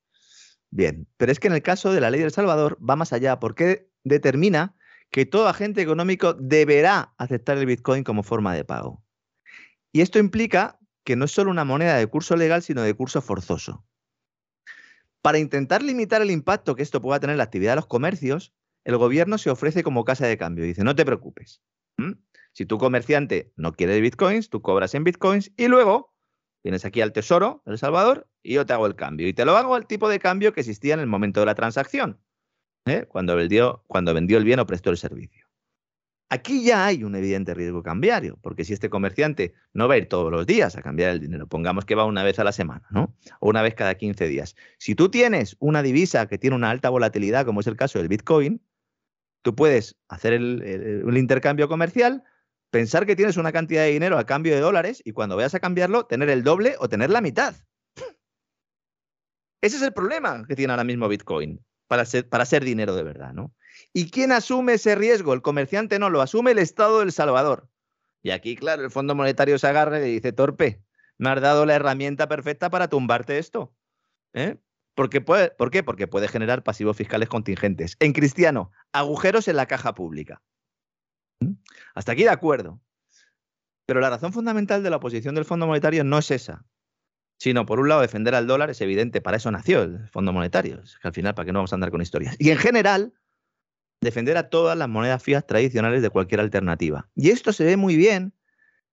Bien, 0.71 1.07
pero 1.17 1.31
es 1.31 1.39
que 1.39 1.47
en 1.47 1.53
el 1.53 1.61
caso 1.61 1.91
de 1.91 1.99
la 2.01 2.09
ley 2.09 2.21
del 2.21 2.31
Salvador 2.31 2.77
va 2.81 2.95
más 2.95 3.11
allá 3.13 3.39
porque 3.39 3.89
determina 4.03 4.75
que 5.11 5.25
todo 5.25 5.49
agente 5.49 5.81
económico 5.81 6.33
deberá 6.33 7.13
aceptar 7.17 7.57
el 7.57 7.65
Bitcoin 7.65 8.05
como 8.05 8.23
forma 8.23 8.55
de 8.55 8.63
pago. 8.63 9.03
Y 9.91 9.99
esto 9.99 10.17
implica 10.17 10.79
que 11.03 11.17
no 11.17 11.25
es 11.25 11.31
solo 11.31 11.51
una 11.51 11.65
moneda 11.65 11.97
de 11.97 12.07
curso 12.07 12.37
legal, 12.37 12.63
sino 12.63 12.81
de 12.81 12.93
curso 12.93 13.21
forzoso. 13.21 13.85
Para 15.21 15.37
intentar 15.37 15.83
limitar 15.83 16.21
el 16.21 16.31
impacto 16.31 16.75
que 16.75 16.83
esto 16.83 17.01
pueda 17.01 17.19
tener 17.19 17.33
en 17.33 17.39
la 17.39 17.43
actividad 17.43 17.73
de 17.73 17.77
los 17.77 17.87
comercios, 17.87 18.53
el 18.85 18.97
gobierno 18.97 19.37
se 19.37 19.49
ofrece 19.49 19.83
como 19.83 20.05
casa 20.05 20.25
de 20.25 20.37
cambio. 20.37 20.63
Dice, 20.63 20.85
no 20.85 20.95
te 20.95 21.05
preocupes. 21.05 21.61
Si 22.53 22.65
tu 22.65 22.77
comerciante 22.77 23.51
no 23.55 23.73
quiere 23.73 23.99
bitcoins, 23.99 24.49
tú 24.49 24.61
cobras 24.61 24.95
en 24.95 25.03
bitcoins 25.03 25.51
y 25.57 25.67
luego 25.67 26.10
vienes 26.63 26.85
aquí 26.85 27.01
al 27.01 27.13
Tesoro 27.13 27.63
El 27.65 27.77
Salvador 27.77 28.27
y 28.43 28.53
yo 28.53 28.65
te 28.65 28.73
hago 28.73 28.87
el 28.87 28.95
cambio. 28.95 29.27
Y 29.27 29.33
te 29.33 29.45
lo 29.45 29.57
hago 29.57 29.75
al 29.75 29.87
tipo 29.87 30.09
de 30.09 30.19
cambio 30.19 30.53
que 30.53 30.61
existía 30.61 30.93
en 30.93 30.99
el 30.99 31.07
momento 31.07 31.39
de 31.39 31.45
la 31.45 31.55
transacción, 31.55 32.19
¿eh? 32.85 33.05
cuando, 33.07 33.35
vendió, 33.35 33.83
cuando 33.87 34.13
vendió 34.13 34.37
el 34.37 34.43
bien 34.43 34.59
o 34.59 34.65
prestó 34.65 34.89
el 34.89 34.97
servicio. 34.97 35.47
Aquí 36.29 36.63
ya 36.63 36.85
hay 36.85 37.03
un 37.03 37.13
evidente 37.15 37.53
riesgo 37.53 37.83
cambiario, 37.83 38.39
porque 38.41 38.63
si 38.63 38.71
este 38.71 38.89
comerciante 38.89 39.53
no 39.73 39.89
va 39.89 39.95
a 39.95 39.97
ir 39.97 40.07
todos 40.07 40.31
los 40.31 40.45
días 40.45 40.77
a 40.77 40.81
cambiar 40.81 41.09
el 41.09 41.19
dinero, 41.19 41.45
pongamos 41.45 41.83
que 41.83 41.93
va 41.93 42.05
una 42.05 42.23
vez 42.23 42.39
a 42.39 42.45
la 42.45 42.53
semana, 42.53 42.87
¿no? 42.89 43.13
O 43.41 43.49
una 43.49 43.61
vez 43.61 43.75
cada 43.75 43.95
15 43.95 44.29
días. 44.29 44.55
Si 44.77 44.95
tú 44.95 45.09
tienes 45.09 45.57
una 45.59 45.83
divisa 45.83 46.27
que 46.27 46.37
tiene 46.37 46.55
una 46.55 46.69
alta 46.69 46.89
volatilidad, 46.89 47.45
como 47.45 47.59
es 47.59 47.67
el 47.67 47.75
caso 47.75 47.99
del 47.99 48.07
Bitcoin, 48.07 48.61
tú 49.41 49.55
puedes 49.55 49.97
hacer 50.07 50.31
el, 50.31 51.17
intercambio 51.17 51.67
comercial, 51.67 52.23
pensar 52.71 53.05
que 53.05 53.15
tienes 53.15 53.37
una 53.37 53.51
cantidad 53.51 53.83
de 53.83 53.91
dinero 53.91 54.17
a 54.17 54.25
cambio 54.25 54.55
de 54.55 54.61
dólares 54.61 55.01
y 55.05 55.11
cuando 55.11 55.35
vayas 55.35 55.53
a 55.53 55.59
cambiarlo, 55.59 56.05
tener 56.05 56.29
el 56.29 56.43
doble 56.43 56.75
o 56.79 56.89
tener 56.89 57.09
la 57.11 57.21
mitad. 57.21 57.55
Ese 59.61 59.75
es 59.75 59.83
el 59.83 59.93
problema 59.93 60.43
que 60.47 60.55
tiene 60.55 60.73
ahora 60.73 60.83
mismo 60.83 61.07
Bitcoin 61.07 61.63
para 61.87 62.05
ser, 62.05 62.63
dinero 62.63 62.95
de 62.95 63.03
verdad, 63.03 63.33
¿no? 63.33 63.53
¿Y 63.93 64.09
quién 64.09 64.31
asume 64.31 64.73
ese 64.73 64.95
riesgo? 64.95 65.33
El 65.33 65.41
comerciante 65.41 65.99
no, 65.99 66.09
lo 66.09 66.21
asume 66.21 66.51
el 66.51 66.59
Estado 66.59 67.01
del 67.01 67.11
Salvador. 67.11 67.67
Y 68.23 68.31
aquí, 68.31 68.55
claro, 68.55 68.83
el 68.83 68.91
Fondo 68.91 69.13
Monetario 69.13 69.59
se 69.59 69.67
agarra 69.67 69.99
y 69.99 70.13
dice, 70.13 70.31
torpe, 70.31 70.81
me 71.17 71.29
has 71.29 71.41
dado 71.41 71.65
la 71.65 71.75
herramienta 71.75 72.29
perfecta 72.29 72.69
para 72.69 72.87
tumbarte 72.87 73.37
esto. 73.37 73.75
¿Eh? 74.33 74.57
Puede, 74.95 75.51
¿Por 75.51 75.69
qué? 75.69 75.83
Porque 75.83 76.07
puede 76.07 76.27
generar 76.27 76.63
pasivos 76.63 76.95
fiscales 76.95 77.27
contingentes. 77.27 77.97
En 77.99 78.13
cristiano, 78.13 78.71
agujeros 78.93 79.47
en 79.47 79.57
la 79.57 79.65
caja 79.65 79.93
pública. 79.93 80.41
¿Mm? 81.41 81.55
Hasta 81.93 82.13
aquí 82.13 82.23
de 82.23 82.29
acuerdo. 82.29 82.79
Pero 83.85 83.99
la 83.99 84.09
razón 84.09 84.31
fundamental 84.31 84.83
de 84.83 84.89
la 84.89 84.97
oposición 84.97 85.35
del 85.35 85.43
Fondo 85.43 85.67
Monetario 85.67 86.05
no 86.05 86.17
es 86.17 86.31
esa, 86.31 86.65
sino 87.37 87.65
por 87.65 87.79
un 87.79 87.89
lado 87.89 88.01
defender 88.01 88.35
al 88.35 88.47
dólar, 88.47 88.69
es 88.69 88.79
evidente, 88.79 89.19
para 89.19 89.37
eso 89.37 89.51
nació 89.51 89.81
el 89.81 90.07
Fondo 90.09 90.31
Monetario, 90.31 90.81
es 90.81 90.97
que 90.97 91.07
al 91.07 91.13
final, 91.13 91.35
¿para 91.35 91.45
qué 91.45 91.51
no 91.51 91.59
vamos 91.59 91.73
a 91.73 91.75
andar 91.75 91.91
con 91.91 92.01
historias? 92.01 92.37
Y 92.39 92.51
en 92.51 92.57
general, 92.57 93.13
defender 93.99 94.37
a 94.37 94.49
todas 94.49 94.77
las 94.77 94.87
monedas 94.87 95.21
fijas 95.21 95.45
tradicionales 95.45 96.01
de 96.01 96.09
cualquier 96.09 96.39
alternativa. 96.39 97.09
Y 97.15 97.29
esto 97.29 97.51
se 97.51 97.65
ve 97.65 97.77
muy 97.77 97.95
bien 97.95 98.33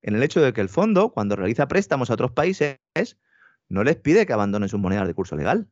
en 0.03 0.17
el 0.17 0.23
hecho 0.23 0.41
de 0.41 0.53
que 0.53 0.61
el 0.61 0.69
fondo, 0.69 1.11
cuando 1.11 1.37
realiza 1.37 1.69
préstamos 1.69 2.11
a 2.11 2.15
otros 2.15 2.33
países, 2.33 2.79
no 3.69 3.85
les 3.85 3.97
pide 3.97 4.27
que 4.27 4.33
abandonen 4.33 4.69
sus 4.69 4.81
monedas 4.81 5.07
de 5.07 5.15
curso 5.15 5.37
legal. 5.37 5.69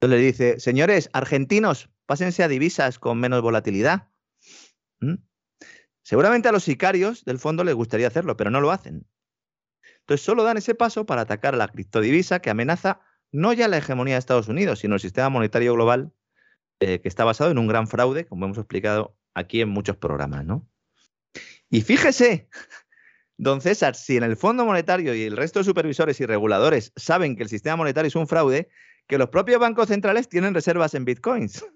Entonces 0.00 0.20
le 0.20 0.26
dice, 0.26 0.60
señores 0.60 1.08
argentinos, 1.12 1.88
pásense 2.06 2.42
a 2.42 2.48
divisas 2.48 2.98
con 2.98 3.18
menos 3.18 3.42
volatilidad. 3.42 4.08
¿Mm? 5.00 5.14
Seguramente 6.06 6.48
a 6.48 6.52
los 6.52 6.62
sicarios 6.62 7.24
del 7.24 7.40
fondo 7.40 7.64
les 7.64 7.74
gustaría 7.74 8.06
hacerlo, 8.06 8.36
pero 8.36 8.48
no 8.48 8.60
lo 8.60 8.70
hacen. 8.70 9.08
Entonces 10.02 10.24
solo 10.24 10.44
dan 10.44 10.56
ese 10.56 10.76
paso 10.76 11.04
para 11.04 11.22
atacar 11.22 11.54
a 11.54 11.56
la 11.56 11.66
criptodivisa 11.66 12.38
que 12.38 12.48
amenaza 12.48 13.00
no 13.32 13.52
ya 13.52 13.66
la 13.66 13.78
hegemonía 13.78 14.14
de 14.14 14.20
Estados 14.20 14.46
Unidos, 14.46 14.78
sino 14.78 14.94
el 14.94 15.00
sistema 15.00 15.30
monetario 15.30 15.74
global 15.74 16.12
eh, 16.78 17.00
que 17.00 17.08
está 17.08 17.24
basado 17.24 17.50
en 17.50 17.58
un 17.58 17.66
gran 17.66 17.88
fraude, 17.88 18.24
como 18.24 18.44
hemos 18.44 18.56
explicado 18.56 19.18
aquí 19.34 19.60
en 19.60 19.68
muchos 19.68 19.96
programas, 19.96 20.44
¿no? 20.44 20.64
Y 21.70 21.80
fíjese, 21.80 22.48
don 23.36 23.60
César, 23.60 23.96
si 23.96 24.16
en 24.16 24.22
el 24.22 24.36
Fondo 24.36 24.64
Monetario 24.64 25.12
y 25.12 25.24
el 25.24 25.36
resto 25.36 25.58
de 25.58 25.64
supervisores 25.64 26.20
y 26.20 26.26
reguladores 26.26 26.92
saben 26.94 27.34
que 27.34 27.42
el 27.42 27.48
sistema 27.48 27.74
monetario 27.74 28.06
es 28.06 28.14
un 28.14 28.28
fraude, 28.28 28.68
que 29.08 29.18
los 29.18 29.30
propios 29.30 29.58
bancos 29.58 29.88
centrales 29.88 30.28
tienen 30.28 30.54
reservas 30.54 30.94
en 30.94 31.04
bitcoins. 31.04 31.66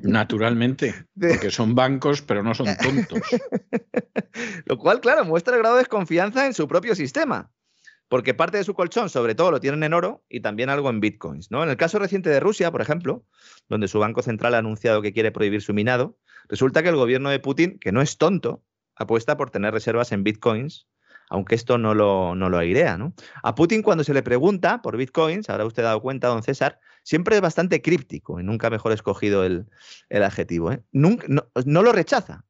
Naturalmente, 0.00 0.94
porque 1.18 1.50
son 1.50 1.74
bancos, 1.74 2.22
pero 2.22 2.42
no 2.42 2.54
son 2.54 2.68
tontos. 2.76 3.20
Lo 4.66 4.78
cual, 4.78 5.00
claro, 5.00 5.24
muestra 5.24 5.54
el 5.54 5.60
grado 5.60 5.76
de 5.76 5.82
desconfianza 5.82 6.46
en 6.46 6.54
su 6.54 6.68
propio 6.68 6.94
sistema 6.94 7.50
porque 8.08 8.34
parte 8.34 8.58
de 8.58 8.64
su 8.64 8.74
colchón, 8.74 9.08
sobre 9.08 9.34
todo, 9.34 9.50
lo 9.50 9.60
tienen 9.60 9.82
en 9.82 9.94
oro 9.94 10.24
y 10.28 10.40
también 10.40 10.68
algo 10.68 10.90
en 10.90 11.00
bitcoins. 11.00 11.50
¿no? 11.50 11.62
En 11.62 11.70
el 11.70 11.76
caso 11.76 11.98
reciente 11.98 12.30
de 12.30 12.40
Rusia, 12.40 12.70
por 12.70 12.80
ejemplo, 12.80 13.24
donde 13.68 13.88
su 13.88 13.98
Banco 13.98 14.22
Central 14.22 14.54
ha 14.54 14.58
anunciado 14.58 15.02
que 15.02 15.12
quiere 15.12 15.32
prohibir 15.32 15.62
su 15.62 15.74
minado, 15.74 16.16
resulta 16.48 16.82
que 16.82 16.90
el 16.90 16.96
gobierno 16.96 17.30
de 17.30 17.40
Putin, 17.40 17.78
que 17.78 17.92
no 17.92 18.02
es 18.02 18.18
tonto, 18.18 18.62
apuesta 18.94 19.36
por 19.36 19.50
tener 19.50 19.72
reservas 19.72 20.12
en 20.12 20.22
bitcoins, 20.22 20.86
aunque 21.30 21.54
esto 21.54 21.78
no 21.78 21.94
lo, 21.94 22.34
no 22.34 22.48
lo 22.48 22.58
airea. 22.58 22.98
¿no? 22.98 23.14
A 23.42 23.54
Putin, 23.54 23.82
cuando 23.82 24.04
se 24.04 24.14
le 24.14 24.22
pregunta 24.22 24.82
por 24.82 24.96
bitcoins, 24.96 25.48
habrá 25.50 25.64
usted 25.64 25.82
dado 25.82 26.00
cuenta, 26.00 26.28
don 26.28 26.42
César, 26.42 26.80
siempre 27.02 27.36
es 27.36 27.42
bastante 27.42 27.82
críptico 27.82 28.40
y 28.40 28.44
nunca 28.44 28.70
mejor 28.70 28.92
escogido 28.92 29.44
el, 29.44 29.66
adjetivo. 30.10 30.72
¿eh? 30.72 30.82
Nunca, 30.92 31.26
no 31.28 31.82
lo 31.82 31.92
rechaza. 31.92 32.44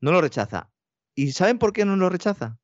No 0.00 0.12
lo 0.12 0.20
rechaza. 0.20 0.70
¿Y 1.14 1.32
saben 1.32 1.58
por 1.58 1.72
qué 1.72 1.84
no 1.84 1.96
lo 1.96 2.08
rechaza? 2.08 2.58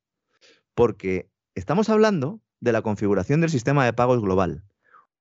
Porque 0.73 1.29
Estamos 1.55 1.89
hablando 1.89 2.41
de 2.59 2.73
la 2.73 2.81
configuración 2.81 3.39
del 3.39 3.49
sistema 3.49 3.85
de 3.85 3.93
pagos 3.93 4.21
global. 4.21 4.65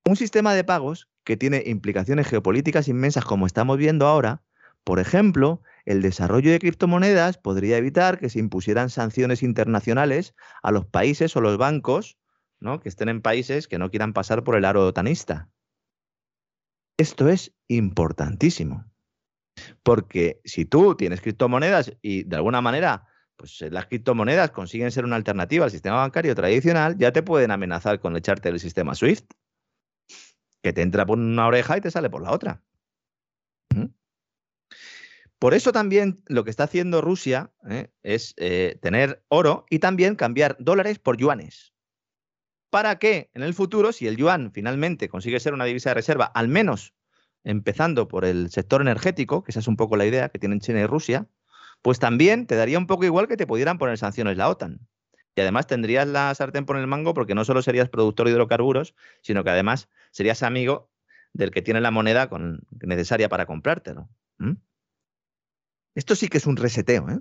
Un 0.04 0.16
sistema 0.16 0.52
de 0.52 0.64
pagos 0.64 1.08
que 1.22 1.36
tiene 1.36 1.62
implicaciones 1.64 2.26
geopolíticas 2.26 2.88
inmensas 2.88 3.24
como 3.24 3.46
estamos 3.46 3.78
viendo 3.78 4.08
ahora. 4.08 4.42
Por 4.82 4.98
ejemplo, 4.98 5.62
el 5.85 6.03
desarrollo 6.03 6.51
de 6.51 6.59
criptomonedas 6.59 7.39
podría 7.39 7.76
evitar 7.76 8.18
que 8.18 8.30
se 8.30 8.39
impusieran 8.39 8.91
sanciones 8.91 9.43
internacionales 9.43 10.35
a 10.62 10.70
los 10.70 10.87
países 10.87 11.37
o 11.37 11.41
los 11.41 11.59
bancos 11.59 12.18
¿no? 12.61 12.80
que 12.80 12.89
estén 12.89 13.09
en 13.09 13.20
países 13.20 13.68
que 13.68 13.78
no 13.78 13.91
quieran 13.91 14.12
pasar 14.12 14.45
por 14.45 14.57
el 14.57 14.64
aro 14.64 14.87
otanista. 14.87 15.51
Esto 16.99 17.28
es 17.28 17.55
importantísimo. 17.68 18.85
Porque 19.82 20.41
si 20.45 20.64
tú 20.64 20.97
tienes 20.97 21.20
criptomonedas 21.20 21.93
y 22.03 22.24
de 22.24 22.37
alguna 22.37 22.61
manera 22.61 23.07
pues 23.37 23.61
eh, 23.62 23.70
las 23.70 23.87
criptomonedas 23.87 24.51
consiguen 24.51 24.91
ser 24.91 25.05
una 25.05 25.16
alternativa 25.16 25.64
al 25.64 25.70
sistema 25.70 25.97
bancario 25.97 26.35
tradicional, 26.35 26.97
ya 26.97 27.12
te 27.12 27.22
pueden 27.22 27.51
amenazar 27.51 28.01
con 28.01 28.16
echarte 28.16 28.49
el 28.49 28.61
sistema 28.61 28.95
SWIFT, 28.95 29.32
que 30.62 30.72
te 30.72 30.82
entra 30.82 31.05
por 31.05 31.18
una 31.18 31.47
oreja 31.47 31.76
y 31.76 31.80
te 31.80 31.91
sale 31.91 32.11
por 32.11 32.22
la 32.22 32.32
otra. 32.32 32.62
Por 35.39 35.55
eso 35.55 35.72
también 35.72 36.22
lo 36.26 36.45
que 36.45 36.51
está 36.51 36.64
haciendo 36.64 37.01
Rusia 37.01 37.53
¿eh? 37.68 37.91
es 38.03 38.35
eh, 38.37 38.78
tener 38.80 39.24
oro 39.28 39.66
y 39.68 39.78
también 39.78 40.16
cambiar 40.16 40.57
dólares 40.59 40.99
por 40.99 41.16
yuanes. 41.16 41.74
Para 42.70 42.99
que 42.99 43.30
en 43.35 43.43
el 43.43 43.55
futuro, 43.55 43.93
si 43.93 44.07
el 44.07 44.16
yuan 44.16 44.53
finalmente 44.53 45.09
consigue 45.09 45.41
ser 45.41 45.55
una 45.55 45.64
divisa 45.64 45.91
de 45.91 45.95
reserva, 45.95 46.24
al 46.24 46.49
menos 46.49 46.95
empezando 47.45 48.09
por 48.09 48.24
el 48.24 48.51
sector 48.51 48.80
energético, 48.80 49.45
que 49.45 49.51
esa 49.51 49.61
es 49.61 49.68
un 49.68 49.76
poco 49.76 49.97
la 49.97 50.07
idea 50.07 50.30
que 50.30 50.39
tienen 50.39 50.61
China 50.61 50.80
y 50.80 50.87
Rusia, 50.87 51.28
pues 51.82 51.99
también 51.99 52.47
te 52.47 52.57
daría 52.57 52.78
un 52.78 52.87
poco 52.87 53.05
igual 53.05 53.28
que 53.28 53.37
te 53.37 53.47
pudieran 53.47 53.78
poner 53.78 53.99
sanciones 53.99 54.37
la 54.37 54.49
OTAN. 54.49 54.80
Y 55.37 55.41
además 55.41 55.66
tendrías 55.66 56.09
la 56.09 56.35
sartén 56.35 56.64
por 56.64 56.78
el 56.78 56.87
mango 56.87 57.12
porque 57.12 57.35
no 57.35 57.45
solo 57.45 57.61
serías 57.61 57.89
productor 57.89 58.26
de 58.26 58.32
hidrocarburos, 58.32 58.95
sino 59.20 59.45
que 59.45 59.51
además 59.51 59.89
serías 60.11 60.43
amigo 60.43 60.91
del 61.32 61.51
que 61.51 61.61
tiene 61.61 61.80
la 61.80 61.91
moneda 61.91 62.30
necesaria 62.80 63.28
para 63.28 63.47
comprártelo. 63.47 64.09
Esto 65.95 66.16
sí 66.16 66.28
que 66.28 66.38
es 66.38 66.47
un 66.47 66.57
reseteo, 66.57 67.09
¿eh? 67.09 67.18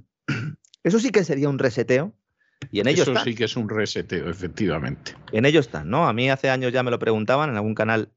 Eso 0.84 0.99
sí 0.99 1.11
que 1.11 1.24
sería 1.24 1.49
un 1.49 1.59
reseteo. 1.59 2.13
Y 2.71 2.80
en 2.80 2.88
ello 2.88 3.03
Eso 3.03 3.15
sí 3.24 3.36
que 3.36 3.45
es 3.45 3.55
un 3.55 3.69
reseteo, 3.69 4.30
efectivamente. 4.30 5.15
En 5.32 5.45
ello 5.45 5.59
está, 5.59 5.84
¿no? 5.84 6.07
A 6.07 6.13
mí 6.13 6.30
hace 6.30 6.49
años 6.49 6.71
ya 6.71 6.84
me 6.84 6.91
lo 6.91 6.99
preguntaban 6.99 7.49
en 7.49 7.55
algún 7.55 7.76
canal 7.76 8.11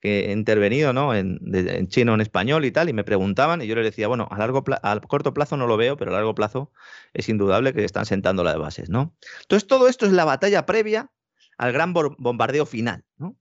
que 0.00 0.26
he 0.26 0.32
intervenido 0.32 0.92
¿no? 0.92 1.14
en, 1.14 1.40
en, 1.52 1.88
chino, 1.88 2.14
en 2.14 2.20
español 2.20 2.64
y 2.64 2.70
tal, 2.70 2.88
y 2.88 2.92
me 2.92 3.04
preguntaban, 3.04 3.62
y 3.62 3.66
yo 3.66 3.74
les 3.74 3.84
decía, 3.84 4.08
bueno, 4.08 4.28
a, 4.30 4.38
largo 4.38 4.62
a 4.82 5.00
corto 5.00 5.32
plazo 5.32 5.56
no 5.56 5.66
lo 5.66 5.76
veo, 5.76 5.96
pero 5.96 6.10
a 6.10 6.14
largo 6.14 6.34
plazo 6.34 6.70
es 7.14 7.28
indudable 7.28 7.72
que 7.72 7.84
están 7.84 8.04
sentando 8.04 8.44
las 8.44 8.58
bases. 8.58 8.90
¿no? 8.90 9.16
Entonces, 9.42 9.66
todo 9.66 9.88
esto 9.88 10.06
es 10.06 10.12
la 10.12 10.24
batalla 10.24 10.66
previa 10.66 11.10
al 11.56 11.72
gran 11.72 11.94
bombardeo 11.94 12.66
final, 12.66 13.04
¿no? 13.16 13.36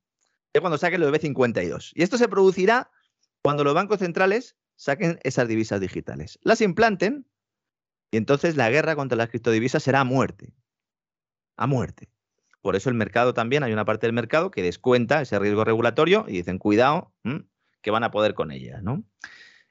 Es 0.54 0.62
cuando 0.62 0.78
saquen 0.78 1.02
los 1.02 1.12
B52. 1.12 1.92
Y 1.96 2.04
esto 2.04 2.18
se 2.18 2.30
producirá 2.30 2.90
cuando 3.42 3.66
los 3.66 3.74
bancos 3.74 4.00
centrales 4.00 4.56
saquen 4.76 5.20
esas 5.24 5.48
divisas 5.48 5.80
digitales, 5.80 6.40
las 6.42 6.62
implanten, 6.62 7.26
y 8.12 8.18
entonces 8.18 8.56
la 8.56 8.70
guerra 8.70 8.96
contra 8.96 9.18
las 9.18 9.30
criptodivisas 9.30 9.84
será 9.84 10.02
a 10.02 10.04
muerte. 10.04 10.54
A 11.58 11.68
muerte. 11.68 12.10
Por 12.62 12.76
eso 12.76 12.90
el 12.90 12.96
mercado 12.96 13.34
también, 13.34 13.64
hay 13.64 13.74
una 13.74 13.86
parte 13.86 14.08
del 14.08 14.14
mercado 14.14 14.52
que 14.52 14.64
descuenta 14.64 15.22
ese 15.22 15.38
riesgo 15.38 15.64
regulatorio 15.64 16.26
y 16.28 16.34
dicen, 16.34 16.58
cuidado, 16.58 17.14
que 17.82 17.92
van 17.92 18.04
a 18.04 18.12
poder 18.12 18.34
con 18.34 18.52
ellas. 18.52 18.82
¿no? 18.82 19.04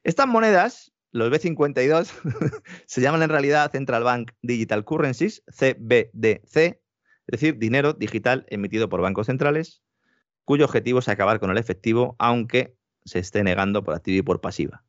Estas 0.04 0.28
monedas, 0.28 0.92
los 1.10 1.30
B52, 1.30 2.12
se 2.86 3.00
llaman 3.00 3.22
en 3.22 3.30
realidad 3.30 3.72
Central 3.72 4.04
Bank 4.04 4.32
Digital 4.42 4.84
Currencies, 4.84 5.42
CBDC, 5.46 6.56
es 6.56 6.80
decir, 7.26 7.58
dinero 7.58 7.94
digital 7.94 8.46
emitido 8.48 8.88
por 8.88 9.00
bancos 9.00 9.26
centrales, 9.26 9.82
cuyo 10.44 10.66
objetivo 10.66 10.98
es 10.98 11.08
acabar 11.08 11.40
con 11.40 11.50
el 11.50 11.58
efectivo, 11.58 12.14
aunque 12.18 12.76
se 13.04 13.18
esté 13.18 13.42
negando 13.42 13.82
por 13.82 13.94
activa 13.94 14.18
y 14.18 14.22
por 14.22 14.40
pasiva. 14.40 14.84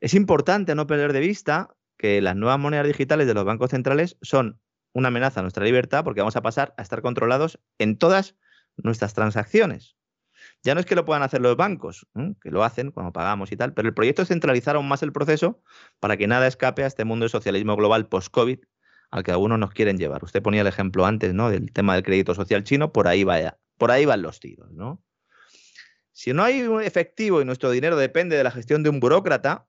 Es 0.00 0.14
importante 0.14 0.74
no 0.74 0.86
perder 0.86 1.12
de 1.12 1.20
vista 1.20 1.76
que 1.98 2.22
las 2.22 2.34
nuevas 2.34 2.58
monedas 2.58 2.86
digitales 2.86 3.26
de 3.26 3.34
los 3.34 3.44
bancos 3.44 3.70
centrales 3.70 4.16
son 4.22 4.58
una 4.92 5.08
amenaza 5.08 5.40
a 5.40 5.42
nuestra 5.42 5.64
libertad 5.64 6.02
porque 6.04 6.22
vamos 6.22 6.36
a 6.36 6.42
pasar 6.42 6.74
a 6.78 6.82
estar 6.82 7.02
controlados 7.02 7.60
en 7.78 7.98
todas 7.98 8.34
nuestras 8.76 9.12
transacciones. 9.12 9.96
Ya 10.62 10.74
no 10.74 10.80
es 10.80 10.86
que 10.86 10.94
lo 10.94 11.04
puedan 11.04 11.22
hacer 11.22 11.42
los 11.42 11.56
bancos, 11.56 12.06
que 12.42 12.50
lo 12.50 12.64
hacen 12.64 12.90
cuando 12.92 13.12
pagamos 13.12 13.52
y 13.52 13.56
tal, 13.56 13.74
pero 13.74 13.88
el 13.88 13.94
proyecto 13.94 14.22
es 14.22 14.28
centralizar 14.28 14.76
aún 14.76 14.88
más 14.88 15.02
el 15.02 15.12
proceso 15.12 15.62
para 16.00 16.16
que 16.16 16.26
nada 16.26 16.46
escape 16.46 16.82
a 16.82 16.86
este 16.86 17.04
mundo 17.04 17.24
de 17.24 17.28
socialismo 17.28 17.76
global 17.76 18.08
post-COVID 18.08 18.58
al 19.10 19.22
que 19.22 19.32
algunos 19.32 19.58
nos 19.58 19.72
quieren 19.72 19.98
llevar. 19.98 20.24
Usted 20.24 20.42
ponía 20.42 20.62
el 20.62 20.66
ejemplo 20.66 21.04
antes, 21.04 21.34
¿no? 21.34 21.50
Del 21.50 21.72
tema 21.72 21.94
del 21.94 22.04
crédito 22.04 22.34
social 22.34 22.64
chino, 22.64 22.92
por 22.92 23.06
ahí 23.06 23.24
vaya, 23.24 23.58
por 23.76 23.90
ahí 23.90 24.06
van 24.06 24.22
los 24.22 24.40
tiros, 24.40 24.70
¿no? 24.72 25.02
Si 26.12 26.32
no 26.32 26.42
hay 26.42 26.62
un 26.62 26.82
efectivo 26.82 27.40
y 27.40 27.44
nuestro 27.44 27.70
dinero 27.70 27.96
depende 27.96 28.36
de 28.36 28.44
la 28.44 28.50
gestión 28.50 28.82
de 28.82 28.90
un 28.90 29.00
burócrata, 29.00 29.66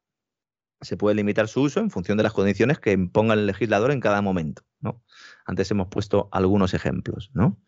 se 0.82 0.98
puede 0.98 1.16
limitar 1.16 1.48
su 1.48 1.62
uso 1.62 1.80
en 1.80 1.92
función 1.92 2.18
de 2.18 2.24
las 2.24 2.34
condiciones 2.34 2.80
que 2.80 2.92
imponga 2.92 3.36
el 3.36 3.46
legislador 3.46 3.92
en 3.92 4.00
cada 4.00 4.22
momento, 4.22 4.64
¿no? 4.80 5.04
Antes 5.46 5.70
hemos 5.72 5.88
puesto 5.88 6.30
algunos 6.32 6.74
ejemplos, 6.74 7.30
¿no? 7.34 7.60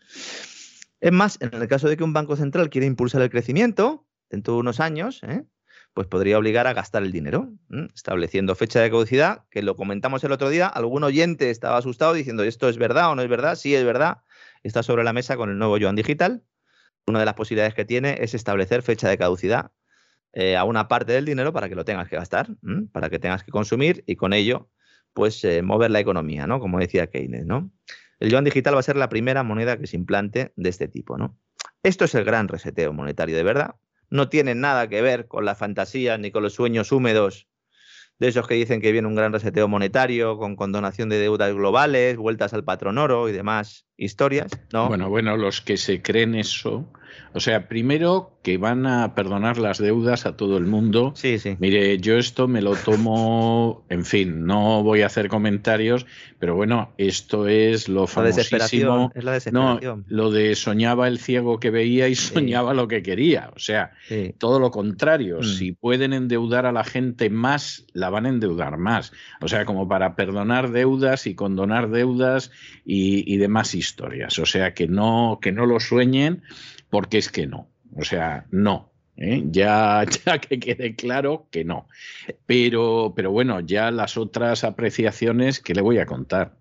Es 0.99 1.11
más, 1.11 1.37
en 1.41 1.53
el 1.53 1.67
caso 1.67 1.87
de 1.87 1.97
que 1.97 2.03
un 2.03 2.13
banco 2.13 2.35
central 2.35 2.69
quiera 2.69 2.87
impulsar 2.87 3.21
el 3.21 3.29
crecimiento 3.29 4.07
dentro 4.29 4.55
de 4.55 4.59
unos 4.61 4.79
años, 4.79 5.21
¿eh? 5.23 5.45
pues 5.93 6.07
podría 6.07 6.39
obligar 6.39 6.65
a 6.65 6.73
gastar 6.73 7.03
el 7.03 7.11
dinero, 7.11 7.53
estableciendo 7.93 8.55
fecha 8.55 8.79
de 8.81 8.89
caducidad, 8.89 9.43
que 9.51 9.61
lo 9.61 9.75
comentamos 9.75 10.23
el 10.23 10.31
otro 10.31 10.49
día, 10.49 10.67
algún 10.67 11.03
oyente 11.03 11.51
estaba 11.51 11.77
asustado 11.77 12.13
diciendo, 12.13 12.43
¿esto 12.43 12.67
es 12.67 12.77
verdad 12.77 13.11
o 13.11 13.15
no 13.15 13.21
es 13.21 13.29
verdad? 13.29 13.55
Sí, 13.55 13.75
es 13.75 13.83
verdad, 13.83 14.23
está 14.63 14.81
sobre 14.81 15.03
la 15.03 15.13
mesa 15.13 15.37
con 15.37 15.51
el 15.51 15.57
nuevo 15.59 15.77
Yuan 15.77 15.95
Digital. 15.95 16.43
Una 17.05 17.19
de 17.19 17.25
las 17.25 17.35
posibilidades 17.35 17.75
que 17.75 17.85
tiene 17.85 18.17
es 18.21 18.33
establecer 18.33 18.81
fecha 18.81 19.07
de 19.07 19.17
caducidad 19.17 19.71
eh, 20.33 20.57
a 20.57 20.63
una 20.63 20.87
parte 20.87 21.13
del 21.13 21.25
dinero 21.25 21.53
para 21.53 21.69
que 21.69 21.75
lo 21.75 21.85
tengas 21.85 22.09
que 22.09 22.15
gastar, 22.15 22.49
para 22.91 23.09
que 23.09 23.19
tengas 23.19 23.43
que 23.43 23.51
consumir 23.51 24.03
y 24.07 24.15
con 24.15 24.33
ello, 24.33 24.67
pues, 25.13 25.43
eh, 25.43 25.61
mover 25.61 25.91
la 25.91 25.99
economía, 25.99 26.47
¿no? 26.47 26.59
Como 26.59 26.79
decía 26.79 27.07
Keynes, 27.07 27.45
¿no? 27.45 27.71
El 28.19 28.31
yuan 28.31 28.43
digital 28.43 28.73
va 28.75 28.79
a 28.79 28.83
ser 28.83 28.95
la 28.95 29.09
primera 29.09 29.43
moneda 29.43 29.77
que 29.77 29.85
se 29.85 29.95
implante 29.95 30.51
de 30.55 30.69
este 30.69 30.87
tipo, 30.87 31.17
¿no? 31.17 31.37
Esto 31.83 32.05
es 32.05 32.15
el 32.15 32.23
gran 32.23 32.47
reseteo 32.47 32.93
monetario 32.93 33.35
de 33.35 33.43
verdad. 33.43 33.75
No 34.09 34.29
tiene 34.29 34.55
nada 34.55 34.87
que 34.87 35.01
ver 35.01 35.27
con 35.27 35.45
la 35.45 35.53
fantasía 35.53 36.17
ni 36.17 36.31
con 36.31 36.41
los 36.41 36.53
sueños 36.53 36.91
húmedos 36.91 37.47
de 38.19 38.29
esos 38.29 38.47
que 38.47 38.55
dicen 38.55 38.81
que 38.81 38.91
viene 38.91 39.07
un 39.07 39.15
gran 39.15 39.33
reseteo 39.33 39.67
monetario 39.67 40.37
con 40.37 40.55
condonación 40.55 41.09
de 41.09 41.19
deudas 41.19 41.53
globales, 41.53 42.17
vueltas 42.17 42.53
al 42.53 42.63
patrón 42.63 42.97
oro 42.97 43.27
y 43.27 43.33
demás 43.33 43.85
historias, 43.97 44.51
¿no? 44.71 44.87
Bueno, 44.87 45.09
bueno, 45.09 45.35
los 45.35 45.61
que 45.61 45.77
se 45.77 46.01
creen 46.01 46.35
eso 46.35 46.91
o 47.33 47.39
sea, 47.39 47.67
primero 47.67 48.33
que 48.43 48.57
van 48.57 48.85
a 48.85 49.15
perdonar 49.15 49.57
las 49.57 49.77
deudas 49.77 50.25
a 50.25 50.35
todo 50.35 50.57
el 50.57 50.65
mundo. 50.65 51.13
Sí, 51.15 51.39
sí. 51.39 51.55
Mire, 51.59 51.97
yo 51.97 52.17
esto 52.17 52.47
me 52.47 52.61
lo 52.61 52.75
tomo, 52.75 53.85
en 53.89 54.05
fin, 54.05 54.45
no 54.45 54.83
voy 54.83 55.01
a 55.01 55.07
hacer 55.07 55.29
comentarios, 55.29 56.05
pero 56.39 56.55
bueno, 56.55 56.91
esto 56.97 57.47
es 57.47 57.87
lo 57.87 58.05
famosísimo. 58.05 59.11
es 59.15 59.23
la 59.23 59.31
desesperación. 59.31 59.79
No, 59.81 60.03
lo 60.07 60.29
de 60.29 60.55
soñaba 60.55 61.07
el 61.07 61.19
ciego 61.19 61.59
que 61.59 61.71
veía 61.71 62.09
y 62.09 62.15
soñaba 62.15 62.73
lo 62.73 62.87
que 62.87 63.01
quería. 63.01 63.49
O 63.55 63.59
sea, 63.59 63.93
todo 64.37 64.59
lo 64.59 64.69
contrario. 64.69 65.39
Mm. 65.39 65.43
Si 65.43 65.71
pueden 65.71 66.13
endeudar 66.13 66.65
a 66.65 66.71
la 66.71 66.83
gente 66.83 67.29
más, 67.29 67.85
la 67.93 68.09
van 68.09 68.25
a 68.25 68.29
endeudar 68.29 68.77
más. 68.77 69.13
O 69.41 69.47
sea, 69.47 69.65
como 69.65 69.87
para 69.87 70.15
perdonar 70.15 70.71
deudas 70.71 71.27
y 71.27 71.33
condonar 71.33 71.89
deudas 71.89 72.51
y, 72.85 73.33
y 73.33 73.37
demás 73.37 73.73
historias. 73.73 74.37
O 74.37 74.45
sea, 74.45 74.73
que 74.73 74.87
no, 74.87 75.39
que 75.41 75.53
no 75.53 75.65
lo 75.65 75.79
sueñen 75.79 76.43
porque 76.93 77.17
es 77.17 77.31
que 77.31 77.47
no. 77.47 77.67
O 77.95 78.03
sea, 78.03 78.45
no. 78.51 78.93
¿eh? 79.17 79.41
Ya, 79.49 80.05
que 80.47 80.59
quede 80.59 80.95
claro 80.95 81.47
que 81.49 81.65
no. 81.65 81.87
Pero, 82.45 83.13
pero 83.15 83.31
bueno, 83.31 83.61
ya 83.61 83.89
las 83.89 84.15
otras 84.15 84.63
apreciaciones 84.63 85.59
que 85.59 85.73
le 85.73 85.81
voy 85.81 85.97
a 85.97 86.05
contar. 86.05 86.55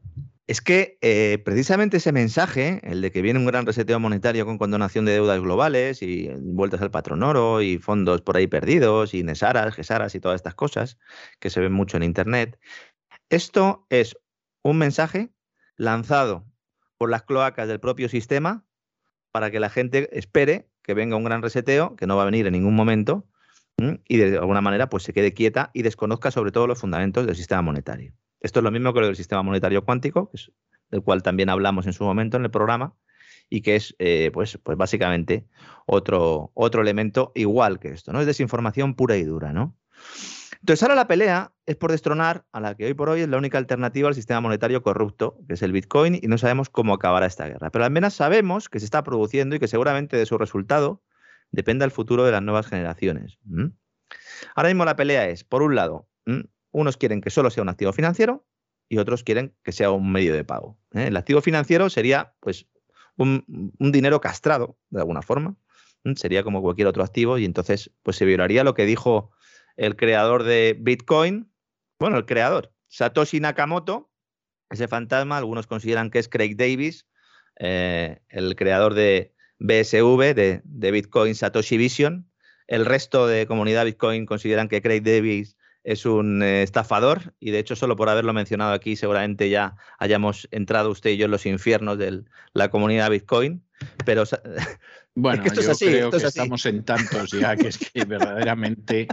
Es 0.46 0.62
que 0.62 0.96
eh, 1.02 1.38
precisamente 1.44 1.98
ese 1.98 2.12
mensaje, 2.12 2.80
el 2.82 3.02
de 3.02 3.12
que 3.12 3.20
viene 3.20 3.40
un 3.40 3.44
gran 3.44 3.66
reseteo 3.66 4.00
monetario 4.00 4.46
con 4.46 4.56
condonación 4.56 5.04
de 5.04 5.12
deudas 5.12 5.38
globales 5.38 6.02
y 6.02 6.30
vueltas 6.40 6.80
al 6.80 6.90
patrón 6.90 7.22
oro 7.22 7.60
y 7.60 7.76
fondos 7.76 8.22
por 8.22 8.38
ahí 8.38 8.46
perdidos 8.46 9.12
y 9.12 9.22
Nesaras, 9.24 9.74
Gesaras 9.74 10.14
y 10.14 10.20
todas 10.20 10.36
estas 10.36 10.54
cosas 10.54 10.98
que 11.40 11.50
se 11.50 11.60
ven 11.60 11.74
mucho 11.74 11.98
en 11.98 12.04
Internet, 12.04 12.58
esto 13.28 13.86
es 13.90 14.16
un 14.62 14.78
mensaje 14.78 15.28
lanzado 15.76 16.46
por 16.96 17.10
las 17.10 17.22
cloacas 17.22 17.68
del 17.68 17.80
propio 17.80 18.08
sistema 18.08 18.64
para 19.32 19.50
que 19.50 19.60
la 19.60 19.70
gente 19.70 20.16
espere 20.16 20.68
que 20.82 20.94
venga 20.94 21.16
un 21.16 21.24
gran 21.24 21.42
reseteo, 21.42 21.96
que 21.96 22.06
no 22.06 22.16
va 22.16 22.22
a 22.22 22.26
venir 22.26 22.46
en 22.46 22.52
ningún 22.52 22.74
momento, 22.74 23.26
y 24.06 24.18
de 24.18 24.36
alguna 24.38 24.60
manera 24.60 24.88
pues 24.88 25.02
se 25.02 25.12
quede 25.12 25.32
quieta 25.32 25.70
y 25.72 25.82
desconozca 25.82 26.30
sobre 26.30 26.52
todo 26.52 26.66
los 26.66 26.78
fundamentos 26.78 27.26
del 27.26 27.34
sistema 27.34 27.62
monetario. 27.62 28.12
Esto 28.40 28.60
es 28.60 28.64
lo 28.64 28.70
mismo 28.70 28.92
que 28.92 29.00
lo 29.00 29.06
del 29.06 29.16
sistema 29.16 29.42
monetario 29.42 29.84
cuántico, 29.84 30.30
del 30.90 31.02
cual 31.02 31.22
también 31.22 31.48
hablamos 31.48 31.86
en 31.86 31.92
su 31.92 32.04
momento 32.04 32.36
en 32.36 32.44
el 32.44 32.50
programa, 32.50 32.94
y 33.48 33.62
que 33.62 33.76
es 33.76 33.94
eh, 33.98 34.30
pues, 34.32 34.58
pues 34.62 34.78
básicamente 34.78 35.46
otro, 35.86 36.52
otro 36.54 36.82
elemento 36.82 37.32
igual 37.34 37.78
que 37.78 37.88
esto, 37.88 38.12
¿no? 38.12 38.20
Es 38.20 38.26
desinformación 38.26 38.94
pura 38.94 39.16
y 39.16 39.24
dura, 39.24 39.52
¿no? 39.52 39.76
Entonces 40.62 40.84
ahora 40.84 40.94
la 40.94 41.08
pelea 41.08 41.52
es 41.66 41.74
por 41.74 41.90
destronar 41.90 42.44
a 42.52 42.60
la 42.60 42.76
que 42.76 42.86
hoy 42.86 42.94
por 42.94 43.08
hoy 43.08 43.22
es 43.22 43.28
la 43.28 43.36
única 43.36 43.58
alternativa 43.58 44.08
al 44.08 44.14
sistema 44.14 44.40
monetario 44.40 44.80
corrupto, 44.80 45.36
que 45.48 45.54
es 45.54 45.62
el 45.62 45.72
Bitcoin, 45.72 46.14
y 46.14 46.28
no 46.28 46.38
sabemos 46.38 46.70
cómo 46.70 46.94
acabará 46.94 47.26
esta 47.26 47.48
guerra. 47.48 47.70
Pero 47.70 47.84
al 47.84 47.90
menos 47.90 48.14
sabemos 48.14 48.68
que 48.68 48.78
se 48.78 48.84
está 48.84 49.02
produciendo 49.02 49.56
y 49.56 49.58
que 49.58 49.66
seguramente 49.66 50.16
de 50.16 50.24
su 50.24 50.38
resultado 50.38 51.02
dependa 51.50 51.84
el 51.84 51.90
futuro 51.90 52.24
de 52.24 52.30
las 52.30 52.42
nuevas 52.42 52.68
generaciones. 52.68 53.38
Ahora 54.54 54.68
mismo 54.68 54.84
la 54.84 54.94
pelea 54.94 55.28
es, 55.28 55.42
por 55.42 55.62
un 55.62 55.74
lado, 55.74 56.08
unos 56.70 56.96
quieren 56.96 57.20
que 57.20 57.30
solo 57.30 57.50
sea 57.50 57.64
un 57.64 57.68
activo 57.68 57.92
financiero 57.92 58.46
y 58.88 58.98
otros 58.98 59.24
quieren 59.24 59.56
que 59.64 59.72
sea 59.72 59.90
un 59.90 60.12
medio 60.12 60.32
de 60.32 60.44
pago. 60.44 60.78
¿eh? 60.94 61.08
El 61.08 61.16
activo 61.16 61.40
financiero 61.40 61.90
sería 61.90 62.34
pues 62.38 62.68
un, 63.16 63.44
dinero 63.80 64.20
castrado, 64.20 64.78
de 64.90 65.00
alguna 65.00 65.22
forma. 65.22 65.56
Sería 66.14 66.44
como 66.44 66.62
cualquier 66.62 66.86
otro 66.86 67.02
activo 67.02 67.36
y 67.38 67.44
entonces 67.44 67.90
pues 68.04 68.16
se 68.16 68.24
violaría 68.24 68.62
lo 68.62 68.74
que 68.74 68.86
dijo 68.86 69.32
el 69.76 69.96
creador 69.96 70.42
de 70.42 70.76
Bitcoin, 70.78 71.50
bueno, 71.98 72.16
el 72.16 72.26
creador, 72.26 72.72
Satoshi 72.88 73.40
Nakamoto, 73.40 74.10
ese 74.70 74.88
fantasma, 74.88 75.38
algunos 75.38 75.66
consideran 75.66 76.10
que 76.10 76.18
es 76.18 76.28
Craig 76.28 76.56
Davis, 76.56 77.06
eh, 77.58 78.20
el 78.28 78.56
creador 78.56 78.94
de 78.94 79.34
BSV, 79.58 80.34
de, 80.34 80.90
Bitcoin 80.90 81.34
Satoshi 81.34 81.76
Vision. 81.76 82.28
El 82.66 82.86
resto 82.86 83.26
de 83.26 83.46
comunidad 83.46 83.84
Bitcoin 83.84 84.26
consideran 84.26 84.68
que 84.68 84.82
Craig 84.82 85.02
Davis 85.02 85.56
es 85.84 86.06
un 86.06 86.42
eh, 86.42 86.62
estafador 86.62 87.34
y 87.40 87.50
de 87.50 87.58
hecho 87.58 87.76
solo 87.76 87.96
por 87.96 88.08
haberlo 88.08 88.32
mencionado 88.32 88.72
aquí 88.72 88.94
seguramente 88.94 89.50
ya 89.50 89.76
hayamos 89.98 90.46
entrado 90.52 90.90
usted 90.90 91.10
y 91.10 91.16
yo 91.16 91.24
en 91.24 91.32
los 91.32 91.44
infiernos 91.44 91.98
de 91.98 92.22
la 92.52 92.70
comunidad 92.70 93.10
Bitcoin. 93.10 93.64
Pero 94.04 94.24
Bueno, 95.14 95.44
yo 95.44 95.76
creo 95.76 96.10
que 96.10 96.16
estamos 96.16 96.64
en 96.64 96.84
tantos 96.84 97.32
ya 97.32 97.54
que 97.54 97.68
es 97.68 97.76
que 97.76 98.04
verdaderamente, 98.06 99.06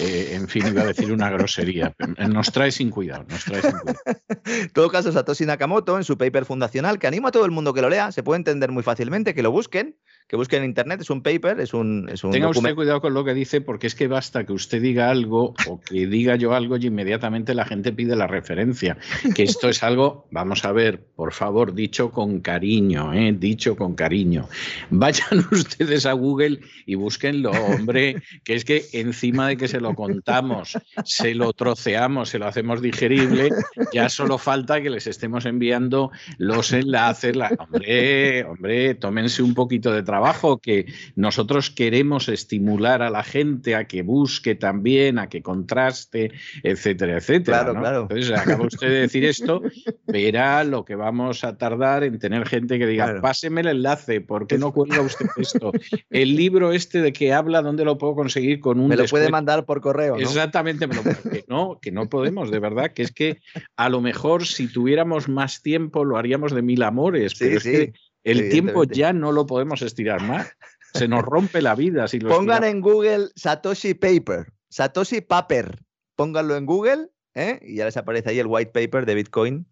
eh, 0.00 0.30
en 0.32 0.48
fin, 0.48 0.66
iba 0.66 0.82
a 0.82 0.86
decir 0.86 1.12
una 1.12 1.30
grosería. 1.30 1.94
Nos 2.28 2.50
trae 2.50 2.72
sin 2.72 2.90
cuidado, 2.90 3.24
nos 3.28 3.44
trae 3.44 3.62
sin 3.62 3.70
cuidado. 3.70 4.00
En 4.44 4.70
todo 4.70 4.90
caso, 4.90 5.12
Satoshi 5.12 5.46
Nakamoto, 5.46 5.96
en 5.96 6.04
su 6.04 6.18
paper 6.18 6.44
fundacional, 6.44 6.98
que 6.98 7.06
animo 7.06 7.28
a 7.28 7.30
todo 7.30 7.44
el 7.44 7.52
mundo 7.52 7.72
que 7.72 7.82
lo 7.82 7.88
lea, 7.88 8.10
se 8.10 8.24
puede 8.24 8.38
entender 8.38 8.72
muy 8.72 8.82
fácilmente, 8.82 9.32
que 9.32 9.42
lo 9.42 9.52
busquen, 9.52 9.96
que 10.26 10.36
busquen 10.36 10.62
en 10.62 10.70
internet, 10.70 11.02
es 11.02 11.10
un 11.10 11.22
paper, 11.22 11.60
es 11.60 11.74
un, 11.74 12.08
es 12.10 12.24
un 12.24 12.30
Tenga 12.30 12.48
usted 12.48 12.74
cuidado 12.74 13.00
con 13.02 13.12
lo 13.12 13.24
que 13.24 13.34
dice, 13.34 13.60
porque 13.60 13.86
es 13.86 13.94
que 13.94 14.08
basta 14.08 14.44
que 14.44 14.54
usted 14.54 14.80
diga 14.80 15.10
algo 15.10 15.54
o 15.68 15.80
que 15.80 16.06
diga 16.06 16.36
yo 16.36 16.54
algo 16.54 16.78
y 16.78 16.86
inmediatamente 16.86 17.54
la 17.54 17.66
gente 17.66 17.92
pide 17.92 18.16
la 18.16 18.26
referencia. 18.26 18.96
Que 19.34 19.42
esto 19.42 19.68
es 19.68 19.82
algo, 19.82 20.26
vamos 20.30 20.64
a 20.64 20.72
ver, 20.72 21.04
por 21.14 21.34
favor, 21.34 21.74
dicho 21.74 22.10
con 22.10 22.40
cariño, 22.40 23.12
¿eh? 23.12 23.34
dicho 23.38 23.76
con 23.76 23.94
cariño. 23.94 24.48
Vayan 24.88 25.46
ustedes 25.52 26.06
a 26.06 26.12
Google 26.12 26.60
y 26.86 26.94
búsquenlo, 26.94 27.50
hombre, 27.50 28.22
que 28.44 28.54
es 28.54 28.64
que 28.64 28.84
encima 28.92 29.48
de 29.48 29.58
que 29.58 29.68
se 29.68 29.80
lo 29.80 29.94
contamos, 29.94 30.78
se 31.04 31.34
lo 31.34 31.52
troceamos, 31.52 32.30
se 32.30 32.38
lo 32.38 32.46
hacemos 32.46 32.80
digerible, 32.80 33.50
ya 33.92 34.08
solo 34.08 34.38
falta 34.38 34.80
que 34.80 34.88
les 34.88 35.06
estemos 35.06 35.44
enviando 35.44 36.10
los 36.38 36.72
enlaces. 36.72 37.36
Hombre, 37.58 38.44
hombre, 38.44 38.94
tómense 38.94 39.42
un 39.42 39.52
poquito 39.54 39.92
de 39.92 40.02
trabajo, 40.02 40.13
que 40.62 40.86
nosotros 41.16 41.70
queremos 41.70 42.28
estimular 42.28 43.02
a 43.02 43.10
la 43.10 43.22
gente 43.22 43.74
a 43.74 43.86
que 43.86 44.02
busque 44.02 44.54
también, 44.54 45.18
a 45.18 45.28
que 45.28 45.42
contraste, 45.42 46.32
etcétera, 46.62 47.18
etcétera. 47.18 47.64
Claro, 47.64 47.80
claro. 47.80 48.02
Entonces, 48.02 48.30
acaba 48.30 48.66
usted 48.66 48.88
de 48.88 49.00
decir 49.00 49.24
esto, 49.24 49.62
verá 50.06 50.64
lo 50.64 50.84
que 50.84 50.94
vamos 50.94 51.44
a 51.44 51.56
tardar 51.56 52.04
en 52.04 52.18
tener 52.18 52.46
gente 52.46 52.78
que 52.78 52.86
diga, 52.86 53.20
páseme 53.20 53.62
el 53.62 53.68
enlace, 53.68 54.20
¿por 54.20 54.46
qué 54.46 54.58
no 54.58 54.72
cuelga 54.72 55.00
usted 55.00 55.26
esto. 55.36 55.72
El 56.10 56.36
libro 56.36 56.72
este 56.72 57.00
de 57.00 57.12
que 57.12 57.32
habla, 57.32 57.62
¿dónde 57.62 57.84
lo 57.84 57.98
puedo 57.98 58.14
conseguir 58.14 58.60
con 58.60 58.80
un 58.80 58.88
Me 58.88 58.96
lo 58.96 59.06
puede 59.06 59.30
mandar 59.30 59.64
por 59.64 59.80
correo, 59.80 60.16
Exactamente, 60.16 60.86
me 60.86 60.96
lo 60.96 61.02
que 61.02 61.44
no, 61.48 61.78
que 61.80 61.92
no 61.92 62.08
podemos, 62.08 62.50
de 62.50 62.58
verdad, 62.58 62.92
que 62.92 63.02
es 63.02 63.12
que 63.12 63.38
a 63.76 63.88
lo 63.88 64.00
mejor 64.00 64.46
si 64.46 64.68
tuviéramos 64.68 65.28
más 65.28 65.62
tiempo 65.62 66.04
lo 66.04 66.16
haríamos 66.16 66.52
de 66.52 66.62
mil 66.62 66.82
amores, 66.82 67.34
pero 67.38 67.56
es 67.56 67.62
que 67.62 67.92
el 68.24 68.50
tiempo 68.50 68.84
ya 68.84 69.12
no 69.12 69.32
lo 69.32 69.46
podemos 69.46 69.82
estirar 69.82 70.22
más. 70.22 70.56
Se 70.94 71.08
nos 71.08 71.22
rompe 71.22 71.60
la 71.60 71.74
vida 71.74 72.06
si 72.08 72.20
lo 72.20 72.30
Pongan 72.30 72.64
en 72.64 72.80
Google 72.80 73.28
Satoshi 73.36 73.94
Paper, 73.94 74.52
Satoshi 74.70 75.20
Paper. 75.20 75.78
Pónganlo 76.16 76.56
en 76.56 76.66
Google 76.66 77.08
¿eh? 77.34 77.58
y 77.62 77.76
ya 77.76 77.84
les 77.84 77.96
aparece 77.96 78.30
ahí 78.30 78.38
el 78.38 78.46
white 78.46 78.70
paper 78.70 79.04
de 79.04 79.14
Bitcoin 79.14 79.66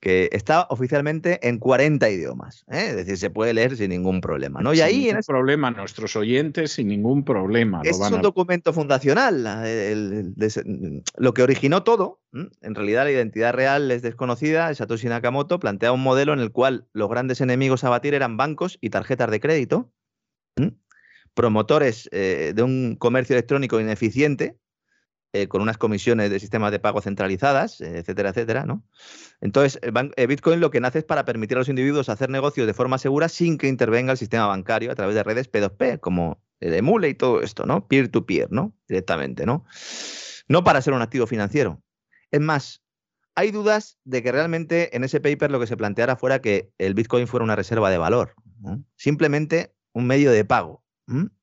que 0.00 0.30
está 0.32 0.66
oficialmente 0.70 1.46
en 1.46 1.58
40 1.58 2.08
idiomas. 2.08 2.64
¿eh? 2.70 2.86
Es 2.88 2.96
decir, 2.96 3.18
se 3.18 3.28
puede 3.28 3.52
leer 3.52 3.76
sin 3.76 3.90
ningún 3.90 4.22
problema. 4.22 4.62
¿no? 4.62 4.72
Y 4.72 4.80
ahí 4.80 5.04
sin 5.04 5.16
en 5.16 5.22
problema, 5.22 5.70
nuestros 5.70 6.16
oyentes 6.16 6.72
sin 6.72 6.88
ningún 6.88 7.24
problema. 7.24 7.82
es 7.84 7.98
un 7.98 8.22
documento 8.22 8.72
fundacional. 8.72 9.44
lo 11.16 11.34
que 11.34 11.42
originó 11.42 11.82
todo, 11.82 12.20
en 12.32 12.74
realidad 12.74 13.04
la 13.04 13.12
identidad 13.12 13.52
real 13.52 13.90
es 13.90 14.00
desconocida. 14.00 14.74
Satoshi 14.74 15.08
Nakamoto 15.08 15.60
plantea 15.60 15.92
un 15.92 16.02
modelo 16.02 16.32
en 16.32 16.40
el 16.40 16.50
cual 16.50 16.86
los 16.94 17.10
grandes 17.10 17.42
enemigos 17.42 17.84
a 17.84 17.90
batir 17.90 18.14
eran 18.14 18.38
bancos 18.38 18.78
y 18.80 18.88
tarjetas 18.88 19.30
de 19.30 19.40
crédito, 19.40 19.92
promotores 21.34 22.08
eh, 22.12 22.52
de 22.54 22.62
un 22.62 22.96
comercio 22.96 23.34
electrónico 23.36 23.80
ineficiente, 23.80 24.58
eh, 25.32 25.46
con 25.46 25.62
unas 25.62 25.78
comisiones 25.78 26.28
de 26.28 26.40
sistemas 26.40 26.72
de 26.72 26.80
pago 26.80 27.00
centralizadas, 27.00 27.80
eh, 27.80 27.98
etcétera, 27.98 28.30
etcétera, 28.30 28.64
¿no? 28.64 28.82
Entonces, 29.40 29.78
eh, 29.82 30.26
Bitcoin 30.26 30.58
lo 30.58 30.70
que 30.70 30.80
nace 30.80 30.98
es 30.98 31.04
para 31.04 31.24
permitir 31.24 31.56
a 31.56 31.60
los 31.60 31.68
individuos 31.68 32.08
hacer 32.08 32.30
negocios 32.30 32.66
de 32.66 32.74
forma 32.74 32.98
segura 32.98 33.28
sin 33.28 33.56
que 33.56 33.68
intervenga 33.68 34.10
el 34.10 34.18
sistema 34.18 34.48
bancario 34.48 34.90
a 34.90 34.96
través 34.96 35.14
de 35.14 35.22
redes 35.22 35.50
P2P, 35.50 36.00
como 36.00 36.42
el 36.58 36.74
Emule 36.74 37.08
y 37.08 37.14
todo 37.14 37.42
esto, 37.42 37.64
¿no? 37.64 37.86
Peer-to-peer, 37.86 38.48
-peer, 38.48 38.50
no 38.50 38.74
Directamente, 38.88 39.46
¿no? 39.46 39.64
No 40.48 40.64
para 40.64 40.82
ser 40.82 40.94
un 40.94 41.02
activo 41.02 41.28
financiero. 41.28 41.80
Es 42.32 42.40
más, 42.40 42.82
hay 43.36 43.52
dudas 43.52 43.98
de 44.02 44.24
que 44.24 44.32
realmente 44.32 44.96
en 44.96 45.04
ese 45.04 45.20
paper 45.20 45.52
lo 45.52 45.60
que 45.60 45.68
se 45.68 45.76
planteara 45.76 46.16
fuera 46.16 46.40
que 46.40 46.72
el 46.78 46.94
Bitcoin 46.94 47.28
fuera 47.28 47.44
una 47.44 47.54
reserva 47.54 47.88
de 47.88 47.98
valor, 47.98 48.34
simplemente 48.96 49.72
un 49.92 50.08
medio 50.08 50.32
de 50.32 50.44
pago 50.44 50.82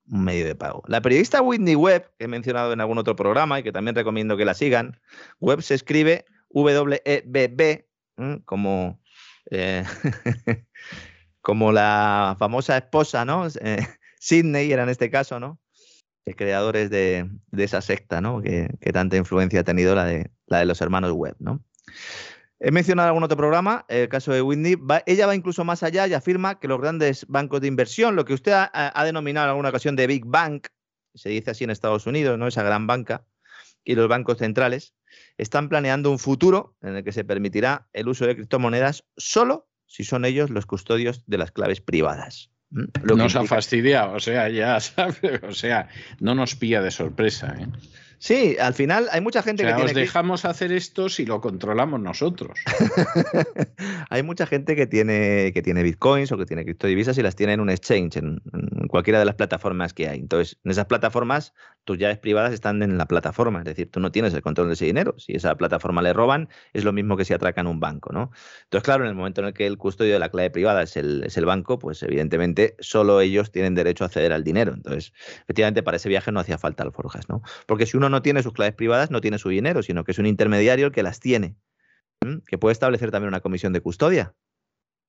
un 0.09 0.23
medio 0.23 0.45
de 0.45 0.55
pago. 0.55 0.83
La 0.87 1.01
periodista 1.01 1.41
Whitney 1.41 1.75
Webb, 1.75 2.11
que 2.17 2.25
he 2.25 2.27
mencionado 2.27 2.73
en 2.73 2.81
algún 2.81 2.97
otro 2.97 3.15
programa 3.15 3.59
y 3.59 3.63
que 3.63 3.71
también 3.71 3.95
recomiendo 3.95 4.37
que 4.37 4.45
la 4.45 4.53
sigan, 4.53 4.99
Webb 5.39 5.61
se 5.61 5.75
escribe 5.75 6.25
W-E-B-B, 6.49 7.87
como, 8.45 9.01
eh, 9.51 9.83
como 11.41 11.71
la 11.71 12.35
famosa 12.39 12.77
esposa, 12.77 13.25
¿no? 13.25 13.47
Eh, 13.61 13.87
Sidney 14.19 14.71
era 14.71 14.83
en 14.83 14.89
este 14.89 15.09
caso, 15.09 15.39
¿no? 15.39 15.59
creadores 16.35 16.89
de, 16.89 17.29
esa 17.53 17.81
secta, 17.81 18.19
¿no? 18.19 18.41
Que, 18.41 18.69
que, 18.81 18.91
tanta 18.91 19.15
influencia 19.15 19.61
ha 19.61 19.63
tenido 19.63 19.95
la 19.95 20.03
de, 20.03 20.29
la 20.47 20.59
de 20.59 20.65
los 20.65 20.81
hermanos 20.81 21.13
Webb, 21.13 21.37
¿no? 21.39 21.63
He 22.59 22.71
mencionado 22.71 23.09
algún 23.09 23.23
otro 23.23 23.37
programa, 23.37 23.85
el 23.87 24.09
caso 24.09 24.33
de 24.33 24.41
Whitney. 24.41 24.77
ella 25.05 25.27
va 25.27 25.35
incluso 25.35 25.63
más 25.63 25.83
allá 25.83 26.07
y 26.07 26.13
afirma 26.13 26.59
que 26.59 26.67
los 26.67 26.81
grandes 26.81 27.27
bancos 27.27 27.61
de 27.61 27.67
inversión, 27.67 28.15
lo 28.15 28.25
que 28.25 28.33
usted 28.33 28.51
ha, 28.53 29.03
denominado 29.05 29.45
en 29.45 29.49
alguna 29.51 29.69
ocasión 29.69 29.95
de 29.95 30.07
Big 30.07 30.25
Bank, 30.25 30.67
se 31.13 31.29
dice 31.29 31.51
así 31.51 31.63
en 31.63 31.69
Estados 31.69 32.07
Unidos, 32.07 32.37
¿no? 32.39 32.47
esa 32.47 32.63
gran 32.63 32.87
banca, 32.87 33.25
y 33.83 33.95
los 33.95 34.07
bancos 34.07 34.39
centrales, 34.39 34.95
están 35.37 35.69
planeando 35.69 36.09
un 36.09 36.19
futuro 36.19 36.75
en 36.81 36.95
el 36.95 37.03
que 37.03 37.11
se 37.11 37.23
permitirá 37.23 37.87
el 37.93 38.07
uso 38.07 38.25
de 38.25 38.35
criptomonedas 38.35 39.05
solo 39.15 39.69
si 39.85 40.03
son 40.03 40.25
ellos 40.25 40.49
los 40.49 40.65
custodios 40.65 41.23
de 41.27 41.37
las 41.37 41.51
claves 41.51 41.79
privadas. 41.79 42.51
Lo 42.69 43.15
nos 43.15 43.35
ha 43.35 43.45
fastidiado, 43.45 44.13
o 44.13 44.19
sea, 44.19 44.49
ya 44.49 44.79
sabe, 44.81 45.39
o 45.47 45.53
sea, 45.53 45.89
no 46.19 46.35
nos 46.35 46.55
pilla 46.55 46.81
de 46.81 46.91
sorpresa. 46.91 47.55
¿eh? 47.57 47.67
Sí, 48.19 48.57
al 48.59 48.73
final 48.73 49.07
hay 49.11 49.21
mucha 49.21 49.43
gente 49.43 49.63
que 49.63 49.73
tiene. 49.73 49.93
dejamos 49.93 50.43
hacer 50.45 50.71
esto 50.71 51.07
si 51.07 51.25
lo 51.25 51.39
controlamos 51.39 51.99
nosotros. 51.99 52.57
hay 54.09 54.23
mucha 54.23 54.47
gente 54.47 54.75
que 54.75 54.87
tiene, 54.87 55.51
que 55.53 55.61
tiene 55.61 55.83
bitcoins 55.83 56.31
o 56.31 56.37
que 56.37 56.45
tiene 56.45 56.63
criptodivisas 56.63 57.17
y 57.17 57.21
las 57.21 57.35
tiene 57.35 57.53
en 57.53 57.59
un 57.59 57.69
exchange, 57.69 58.17
en, 58.17 58.41
cualquiera 58.89 59.19
de 59.19 59.25
las 59.25 59.35
plataformas 59.35 59.93
que 59.93 60.07
hay. 60.09 60.19
Entonces, 60.19 60.57
en 60.63 60.71
esas 60.71 60.85
plataformas, 60.85 61.53
tus 61.83 61.99
llaves 61.99 62.17
privadas 62.17 62.53
están 62.53 62.81
en 62.81 62.97
la 62.97 63.05
plataforma. 63.05 63.59
Es 63.59 63.65
decir, 63.65 63.91
tú 63.91 63.99
no 63.99 64.11
tienes 64.11 64.33
el 64.33 64.41
control 64.41 64.67
de 64.67 64.73
ese 64.73 64.85
dinero. 64.85 65.13
Si 65.17 65.33
esa 65.33 65.55
plataforma 65.55 66.01
le 66.01 66.11
roban, 66.13 66.49
es 66.73 66.83
lo 66.83 66.93
mismo 66.93 67.17
que 67.17 67.25
si 67.25 67.33
atracan 67.33 67.67
un 67.67 67.79
banco, 67.79 68.11
¿no? 68.11 68.31
Entonces, 68.63 68.83
claro, 68.83 69.03
en 69.03 69.09
el 69.09 69.15
momento 69.15 69.41
en 69.41 69.47
el 69.47 69.53
que 69.53 69.67
el 69.67 69.77
custodio 69.77 70.13
de 70.13 70.19
la 70.19 70.29
clave 70.29 70.49
privada 70.49 70.81
es 70.81 70.97
el, 70.97 71.23
es 71.23 71.37
el 71.37 71.45
banco, 71.45 71.77
pues 71.77 72.01
evidentemente 72.01 72.75
solo 72.79 73.21
ellos 73.21 73.51
tienen 73.51 73.75
derecho 73.75 74.03
a 74.03 74.07
acceder 74.07 74.33
al 74.33 74.43
dinero. 74.43 74.73
Entonces, 74.73 75.13
efectivamente, 75.43 75.83
para 75.83 75.97
ese 75.97 76.09
viaje 76.09 76.31
no 76.31 76.39
hacía 76.39 76.57
falta 76.57 76.83
alforjas, 76.83 77.29
¿no? 77.29 77.41
Porque 77.67 77.85
si 77.85 77.95
uno 77.95 78.06
no 78.09 78.21
tiene 78.21 78.43
sus 78.43 78.53
claves 78.53 78.75
privadas, 78.75 79.11
no 79.11 79.21
tiene 79.21 79.37
su 79.37 79.49
dinero, 79.49 79.83
sino 79.83 80.03
que 80.03 80.11
es 80.11 80.19
un 80.19 80.25
intermediario 80.25 80.87
el 80.87 80.91
que 80.91 81.03
las 81.03 81.19
tiene, 81.19 81.55
que 82.47 82.57
puede 82.57 82.73
establecer 82.73 83.11
también 83.11 83.29
una 83.29 83.41
comisión 83.41 83.73
de 83.73 83.81
custodia, 83.81 84.33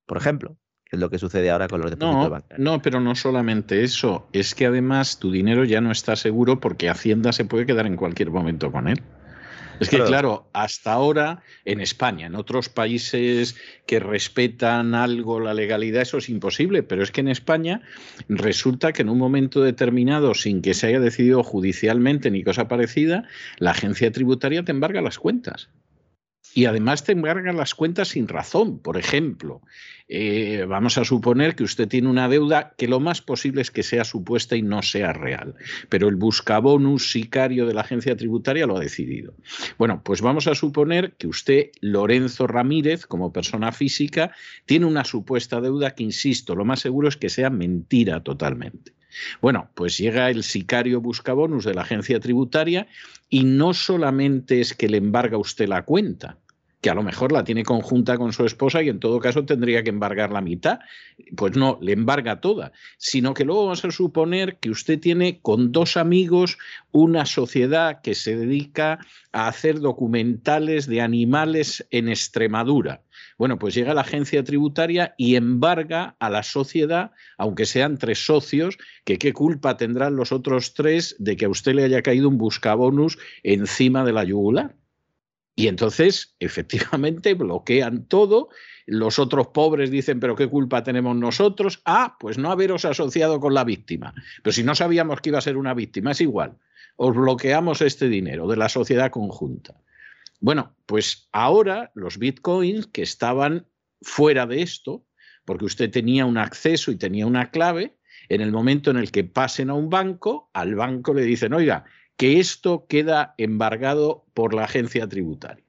por 0.06 0.16
ejemplo, 0.16 0.56
que 0.84 0.96
es 0.96 1.00
lo 1.00 1.10
que 1.10 1.18
sucede 1.18 1.50
ahora 1.50 1.68
con 1.68 1.80
los 1.80 1.90
depósitos 1.90 2.24
no, 2.24 2.30
bancarios. 2.30 2.64
No, 2.64 2.80
pero 2.80 3.00
no 3.00 3.14
solamente 3.14 3.82
eso, 3.84 4.28
es 4.32 4.54
que 4.54 4.66
además 4.66 5.18
tu 5.18 5.30
dinero 5.30 5.64
ya 5.64 5.80
no 5.80 5.90
está 5.90 6.16
seguro 6.16 6.60
porque 6.60 6.88
Hacienda 6.88 7.32
se 7.32 7.44
puede 7.44 7.66
quedar 7.66 7.86
en 7.86 7.96
cualquier 7.96 8.30
momento 8.30 8.72
con 8.72 8.88
él. 8.88 9.02
Es 9.80 9.88
que, 9.88 10.02
claro, 10.02 10.48
hasta 10.52 10.92
ahora 10.92 11.42
en 11.64 11.80
España, 11.80 12.26
en 12.26 12.34
otros 12.34 12.68
países 12.68 13.56
que 13.86 14.00
respetan 14.00 14.94
algo 14.94 15.40
la 15.40 15.54
legalidad, 15.54 16.02
eso 16.02 16.18
es 16.18 16.28
imposible, 16.28 16.82
pero 16.82 17.02
es 17.02 17.10
que 17.10 17.20
en 17.20 17.28
España 17.28 17.82
resulta 18.28 18.92
que 18.92 19.02
en 19.02 19.08
un 19.08 19.18
momento 19.18 19.62
determinado, 19.62 20.34
sin 20.34 20.62
que 20.62 20.74
se 20.74 20.88
haya 20.88 21.00
decidido 21.00 21.42
judicialmente 21.42 22.30
ni 22.30 22.42
cosa 22.42 22.68
parecida, 22.68 23.24
la 23.58 23.70
agencia 23.72 24.10
tributaria 24.12 24.64
te 24.64 24.72
embarga 24.72 25.00
las 25.00 25.18
cuentas. 25.18 25.68
Y 26.54 26.64
además 26.64 27.04
te 27.04 27.12
embargan 27.12 27.56
las 27.56 27.74
cuentas 27.74 28.08
sin 28.08 28.26
razón. 28.26 28.78
Por 28.80 28.96
ejemplo, 28.96 29.62
eh, 30.08 30.64
vamos 30.66 30.96
a 30.98 31.04
suponer 31.04 31.54
que 31.54 31.64
usted 31.64 31.86
tiene 31.86 32.08
una 32.08 32.28
deuda 32.28 32.74
que 32.76 32.88
lo 32.88 32.98
más 32.98 33.20
posible 33.20 33.60
es 33.60 33.70
que 33.70 33.82
sea 33.82 34.04
supuesta 34.04 34.56
y 34.56 34.62
no 34.62 34.82
sea 34.82 35.12
real. 35.12 35.54
Pero 35.88 36.08
el 36.08 36.16
buscabonus 36.16 37.12
sicario 37.12 37.66
de 37.66 37.74
la 37.74 37.82
agencia 37.82 38.16
tributaria 38.16 38.66
lo 38.66 38.76
ha 38.76 38.80
decidido. 38.80 39.34
Bueno, 39.76 40.02
pues 40.02 40.20
vamos 40.22 40.46
a 40.46 40.54
suponer 40.54 41.12
que 41.12 41.26
usted, 41.26 41.70
Lorenzo 41.80 42.46
Ramírez, 42.46 43.06
como 43.06 43.32
persona 43.32 43.70
física, 43.70 44.32
tiene 44.66 44.86
una 44.86 45.04
supuesta 45.04 45.60
deuda 45.60 45.94
que, 45.94 46.04
insisto, 46.04 46.54
lo 46.54 46.64
más 46.64 46.80
seguro 46.80 47.08
es 47.08 47.16
que 47.16 47.28
sea 47.28 47.50
mentira 47.50 48.22
totalmente. 48.22 48.97
Bueno, 49.40 49.70
pues 49.74 49.98
llega 49.98 50.30
el 50.30 50.42
sicario 50.42 51.00
buscabonus 51.00 51.64
de 51.64 51.74
la 51.74 51.82
agencia 51.82 52.20
tributaria 52.20 52.86
y 53.28 53.44
no 53.44 53.74
solamente 53.74 54.60
es 54.60 54.74
que 54.74 54.88
le 54.88 54.98
embarga 54.98 55.38
usted 55.38 55.68
la 55.68 55.84
cuenta, 55.84 56.38
que 56.80 56.90
a 56.90 56.94
lo 56.94 57.02
mejor 57.02 57.32
la 57.32 57.44
tiene 57.44 57.64
conjunta 57.64 58.16
con 58.16 58.32
su 58.32 58.44
esposa 58.44 58.82
y 58.82 58.88
en 58.88 59.00
todo 59.00 59.18
caso 59.18 59.44
tendría 59.44 59.82
que 59.82 59.90
embargar 59.90 60.30
la 60.30 60.40
mitad. 60.40 60.78
Pues 61.36 61.56
no, 61.56 61.78
le 61.80 61.92
embarga 61.92 62.40
toda, 62.40 62.72
sino 62.98 63.34
que 63.34 63.44
luego 63.44 63.64
vamos 63.64 63.84
a 63.84 63.90
suponer 63.90 64.58
que 64.58 64.70
usted 64.70 65.00
tiene 65.00 65.40
con 65.40 65.72
dos 65.72 65.96
amigos 65.96 66.58
una 66.92 67.26
sociedad 67.26 68.00
que 68.00 68.14
se 68.14 68.36
dedica 68.36 69.00
a 69.32 69.48
hacer 69.48 69.80
documentales 69.80 70.86
de 70.86 71.00
animales 71.00 71.86
en 71.90 72.08
Extremadura. 72.08 73.02
Bueno, 73.36 73.58
pues 73.58 73.74
llega 73.74 73.94
la 73.94 74.02
agencia 74.02 74.44
tributaria 74.44 75.14
y 75.16 75.34
embarga 75.36 76.16
a 76.18 76.30
la 76.30 76.42
sociedad, 76.42 77.10
aunque 77.36 77.66
sean 77.66 77.98
tres 77.98 78.24
socios, 78.24 78.78
que 79.04 79.18
qué 79.18 79.32
culpa 79.32 79.76
tendrán 79.76 80.16
los 80.16 80.32
otros 80.32 80.74
tres 80.74 81.16
de 81.18 81.36
que 81.36 81.46
a 81.46 81.48
usted 81.48 81.74
le 81.74 81.84
haya 81.84 82.02
caído 82.02 82.28
un 82.28 82.38
buscabonus 82.38 83.18
encima 83.42 84.04
de 84.04 84.12
la 84.12 84.24
yugular. 84.24 84.77
Y 85.58 85.66
entonces, 85.66 86.36
efectivamente, 86.38 87.34
bloquean 87.34 88.04
todo. 88.04 88.48
Los 88.86 89.18
otros 89.18 89.48
pobres 89.48 89.90
dicen, 89.90 90.20
pero 90.20 90.36
¿qué 90.36 90.46
culpa 90.46 90.84
tenemos 90.84 91.16
nosotros? 91.16 91.82
Ah, 91.84 92.16
pues 92.20 92.38
no 92.38 92.52
haberos 92.52 92.84
asociado 92.84 93.40
con 93.40 93.54
la 93.54 93.64
víctima. 93.64 94.14
Pero 94.44 94.52
si 94.52 94.62
no 94.62 94.76
sabíamos 94.76 95.20
que 95.20 95.30
iba 95.30 95.38
a 95.38 95.40
ser 95.40 95.56
una 95.56 95.74
víctima, 95.74 96.12
es 96.12 96.20
igual. 96.20 96.56
Os 96.94 97.12
bloqueamos 97.12 97.82
este 97.82 98.08
dinero 98.08 98.46
de 98.46 98.56
la 98.56 98.68
sociedad 98.68 99.10
conjunta. 99.10 99.74
Bueno, 100.38 100.76
pues 100.86 101.28
ahora 101.32 101.90
los 101.96 102.18
bitcoins 102.18 102.86
que 102.86 103.02
estaban 103.02 103.66
fuera 104.00 104.46
de 104.46 104.62
esto, 104.62 105.04
porque 105.44 105.64
usted 105.64 105.90
tenía 105.90 106.24
un 106.24 106.38
acceso 106.38 106.92
y 106.92 106.96
tenía 106.96 107.26
una 107.26 107.50
clave, 107.50 107.96
en 108.28 108.42
el 108.42 108.52
momento 108.52 108.92
en 108.92 108.96
el 108.96 109.10
que 109.10 109.24
pasen 109.24 109.70
a 109.70 109.74
un 109.74 109.90
banco, 109.90 110.50
al 110.52 110.76
banco 110.76 111.14
le 111.14 111.22
dicen, 111.22 111.52
oiga, 111.52 111.84
que 112.18 112.40
esto 112.40 112.86
queda 112.88 113.34
embargado 113.38 114.26
por 114.34 114.52
la 114.52 114.64
agencia 114.64 115.08
tributaria. 115.08 115.64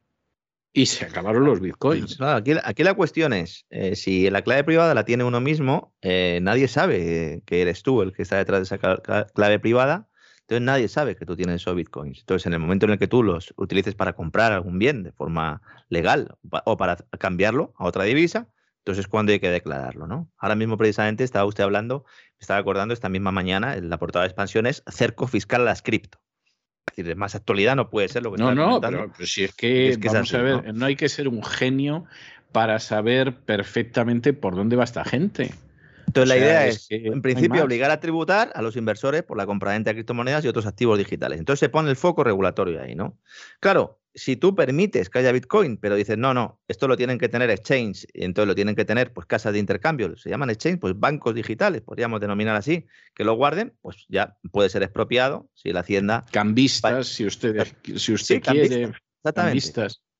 Y 0.73 0.87
se 0.87 1.05
acabaron 1.05 1.45
los 1.45 1.59
bitcoins. 1.61 2.19
aquí, 2.21 2.83
la 2.83 2.93
cuestión 2.95 3.33
es, 3.33 3.65
eh, 3.69 3.95
si 3.95 4.29
la 4.29 4.41
clave 4.41 4.63
privada 4.63 4.93
la 4.93 5.05
tiene 5.05 5.23
uno 5.23 5.39
mismo, 5.41 5.93
eh, 6.01 6.39
nadie 6.41 6.67
sabe 6.67 7.43
que 7.45 7.61
eres 7.61 7.83
tú 7.83 8.01
el 8.01 8.13
que 8.13 8.23
está 8.23 8.37
detrás 8.37 8.59
de 8.59 8.75
esa 8.75 9.25
clave 9.33 9.59
privada, 9.59 10.09
entonces 10.41 10.65
nadie 10.65 10.87
sabe 10.87 11.15
que 11.15 11.25
tú 11.25 11.35
tienes 11.35 11.57
esos 11.57 11.75
bitcoins. 11.75 12.19
Entonces 12.21 12.47
en 12.47 12.53
el 12.53 12.59
momento 12.59 12.87
en 12.87 12.93
el 12.93 12.99
que 12.99 13.07
tú 13.07 13.21
los 13.21 13.53
utilices 13.55 13.93
para 13.93 14.13
comprar 14.13 14.51
algún 14.51 14.79
bien 14.79 15.03
de 15.03 15.11
forma 15.11 15.61
legal 15.89 16.35
o 16.65 16.77
para 16.77 16.97
cambiarlo 17.19 17.73
a 17.77 17.85
otra 17.85 18.05
divisa, 18.05 18.47
entonces 18.79 19.05
es 19.05 19.07
cuando 19.07 19.31
hay 19.31 19.39
que 19.39 19.51
declararlo, 19.51 20.07
¿no? 20.07 20.31
Ahora 20.37 20.55
mismo 20.55 20.77
precisamente 20.77 21.23
estaba 21.23 21.45
usted 21.45 21.63
hablando, 21.63 22.05
estaba 22.39 22.59
acordando 22.59 22.93
esta 22.95 23.09
misma 23.09 23.31
mañana 23.31 23.75
en 23.75 23.89
la 23.89 23.99
portada 23.99 24.23
de 24.23 24.29
expansiones, 24.29 24.83
cerco 24.87 25.27
fiscal 25.27 25.61
a 25.61 25.65
las 25.65 25.83
cripto. 25.83 26.19
Es 26.87 26.95
decir, 26.95 27.05
de 27.05 27.15
más 27.15 27.35
actualidad 27.35 27.75
no 27.75 27.89
puede 27.89 28.07
ser 28.07 28.23
lo 28.23 28.31
que 28.31 28.41
No, 28.41 28.53
no, 28.55 28.81
pero, 28.81 29.11
si 29.19 29.43
es 29.43 29.53
que, 29.53 29.97
vamos 30.03 30.33
a 30.33 30.41
ver, 30.41 30.73
¿no? 30.73 30.85
hay 30.85 30.95
que 30.95 31.09
ser 31.09 31.27
un 31.27 31.43
genio 31.43 32.05
para 32.51 32.79
saber 32.79 33.35
perfectamente 33.35 34.33
por 34.33 34.55
dónde 34.55 34.75
va 34.75 34.83
esta 34.83 35.05
gente. 35.05 35.53
Entonces 36.09 36.29
la 36.29 36.37
idea 36.37 36.65
es, 36.65 36.87
en 36.89 37.21
principio, 37.21 37.63
obligar 37.63 37.91
a 37.91 37.99
tributar 37.99 38.51
a 38.55 38.63
los 38.63 38.75
inversores 38.75 39.21
por 39.21 39.37
la 39.37 39.45
compraventa 39.45 39.91
de 39.91 39.95
criptomonedas 39.95 40.43
y 40.43 40.47
otros 40.47 40.65
activos 40.65 40.97
digitales. 40.97 41.37
Entonces 41.37 41.59
se 41.59 41.69
pone 41.69 41.91
el 41.91 41.95
foco 41.95 42.23
regulatorio 42.23 42.81
ahí, 42.81 42.95
¿no? 42.95 43.19
Claro, 43.59 43.99
si 44.15 44.35
tú 44.35 44.55
permites 44.55 45.07
que 45.07 45.19
haya 45.19 45.31
Bitcoin, 45.31 45.77
pero 45.77 45.95
dices, 45.95 46.17
no, 46.17 46.33
no, 46.33 46.59
esto 46.67 46.87
lo 46.87 46.97
tienen 46.97 47.19
que 47.19 47.29
tener 47.29 47.51
exchange, 47.51 48.07
y 48.11 48.23
entonces 48.23 48.47
lo 48.47 48.55
tienen 48.55 48.75
que 48.75 48.85
tener 48.85 49.13
pues 49.13 49.27
casas 49.27 49.53
de 49.53 49.59
intercambio, 49.59 50.17
se 50.17 50.31
llaman 50.31 50.49
exchange, 50.49 50.79
pues 50.79 50.99
bancos 50.99 51.35
digitales, 51.35 51.81
podríamos 51.81 52.19
denominar 52.19 52.55
así, 52.55 52.87
que 53.13 53.23
lo 53.23 53.35
guarden, 53.35 53.75
pues 53.81 54.07
ya 54.09 54.35
puede 54.51 54.69
ser 54.69 54.81
expropiado 54.81 55.47
si 55.53 55.71
la 55.71 55.81
hacienda... 55.81 56.25
Cambistas, 56.31 57.07
si 57.07 57.27
usted, 57.27 57.67
si 57.95 58.13
usted 58.13 58.41
quiere... 58.41 58.91
Exactamente. 59.23 59.59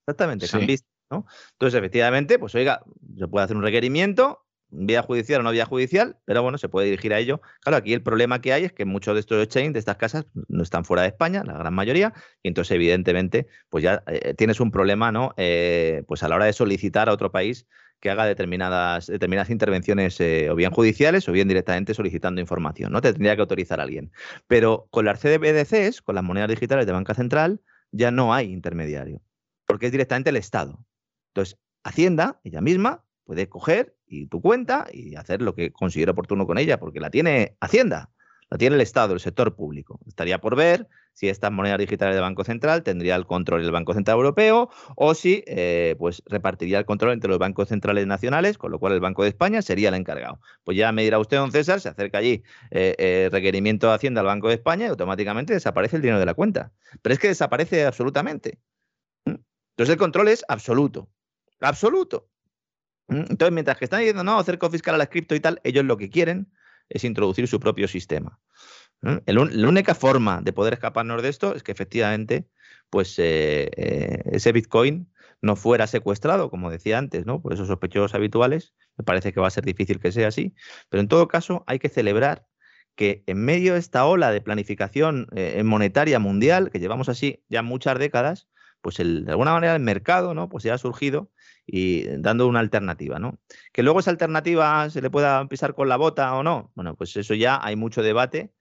Exactamente, 0.08 0.48
cambistas, 0.48 0.92
¿no? 1.10 1.26
Entonces, 1.54 1.80
efectivamente, 1.80 2.38
pues 2.38 2.54
oiga, 2.54 2.84
se 3.18 3.28
puede 3.28 3.46
hacer 3.46 3.58
un 3.58 3.64
requerimiento, 3.64 4.46
vía 4.72 5.02
judicial 5.02 5.42
o 5.42 5.44
no 5.44 5.52
vía 5.52 5.66
judicial, 5.66 6.18
pero 6.26 6.44
bueno, 6.44 6.58
se 6.58 6.70
puede 6.70 6.88
dirigir 6.88 7.14
a 7.14 7.20
ello. 7.20 7.42
Claro, 7.62 7.78
aquí 7.78 7.94
el 7.94 8.04
problema 8.04 8.42
que 8.42 8.54
hay 8.54 8.66
es 8.66 8.74
que 8.74 8.86
muchos 8.86 9.14
de 9.14 9.20
estos 9.22 9.44
exchanges, 9.44 9.74
de 9.74 9.80
estas 9.80 9.98
casas, 9.98 10.26
no 10.48 10.64
están 10.64 10.86
fuera 10.86 11.04
de 11.04 11.10
España, 11.10 11.44
la 11.46 11.54
gran 11.54 11.74
mayoría, 11.74 12.14
y 12.44 12.50
entonces 12.50 12.76
evidentemente, 12.76 13.48
pues 13.70 13.84
ya 13.84 14.04
eh, 14.08 14.34
tienes 14.36 14.60
un 14.60 14.72
problema, 14.72 15.12
¿no? 15.12 15.34
Eh, 15.38 16.04
pues 16.08 16.24
a 16.24 16.28
la 16.28 16.36
hora 16.36 16.46
de 16.46 16.54
solicitar 16.54 17.10
a 17.10 17.14
otro 17.14 17.32
país 17.32 17.68
que 18.00 18.10
haga 18.10 18.26
determinadas, 18.26 19.08
determinadas 19.08 19.50
intervenciones 19.50 20.20
eh, 20.22 20.50
o 20.50 20.56
bien 20.56 20.72
judiciales 20.72 21.28
o 21.28 21.32
bien 21.32 21.48
directamente 21.48 21.94
solicitando 21.94 22.40
información, 22.40 22.92
¿no? 22.92 23.02
Te 23.02 23.12
tendría 23.12 23.36
que 23.36 23.42
autorizar 23.42 23.80
a 23.80 23.84
alguien. 23.84 24.12
Pero 24.48 24.88
con 24.90 25.06
las 25.06 25.20
CDBDCs, 25.20 26.02
con 26.02 26.16
las 26.16 26.24
monedas 26.24 26.50
digitales 26.50 26.86
de 26.86 26.94
banca 26.94 27.14
central, 27.14 27.62
ya 27.92 28.12
no 28.12 28.34
hay 28.34 28.52
intermediario, 28.52 29.22
porque 29.66 29.88
es 29.88 29.92
directamente 29.92 30.30
el 30.30 30.38
Estado. 30.38 30.86
Entonces, 31.34 31.60
Hacienda, 31.84 32.40
ella 32.44 32.62
misma, 32.62 33.06
puede 33.24 33.48
coger 33.48 33.96
y 34.10 34.28
tu 34.28 34.42
cuenta 34.42 34.88
y 34.92 35.16
hacer 35.16 35.42
lo 35.42 35.56
que 35.56 35.72
considera 35.72 36.12
oportuno 36.12 36.46
con 36.48 36.58
ella, 36.58 36.80
porque 36.80 37.00
la 37.00 37.10
tiene 37.10 37.56
Hacienda, 37.62 38.10
la 38.50 38.58
tiene 38.58 38.76
el 38.76 38.82
Estado, 38.82 39.14
el 39.14 39.20
sector 39.20 39.56
público. 39.56 40.00
Estaría 40.08 40.40
por 40.40 40.56
ver 40.56 40.88
si 41.14 41.30
estas 41.30 41.52
monedas 41.52 41.78
digitales 41.78 42.16
del 42.16 42.24
Banco 42.24 42.44
Central 42.44 42.82
tendría 42.82 43.16
el 43.16 43.26
control 43.26 43.62
del 43.62 43.72
Banco 43.72 43.94
Central 43.94 44.18
Europeo 44.18 44.70
o 44.96 45.14
si 45.14 45.44
eh, 45.48 45.96
pues 46.00 46.24
repartiría 46.26 46.80
el 46.80 46.86
control 46.86 47.14
entre 47.14 47.30
los 47.30 47.38
bancos 47.38 47.70
centrales 47.70 48.08
nacionales, 48.08 48.58
con 48.58 48.72
lo 48.72 48.80
cual 48.80 48.94
el 48.94 49.00
Banco 49.00 49.24
de 49.24 49.30
España 49.30 49.62
sería 49.62 49.90
el 49.90 49.96
encargado. 49.96 50.40
Pues 50.64 50.78
ya 50.78 50.92
me 50.92 51.04
dirá 51.04 51.20
usted, 51.20 51.38
don 51.38 51.52
César, 51.52 51.80
se 51.80 51.90
acerca 51.90 52.18
allí 52.18 52.44
eh, 52.72 52.96
eh, 52.98 53.30
requerimiento 53.32 53.88
de 53.88 53.94
Hacienda 53.94 54.22
al 54.22 54.28
Banco 54.28 54.48
de 54.48 54.56
España 54.56 54.86
y 54.86 54.90
automáticamente 54.90 55.54
desaparece 55.54 55.98
el 55.98 56.02
dinero 56.02 56.20
de 56.20 56.26
la 56.26 56.34
cuenta. 56.34 56.72
Pero 57.02 57.14
es 57.14 57.20
que 57.20 57.28
desaparece 57.28 57.86
absolutamente. 57.86 58.60
¿Mm? 59.26 59.36
Entonces 59.72 59.94
el 59.94 59.98
control 59.98 60.30
es 60.30 60.44
absoluto. 60.48 61.10
Absoluto. 61.60 62.30
Entonces, 63.10 63.52
mientras 63.52 63.78
que 63.78 63.86
están 63.86 64.00
diciendo, 64.00 64.24
no, 64.24 64.40
hacer 64.40 64.60
fiscal 64.72 64.96
a 64.96 64.98
la 64.98 65.08
cripto 65.08 65.36
y 65.36 65.40
tal, 65.40 65.60
ellos 65.64 65.86
lo 65.86 65.98
que 65.98 66.10
quieren 66.10 66.52
es 66.90 67.04
introducir 67.04 67.48
su 67.48 67.60
propio 67.60 67.88
sistema. 67.88 68.40
la 69.02 69.68
única 69.68 69.96
forma 69.96 70.42
de 70.42 70.54
poder 70.54 70.74
escaparnos 70.74 71.22
de 71.22 71.30
esto 71.30 71.56
es 71.56 71.64
que 71.64 71.72
efectivamente, 71.72 72.48
pues 72.90 73.18
eh, 73.20 73.70
eh, 73.76 74.24
ese 74.32 74.52
Bitcoin 74.52 75.12
no 75.42 75.56
fuera 75.56 75.88
secuestrado, 75.88 76.50
como 76.50 76.70
decía 76.70 76.98
antes, 76.98 77.26
¿no? 77.26 77.42
Por 77.42 77.54
esos 77.54 77.68
sospechosos 77.68 78.14
habituales. 78.14 78.74
Me 78.98 79.06
parece 79.06 79.32
que 79.32 79.40
va 79.40 79.48
a 79.48 79.52
ser 79.52 79.64
difícil 79.64 80.00
que 80.00 80.12
sea 80.12 80.28
así. 80.28 80.54
Pero 80.90 81.02
en 81.02 81.08
todo 81.08 81.28
caso, 81.28 81.64
hay 81.66 81.80
que 81.80 81.88
celebrar 81.88 82.46
que 82.96 83.24
en 83.28 83.46
medio 83.46 83.74
de 83.74 83.80
esta 83.80 84.06
ola 84.06 84.32
de 84.32 84.42
planificación 84.42 85.28
eh, 85.34 85.64
monetaria 85.64 86.20
mundial, 86.20 86.70
que 86.70 86.80
llevamos 86.80 87.08
así 87.08 87.46
ya 87.48 87.62
muchas 87.62 87.98
décadas, 87.98 88.50
pues 88.82 88.98
de 88.98 89.26
alguna 89.30 89.54
manera 89.54 89.76
el 89.76 89.82
mercado, 89.82 90.34
¿no? 90.34 90.50
Pues 90.50 90.66
ya 90.66 90.74
ha 90.74 90.78
surgido 90.78 91.32
y 91.72 92.06
dando 92.18 92.48
una 92.48 92.60
alternativa, 92.62 93.20
¿no? 93.20 93.40
Que 93.72 93.84
luego 93.84 94.00
esa 94.00 94.10
alternativa 94.10 94.90
se 94.90 95.02
le 95.02 95.12
pueda 95.12 95.48
pisar 95.48 95.76
con 95.76 95.88
la 95.88 95.98
bota 95.98 96.34
o 96.36 96.42
no, 96.42 96.72
bueno, 96.76 96.96
pues 96.96 97.16
eso 97.16 97.36
ya 97.36 97.60
hay 97.62 97.76
mucho 97.76 98.02
debate 98.02 98.52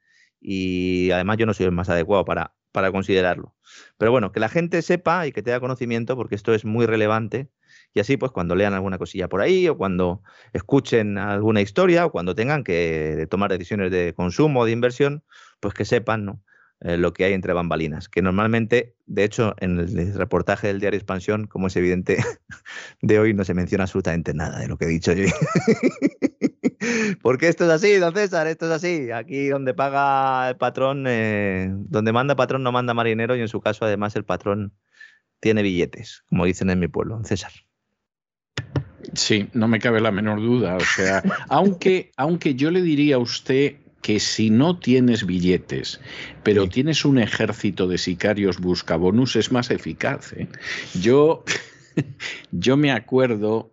y 0.40 1.10
además 1.10 1.38
yo 1.38 1.46
no 1.46 1.54
soy 1.54 1.66
el 1.66 1.72
más 1.72 1.88
adecuado 1.88 2.26
para, 2.26 2.54
para 2.70 2.92
considerarlo. 2.92 3.54
Pero 3.96 4.10
bueno, 4.10 4.30
que 4.30 4.40
la 4.40 4.50
gente 4.50 4.82
sepa 4.82 5.26
y 5.26 5.32
que 5.32 5.42
tenga 5.42 5.58
conocimiento 5.58 6.16
porque 6.16 6.34
esto 6.34 6.52
es 6.52 6.66
muy 6.66 6.84
relevante 6.84 7.48
y 7.94 8.00
así 8.00 8.18
pues 8.18 8.30
cuando 8.30 8.54
lean 8.54 8.74
alguna 8.74 8.98
cosilla 8.98 9.28
por 9.28 9.40
ahí 9.40 9.68
o 9.68 9.78
cuando 9.78 10.22
escuchen 10.52 11.16
alguna 11.16 11.62
historia 11.62 12.04
o 12.04 12.12
cuando 12.12 12.34
tengan 12.34 12.62
que 12.62 13.26
tomar 13.30 13.50
decisiones 13.50 13.90
de 13.90 14.12
consumo 14.14 14.60
o 14.60 14.64
de 14.66 14.72
inversión, 14.72 15.24
pues 15.60 15.72
que 15.72 15.86
sepan, 15.86 16.26
¿no? 16.26 16.42
Eh, 16.80 16.96
lo 16.96 17.12
que 17.12 17.24
hay 17.24 17.32
entre 17.32 17.52
bambalinas, 17.52 18.08
que 18.08 18.22
normalmente, 18.22 18.94
de 19.06 19.24
hecho, 19.24 19.56
en 19.58 19.80
el 19.80 20.14
reportaje 20.14 20.68
del 20.68 20.78
diario 20.78 20.96
Expansión, 20.96 21.48
como 21.48 21.66
es 21.66 21.74
evidente, 21.74 22.18
de 23.02 23.18
hoy 23.18 23.34
no 23.34 23.44
se 23.44 23.52
menciona 23.52 23.84
absolutamente 23.84 24.32
nada 24.32 24.60
de 24.60 24.68
lo 24.68 24.78
que 24.78 24.84
he 24.84 24.88
dicho 24.88 25.12
yo. 25.12 25.26
Porque 27.22 27.48
esto 27.48 27.64
es 27.64 27.70
así, 27.70 27.96
don 27.96 28.14
César, 28.14 28.46
esto 28.46 28.66
es 28.66 28.72
así. 28.72 29.10
Aquí 29.10 29.48
donde 29.48 29.74
paga 29.74 30.50
el 30.50 30.56
patrón, 30.56 31.06
eh, 31.08 31.68
donde 31.72 32.12
manda 32.12 32.36
patrón 32.36 32.62
no 32.62 32.70
manda 32.70 32.94
marinero 32.94 33.34
y 33.34 33.40
en 33.40 33.48
su 33.48 33.60
caso 33.60 33.84
además 33.84 34.14
el 34.14 34.24
patrón 34.24 34.72
tiene 35.40 35.62
billetes, 35.62 36.22
como 36.28 36.44
dicen 36.44 36.70
en 36.70 36.78
mi 36.78 36.86
pueblo, 36.86 37.16
don 37.16 37.24
César. 37.24 37.50
Sí, 39.14 39.48
no 39.52 39.66
me 39.66 39.80
cabe 39.80 40.00
la 40.00 40.12
menor 40.12 40.40
duda. 40.40 40.76
O 40.76 40.80
sea, 40.80 41.24
aunque, 41.48 42.12
aunque 42.16 42.54
yo 42.54 42.70
le 42.70 42.82
diría 42.82 43.16
a 43.16 43.18
usted 43.18 43.76
que 44.02 44.20
si 44.20 44.50
no 44.50 44.78
tienes 44.78 45.26
billetes, 45.26 46.00
pero 46.42 46.68
tienes 46.68 47.04
un 47.04 47.18
ejército 47.18 47.88
de 47.88 47.98
sicarios 47.98 48.58
buscabonus, 48.58 49.36
es 49.36 49.50
más 49.52 49.70
eficaz. 49.70 50.32
¿eh? 50.34 50.48
Yo, 51.00 51.44
yo 52.52 52.76
me 52.76 52.92
acuerdo 52.92 53.72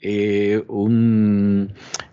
eh, 0.00 0.62
un, 0.68 1.72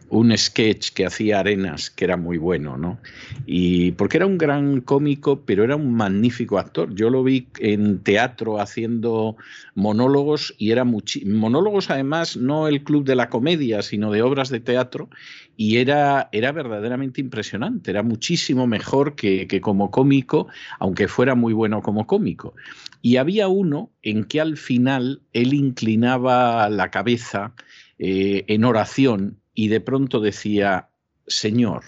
un 0.09 0.35
sketch 0.37 0.91
que 0.91 1.05
hacía 1.05 1.39
Arenas, 1.39 1.89
que 1.89 2.05
era 2.05 2.17
muy 2.17 2.37
bueno, 2.37 2.77
¿no? 2.77 2.99
Y 3.45 3.91
porque 3.91 4.17
era 4.17 4.25
un 4.25 4.37
gran 4.37 4.81
cómico, 4.81 5.41
pero 5.45 5.63
era 5.63 5.75
un 5.75 5.93
magnífico 5.93 6.57
actor. 6.57 6.93
Yo 6.95 7.09
lo 7.09 7.23
vi 7.23 7.47
en 7.59 7.99
teatro 7.99 8.59
haciendo 8.59 9.37
monólogos 9.75 10.53
y 10.57 10.71
era 10.71 10.83
monólogos 10.83 11.89
además 11.89 12.37
no 12.37 12.67
el 12.67 12.83
club 12.83 13.05
de 13.05 13.15
la 13.15 13.29
comedia, 13.29 13.81
sino 13.81 14.11
de 14.11 14.21
obras 14.21 14.49
de 14.49 14.59
teatro 14.59 15.09
y 15.55 15.77
era, 15.77 16.29
era 16.31 16.51
verdaderamente 16.51 17.19
impresionante, 17.19 17.91
era 17.91 18.01
muchísimo 18.01 18.65
mejor 18.65 19.15
que, 19.15 19.45
que 19.45 19.59
como 19.59 19.91
cómico, 19.91 20.47
aunque 20.79 21.07
fuera 21.07 21.35
muy 21.35 21.53
bueno 21.53 21.81
como 21.81 22.07
cómico. 22.07 22.55
Y 23.01 23.17
había 23.17 23.47
uno 23.47 23.91
en 24.01 24.23
que 24.23 24.41
al 24.41 24.57
final 24.57 25.21
él 25.33 25.53
inclinaba 25.53 26.69
la 26.69 26.91
cabeza 26.91 27.53
eh, 27.97 28.45
en 28.47 28.63
oración 28.63 29.38
y 29.59 29.67
de 29.67 29.81
pronto 29.81 30.21
decía, 30.21 30.89
Señor, 31.27 31.83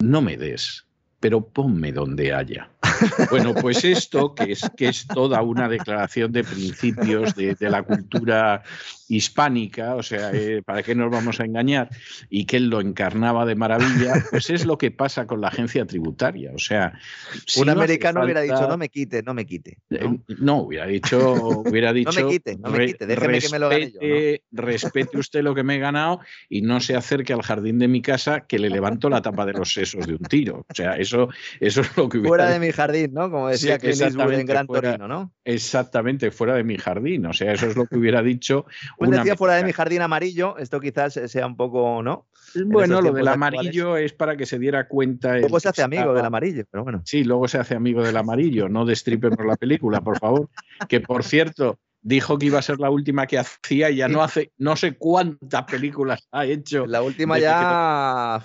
no 0.00 0.20
me 0.22 0.36
des, 0.36 0.88
pero 1.20 1.46
ponme 1.46 1.92
donde 1.92 2.32
haya. 2.32 2.69
Bueno, 3.30 3.54
pues 3.54 3.84
esto, 3.84 4.34
que 4.34 4.52
es, 4.52 4.70
que 4.76 4.88
es 4.88 5.06
toda 5.06 5.42
una 5.42 5.68
declaración 5.68 6.32
de 6.32 6.44
principios 6.44 7.34
de, 7.34 7.56
la 7.60 7.82
cultura 7.82 8.62
hispánica, 9.08 9.96
o 9.96 10.02
sea, 10.02 10.30
eh, 10.32 10.62
¿para 10.64 10.82
qué 10.82 10.94
nos 10.94 11.10
vamos 11.10 11.40
a 11.40 11.44
engañar? 11.44 11.90
Y 12.28 12.46
que 12.46 12.56
él 12.56 12.68
lo 12.68 12.80
encarnaba 12.80 13.44
de 13.44 13.54
maravilla, 13.54 14.24
pues 14.30 14.50
es 14.50 14.64
lo 14.64 14.78
que 14.78 14.90
pasa 14.90 15.26
con 15.26 15.40
la 15.40 15.48
agencia 15.48 15.84
tributaria. 15.84 16.52
O 16.54 16.58
sea, 16.58 16.98
un 17.56 17.68
americano 17.68 18.24
hubiera 18.24 18.40
dicho, 18.40 18.68
no 18.68 18.76
me 18.76 18.88
quite, 18.88 19.22
no 19.22 19.34
me 19.34 19.46
quite. 19.46 19.78
¿no? 20.38 20.60
Eh, 20.60 20.64
hubiera 20.64 20.86
dicho, 20.86 21.34
hubiera 21.60 21.92
dicho, 21.92 22.12
no 22.20 22.26
me 22.26 22.32
quite, 22.32 22.56
no 22.56 22.70
me 22.70 22.86
quite, 22.86 23.06
déjeme 23.06 23.40
que 23.40 23.48
me 23.50 23.58
lo 23.58 23.68
gane 23.68 23.92
yo. 23.92 24.00
Respete 24.52 25.18
usted 25.18 25.42
lo 25.42 25.54
que 25.54 25.62
me 25.62 25.76
he 25.76 25.78
ganado 25.78 26.20
y 26.48 26.62
no 26.62 26.80
se 26.80 26.96
acerque 26.96 27.32
al 27.32 27.42
jardín 27.42 27.78
de 27.78 27.88
mi 27.88 28.02
casa 28.02 28.40
que 28.40 28.58
le 28.58 28.70
levanto 28.70 29.10
la 29.10 29.22
tapa 29.22 29.44
de 29.44 29.52
los 29.52 29.72
sesos 29.72 30.06
de 30.06 30.14
un 30.14 30.20
tiro. 30.20 30.66
O 30.68 30.74
sea, 30.74 30.96
eso, 30.96 31.28
eso 31.58 31.80
es 31.80 31.96
lo 31.96 32.08
que 32.08 32.18
hubiera 32.18 32.28
Fuera 32.28 32.50
de 32.50 32.60
mi 32.60 32.69
jardín, 32.72 33.12
¿no? 33.12 33.30
Como 33.30 33.48
decía 33.48 33.78
que 33.78 33.90
en 33.90 34.46
Gran 34.46 34.66
Torino, 34.66 35.08
¿no? 35.08 35.32
Exactamente, 35.44 36.30
fuera 36.30 36.54
de 36.54 36.64
mi 36.64 36.76
jardín. 36.76 37.26
O 37.26 37.32
sea, 37.32 37.52
eso 37.52 37.66
es 37.66 37.76
lo 37.76 37.86
que 37.86 37.96
hubiera 37.96 38.22
dicho. 38.22 38.66
Pues 38.98 39.10
decía 39.10 39.36
fuera 39.36 39.54
de 39.54 39.64
mi 39.64 39.72
jardín 39.72 40.02
amarillo, 40.02 40.56
esto 40.58 40.80
quizás 40.80 41.14
sea 41.26 41.46
un 41.46 41.56
poco, 41.56 42.02
¿no? 42.02 42.28
Bueno, 42.66 43.00
lo 43.00 43.12
del 43.12 43.28
amarillo 43.28 43.96
es 43.96 44.12
para 44.12 44.36
que 44.36 44.46
se 44.46 44.58
diera 44.58 44.88
cuenta. 44.88 45.38
Luego 45.38 45.60
se 45.60 45.68
hace 45.68 45.82
amigo 45.82 46.14
del 46.14 46.24
amarillo, 46.24 46.64
pero 46.70 46.84
bueno. 46.84 47.02
Sí, 47.04 47.24
luego 47.24 47.48
se 47.48 47.58
hace 47.58 47.74
amigo 47.74 48.02
del 48.02 48.16
amarillo. 48.16 48.68
No 48.68 48.84
por 49.20 49.46
la 49.46 49.56
película, 49.56 50.00
por 50.00 50.18
favor. 50.18 50.48
Que 50.88 51.00
por 51.00 51.24
cierto, 51.24 51.78
dijo 52.02 52.38
que 52.38 52.46
iba 52.46 52.58
a 52.58 52.62
ser 52.62 52.78
la 52.78 52.90
última 52.90 53.26
que 53.26 53.38
hacía 53.38 53.90
y 53.90 53.96
ya 53.96 54.08
no 54.08 54.22
hace 54.22 54.52
no 54.58 54.76
sé 54.76 54.96
cuántas 54.96 55.64
películas 55.64 56.26
ha 56.30 56.46
hecho. 56.46 56.86
La 56.86 57.02
última 57.02 57.38
ya 57.38 58.42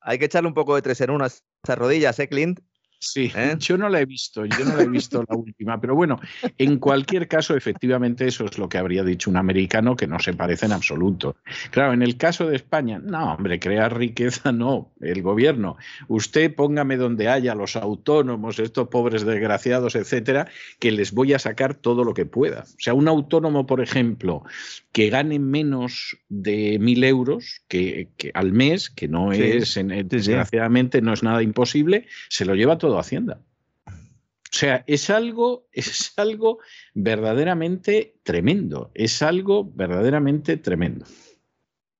hay 0.00 0.18
que 0.18 0.24
echarle 0.24 0.48
un 0.48 0.54
poco 0.54 0.74
de 0.74 0.82
tres 0.82 1.00
en 1.00 1.10
una 1.10 1.26
a 1.26 1.74
rodillas, 1.74 2.18
¿eh, 2.18 2.28
Clint? 2.28 2.60
Sí, 3.00 3.30
¿eh? 3.36 3.54
yo 3.58 3.78
no 3.78 3.88
la 3.88 4.00
he 4.00 4.06
visto, 4.06 4.44
yo 4.44 4.64
no 4.64 4.76
la 4.76 4.82
he 4.82 4.88
visto 4.88 5.24
la 5.28 5.36
última, 5.36 5.80
pero 5.80 5.94
bueno, 5.94 6.18
en 6.58 6.78
cualquier 6.78 7.28
caso, 7.28 7.56
efectivamente, 7.56 8.26
eso 8.26 8.44
es 8.44 8.58
lo 8.58 8.68
que 8.68 8.76
habría 8.76 9.04
dicho 9.04 9.30
un 9.30 9.36
americano 9.36 9.94
que 9.94 10.08
no 10.08 10.18
se 10.18 10.34
parece 10.34 10.66
en 10.66 10.72
absoluto. 10.72 11.36
Claro, 11.70 11.92
en 11.92 12.02
el 12.02 12.16
caso 12.16 12.48
de 12.48 12.56
España, 12.56 12.98
no, 12.98 13.34
hombre, 13.34 13.60
crear 13.60 13.96
riqueza 13.96 14.50
no, 14.50 14.92
el 15.00 15.22
gobierno. 15.22 15.76
Usted 16.08 16.52
póngame 16.54 16.96
donde 16.96 17.28
haya 17.28 17.54
los 17.54 17.76
autónomos, 17.76 18.58
estos 18.58 18.88
pobres 18.88 19.24
desgraciados, 19.24 19.94
etcétera, 19.94 20.48
que 20.80 20.90
les 20.90 21.12
voy 21.12 21.34
a 21.34 21.38
sacar 21.38 21.74
todo 21.74 22.02
lo 22.02 22.14
que 22.14 22.26
pueda. 22.26 22.62
O 22.62 22.80
sea, 22.80 22.94
un 22.94 23.06
autónomo, 23.06 23.64
por 23.64 23.80
ejemplo, 23.80 24.42
que 24.90 25.08
gane 25.10 25.38
menos 25.38 26.16
de 26.28 26.78
mil 26.80 27.04
euros 27.04 27.62
que, 27.68 28.08
al 28.34 28.52
mes, 28.52 28.90
que 28.90 29.06
no 29.06 29.32
es, 29.32 29.78
desgraciadamente, 30.04 31.00
no 31.00 31.12
es 31.12 31.22
nada 31.22 31.44
imposible, 31.44 32.06
se 32.28 32.44
lo 32.44 32.56
lleva 32.56 32.78
todo 32.78 32.87
Hacienda. 32.96 33.40
O 33.86 34.56
sea, 34.58 34.82
es 34.86 35.10
algo, 35.10 35.66
es 35.72 36.14
algo 36.16 36.58
verdaderamente 36.94 38.16
tremendo, 38.22 38.90
es 38.94 39.20
algo 39.20 39.70
verdaderamente 39.74 40.56
tremendo. 40.56 41.04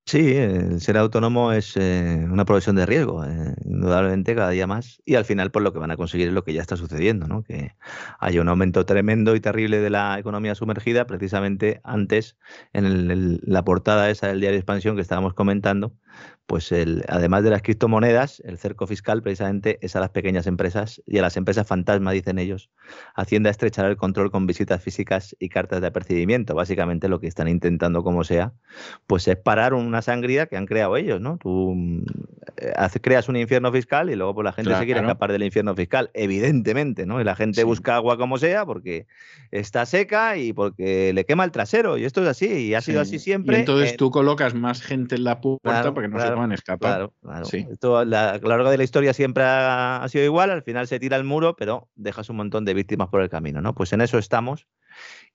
Sí, 0.08 0.34
el 0.36 0.80
ser 0.80 0.96
autónomo 0.96 1.52
es 1.52 1.76
eh, 1.76 2.26
una 2.30 2.46
profesión 2.46 2.76
de 2.76 2.86
riesgo, 2.86 3.26
eh, 3.26 3.54
indudablemente 3.66 4.34
cada 4.34 4.48
día 4.48 4.66
más. 4.66 5.02
Y 5.04 5.16
al 5.16 5.26
final, 5.26 5.50
por 5.50 5.60
pues, 5.60 5.64
lo 5.64 5.72
que 5.74 5.80
van 5.80 5.90
a 5.90 5.98
conseguir 5.98 6.28
es 6.28 6.32
lo 6.32 6.44
que 6.44 6.54
ya 6.54 6.62
está 6.62 6.78
sucediendo, 6.78 7.28
¿no? 7.28 7.42
Que 7.42 7.74
hay 8.18 8.38
un 8.38 8.48
aumento 8.48 8.86
tremendo 8.86 9.36
y 9.36 9.40
terrible 9.40 9.80
de 9.80 9.90
la 9.90 10.18
economía 10.18 10.54
sumergida, 10.54 11.06
precisamente 11.06 11.82
antes, 11.84 12.38
en 12.72 13.38
la 13.42 13.66
portada 13.66 14.08
esa 14.08 14.28
del 14.28 14.40
diario 14.40 14.58
Expansión 14.58 14.96
que 14.96 15.02
estábamos 15.02 15.34
comentando, 15.34 15.92
pues 16.48 16.72
el, 16.72 17.04
además 17.08 17.44
de 17.44 17.50
las 17.50 17.60
criptomonedas, 17.60 18.40
el 18.40 18.56
cerco 18.56 18.86
fiscal 18.86 19.22
precisamente 19.22 19.78
es 19.82 19.96
a 19.96 20.00
las 20.00 20.08
pequeñas 20.08 20.46
empresas 20.46 21.02
y 21.06 21.18
a 21.18 21.22
las 21.22 21.36
empresas 21.36 21.66
fantasma, 21.66 22.10
dicen 22.12 22.38
ellos. 22.38 22.70
Hacienda 23.14 23.50
estrechará 23.50 23.90
el 23.90 23.98
control 23.98 24.30
con 24.30 24.46
visitas 24.46 24.82
físicas 24.82 25.36
y 25.38 25.50
cartas 25.50 25.82
de 25.82 25.88
apercibimiento. 25.88 26.54
Básicamente 26.54 27.10
lo 27.10 27.20
que 27.20 27.26
están 27.26 27.48
intentando, 27.48 28.02
como 28.02 28.24
sea, 28.24 28.54
pues 29.06 29.28
es 29.28 29.36
parar 29.36 29.74
una 29.74 30.00
sangría 30.00 30.46
que 30.46 30.56
han 30.56 30.64
creado 30.64 30.96
ellos, 30.96 31.20
¿no? 31.20 31.36
Tú 31.36 32.02
eh, 32.56 33.00
creas 33.02 33.28
un 33.28 33.36
infierno 33.36 33.70
fiscal 33.70 34.08
y 34.08 34.16
luego 34.16 34.34
pues 34.34 34.46
la 34.46 34.54
gente 34.54 34.74
se 34.74 34.86
quiere 34.86 35.00
escapar 35.00 35.30
del 35.30 35.42
infierno 35.42 35.74
fiscal, 35.74 36.10
evidentemente, 36.14 37.04
¿no? 37.04 37.20
Y 37.20 37.24
la 37.24 37.36
gente 37.36 37.62
busca 37.62 37.96
agua 37.96 38.16
como 38.16 38.38
sea 38.38 38.64
porque 38.64 39.06
está 39.50 39.84
seca 39.84 40.38
y 40.38 40.54
porque 40.54 41.12
le 41.12 41.26
quema 41.26 41.44
el 41.44 41.50
trasero 41.50 41.98
y 41.98 42.06
esto 42.06 42.22
es 42.22 42.28
así 42.28 42.46
y 42.46 42.74
ha 42.74 42.80
sido 42.80 43.02
así 43.02 43.18
siempre. 43.18 43.58
Y 43.58 43.60
entonces 43.60 43.98
tú 43.98 44.10
colocas 44.10 44.54
más 44.54 44.80
gente 44.80 45.16
en 45.16 45.24
la 45.24 45.42
puerta 45.42 45.92
porque 45.92 46.07
no 46.08 46.20
se 46.20 46.30
van 46.30 46.52
a 46.52 46.54
escapar. 46.54 46.90
Claro, 46.90 47.14
claro. 47.22 47.46
Esto, 47.52 48.04
la, 48.04 48.30
a 48.30 48.38
lo 48.38 48.48
largo 48.48 48.70
de 48.70 48.78
la 48.78 48.84
historia 48.84 49.12
siempre 49.12 49.44
ha, 49.46 50.04
sido 50.08 50.24
igual, 50.24 50.50
al 50.50 50.62
final 50.62 50.86
se 50.86 50.98
tira 50.98 51.16
el 51.16 51.24
muro, 51.24 51.56
pero 51.56 51.88
dejas 51.94 52.28
un 52.30 52.36
montón 52.36 52.64
de 52.64 52.74
víctimas 52.74 53.08
por 53.08 53.22
el 53.22 53.28
camino, 53.28 53.60
¿no? 53.60 53.74
Pues 53.74 53.92
en 53.92 54.00
eso 54.00 54.18
estamos 54.18 54.66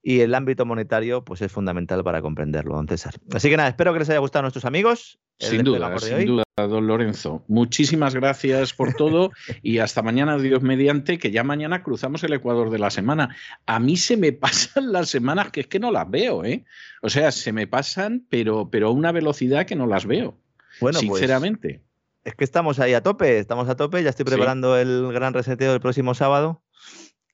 y 0.02 0.20
el 0.20 0.36
ámbito 0.36 0.66
monetario 0.66 1.24
pues 1.24 1.42
es 1.42 1.52
fundamental 1.52 2.04
para 2.04 2.22
comprenderlo, 2.22 2.76
don 2.76 2.88
César. 2.88 3.14
Así 3.34 3.50
que 3.50 3.58
nada, 3.58 3.70
espero 3.70 3.94
que 3.94 4.00
les 4.00 4.10
haya 4.10 4.20
gustado 4.20 4.42
a 4.42 4.44
nuestros 4.44 4.66
amigos. 4.66 5.20
Sin 5.40 5.64
duda, 5.64 5.98
sin 5.98 6.26
duda, 6.28 6.44
don 6.56 6.86
Lorenzo. 6.86 7.44
Muchísimas 7.48 8.14
gracias 8.14 8.74
por 8.74 8.94
todo 8.94 9.32
y 9.64 9.80
hasta 9.80 10.02
mañana, 10.02 10.38
Dios 10.38 10.62
mediante, 10.62 11.18
que 11.18 11.32
ya 11.32 11.44
mañana 11.44 11.84
cruzamos 11.84 12.24
el 12.24 12.34
Ecuador 12.34 12.70
de 12.70 12.80
la 12.80 12.92
semana. 12.92 13.36
A 13.66 13.80
mí 13.80 13.98
se 13.98 14.18
me 14.18 14.32
pasan 14.34 14.92
las 14.92 15.10
semanas 15.10 15.52
que 15.52 15.62
es 15.62 15.68
que 15.68 15.80
no 15.80 15.92
las 15.92 16.10
veo, 16.10 16.44
¿eh? 16.46 16.66
O 17.02 17.10
sea, 17.10 17.32
se 17.32 17.52
me 17.54 17.66
pasan, 17.66 18.26
pero, 18.30 18.70
pero 18.70 18.88
a 18.88 18.92
una 18.92 19.12
velocidad 19.12 19.66
que 19.66 19.76
no 19.76 19.88
las 19.88 20.06
veo. 20.06 20.38
Bueno, 20.84 21.00
pues, 21.08 21.20
sinceramente. 21.20 21.82
es 22.24 22.36
que 22.36 22.44
estamos 22.44 22.80
ahí 22.80 22.94
a 22.94 23.02
tope, 23.02 23.40
estamos 23.40 23.68
a 23.70 23.76
tope. 23.76 24.04
Ya 24.04 24.10
estoy 24.10 24.26
preparando 24.26 24.78
el 24.78 25.12
gran 25.12 25.34
reseteo 25.34 25.72
del 25.72 25.82
próximo 25.82 26.14
sábado 26.14 26.63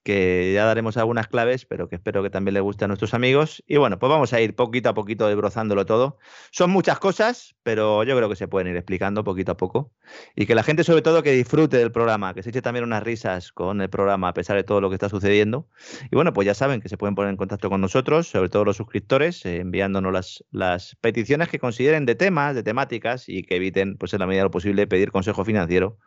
que 0.03 0.51
ya 0.53 0.65
daremos 0.65 0.97
algunas 0.97 1.27
claves, 1.27 1.65
pero 1.65 1.89
que 1.89 1.95
espero 1.95 2.23
que 2.23 2.29
también 2.29 2.53
le 2.53 2.61
guste 2.61 2.85
a 2.85 2.87
nuestros 2.87 3.13
amigos. 3.13 3.63
Y 3.67 3.77
bueno, 3.77 3.99
pues 3.99 4.09
vamos 4.09 4.33
a 4.33 4.41
ir 4.41 4.55
poquito 4.55 4.89
a 4.89 4.93
poquito 4.93 5.27
desbrozándolo 5.27 5.85
todo. 5.85 6.17
Son 6.51 6.69
muchas 6.71 6.99
cosas, 6.99 7.55
pero 7.63 8.03
yo 8.03 8.15
creo 8.15 8.29
que 8.29 8.35
se 8.35 8.47
pueden 8.47 8.69
ir 8.69 8.77
explicando 8.77 9.23
poquito 9.23 9.51
a 9.51 9.57
poco. 9.57 9.91
Y 10.35 10.45
que 10.45 10.55
la 10.55 10.63
gente, 10.63 10.83
sobre 10.83 11.01
todo, 11.01 11.21
que 11.21 11.31
disfrute 11.33 11.77
del 11.77 11.91
programa, 11.91 12.33
que 12.33 12.43
se 12.43 12.49
eche 12.49 12.61
también 12.61 12.85
unas 12.85 13.03
risas 13.03 13.51
con 13.51 13.81
el 13.81 13.89
programa 13.89 14.29
a 14.29 14.33
pesar 14.33 14.55
de 14.55 14.63
todo 14.63 14.81
lo 14.81 14.89
que 14.89 14.95
está 14.95 15.09
sucediendo. 15.09 15.67
Y 16.11 16.15
bueno, 16.15 16.33
pues 16.33 16.45
ya 16.45 16.53
saben 16.53 16.81
que 16.81 16.89
se 16.89 16.97
pueden 16.97 17.15
poner 17.15 17.31
en 17.31 17.37
contacto 17.37 17.69
con 17.69 17.81
nosotros, 17.81 18.27
sobre 18.27 18.49
todo 18.49 18.65
los 18.65 18.77
suscriptores, 18.77 19.45
eh, 19.45 19.57
enviándonos 19.57 20.13
las, 20.13 20.43
las 20.51 20.95
peticiones 21.01 21.49
que 21.49 21.59
consideren 21.59 22.05
de 22.05 22.15
temas, 22.15 22.55
de 22.55 22.63
temáticas 22.63 23.27
y 23.27 23.43
que 23.43 23.57
eviten, 23.57 23.97
pues 23.97 24.13
en 24.13 24.19
la 24.19 24.27
medida 24.27 24.41
de 24.41 24.45
lo 24.45 24.51
posible, 24.51 24.87
pedir 24.87 25.11
consejo 25.11 25.43
financiero. 25.45 25.97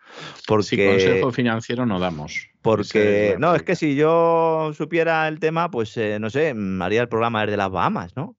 Porque... 0.47 0.65
Si 0.65 0.77
consejo 0.77 1.31
financiero 1.31 1.87
no 1.87 2.01
damos. 2.01 2.49
Porque, 2.63 3.35
no, 3.41 3.57
es 3.57 3.65
que 3.65 3.75
si 3.75 3.92
yo 3.97 4.73
supiera 4.75 5.29
el 5.29 5.41
tema, 5.41 5.71
pues 5.71 5.97
eh, 5.97 6.19
no 6.21 6.31
sé, 6.31 6.55
haría 6.81 7.03
el 7.03 7.09
programa 7.09 7.43
desde 7.43 7.57
las 7.57 7.71
Bahamas, 7.71 8.17
¿no? 8.17 8.37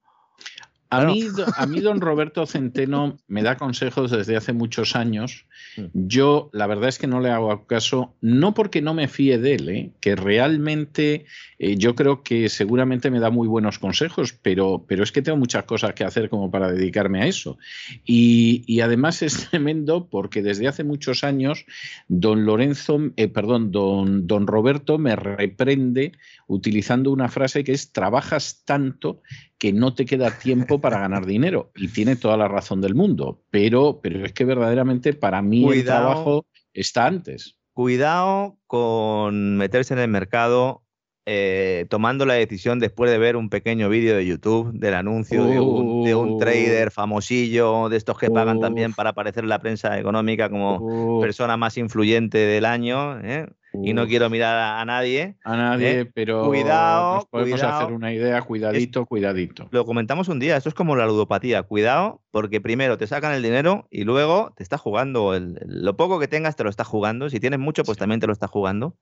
A, 0.97 1.05
mí, 1.05 1.27
a 1.57 1.65
mí, 1.65 1.79
don 1.79 2.01
Roberto 2.01 2.45
Centeno 2.45 3.17
me 3.27 3.43
da 3.43 3.57
consejos 3.57 4.11
desde 4.11 4.35
hace 4.35 4.53
muchos 4.53 4.95
años. 4.95 5.45
Mm. 5.77 6.07
Yo, 6.07 6.49
la 6.53 6.67
verdad 6.67 6.89
es 6.89 6.99
que 6.99 7.07
no 7.07 7.19
le 7.19 7.29
hago 7.29 7.65
caso, 7.65 8.13
no 8.21 8.53
porque 8.53 8.81
no 8.81 8.93
me 8.93 9.07
fíe 9.07 9.37
de 9.37 9.55
él, 9.55 9.69
¿eh? 9.69 9.91
que 9.99 10.15
realmente 10.15 11.25
eh, 11.59 11.75
yo 11.77 11.95
creo 11.95 12.23
que 12.23 12.49
seguramente 12.49 13.09
me 13.11 13.19
da 13.19 13.29
muy 13.29 13.47
buenos 13.47 13.79
consejos, 13.79 14.33
pero, 14.41 14.85
pero 14.87 15.03
es 15.03 15.11
que 15.11 15.21
tengo 15.21 15.37
muchas 15.37 15.63
cosas 15.63 15.93
que 15.93 16.03
hacer 16.03 16.29
como 16.29 16.51
para 16.51 16.71
dedicarme 16.71 17.21
a 17.21 17.27
eso. 17.27 17.57
Y, 18.05 18.63
y 18.67 18.81
además 18.81 19.21
es 19.21 19.49
tremendo 19.49 20.07
porque 20.09 20.41
desde 20.41 20.67
hace 20.67 20.83
muchos 20.83 21.23
años 21.23 21.65
don 22.07 22.45
Lorenzo, 22.45 22.99
eh, 23.15 23.27
perdón, 23.27 23.71
don, 23.71 24.27
don 24.27 24.47
Roberto 24.47 24.97
me 24.97 25.15
reprende 25.15 26.13
utilizando 26.47 27.11
una 27.11 27.29
frase 27.29 27.63
que 27.63 27.71
es 27.71 27.91
trabajas 27.91 28.63
tanto 28.65 29.21
que 29.63 29.71
no 29.71 29.93
te 29.93 30.03
queda 30.03 30.37
tiempo 30.37 30.81
para 30.81 30.99
ganar 30.99 31.25
dinero. 31.25 31.71
Y 31.73 31.87
tiene 31.87 32.17
toda 32.17 32.35
la 32.35 32.49
razón 32.49 32.81
del 32.81 32.95
mundo, 32.95 33.45
pero, 33.49 34.01
pero 34.03 34.25
es 34.25 34.33
que 34.33 34.43
verdaderamente 34.43 35.13
para 35.13 35.41
mí 35.41 35.65
el 35.71 35.85
trabajo 35.85 36.45
está 36.73 37.05
antes. 37.05 37.55
Cuidado 37.71 38.57
con 38.67 39.55
meterse 39.55 39.93
en 39.93 40.01
el 40.01 40.09
mercado 40.09 40.83
eh, 41.25 41.85
tomando 41.89 42.25
la 42.25 42.33
decisión 42.33 42.79
después 42.79 43.09
de 43.09 43.17
ver 43.17 43.37
un 43.37 43.49
pequeño 43.49 43.87
vídeo 43.87 44.17
de 44.17 44.25
YouTube 44.25 44.73
del 44.73 44.95
anuncio 44.95 45.45
de, 45.45 45.61
un, 45.61 46.37
trader 46.39 46.91
famosillo, 46.91 47.87
de 47.87 47.95
estos 47.95 48.17
que 48.17 48.29
pagan 48.29 48.59
también 48.59 48.91
para 48.91 49.11
aparecer 49.11 49.45
en 49.45 49.49
la 49.49 49.59
prensa 49.59 49.97
económica 49.97 50.49
como 50.49 51.21
persona 51.21 51.55
más 51.55 51.77
influyente 51.77 52.37
del 52.37 52.65
año. 52.65 53.17
¿eh? 53.21 53.47
Y 53.73 53.93
no 53.93 54.07
quiero 54.07 54.29
mirar 54.29 54.79
a, 54.79 54.85
nadie. 54.85 55.35
A 55.43 55.57
nadie, 55.57 56.01
¿eh? 56.01 56.05
pero 56.05 56.45
cuidado, 56.45 57.27
podemos 57.31 57.61
hacer 57.63 57.91
una 57.91 58.13
idea, 58.13 58.41
cuidadito, 58.41 59.05
cuidadito. 59.05 59.67
Lo 59.71 59.85
comentamos 59.85 60.27
un 60.27 60.39
día, 60.39 60.57
esto 60.57 60.69
es 60.69 60.75
como 60.75 60.95
la 60.95 61.05
ludopatía, 61.05 61.63
cuidado, 61.63 62.21
porque 62.31 62.61
primero 62.61 62.97
te 62.97 63.07
sacan 63.07 63.33
el 63.33 63.41
dinero 63.41 63.87
y 63.89 64.03
luego 64.03 64.53
te 64.55 64.63
está 64.63 64.77
jugando, 64.77 65.33
lo 65.39 65.97
poco 65.97 66.19
que 66.19 66.27
tengas 66.27 66.55
te 66.55 66.63
lo 66.63 66.69
está 66.69 66.83
jugando, 66.83 67.29
si 67.29 67.39
tienes 67.39 67.59
mucho 67.59 67.83
pues 67.83 67.97
también 67.97 68.19
te 68.19 68.27
lo 68.27 68.33
está 68.33 68.47
jugando. 68.47 68.95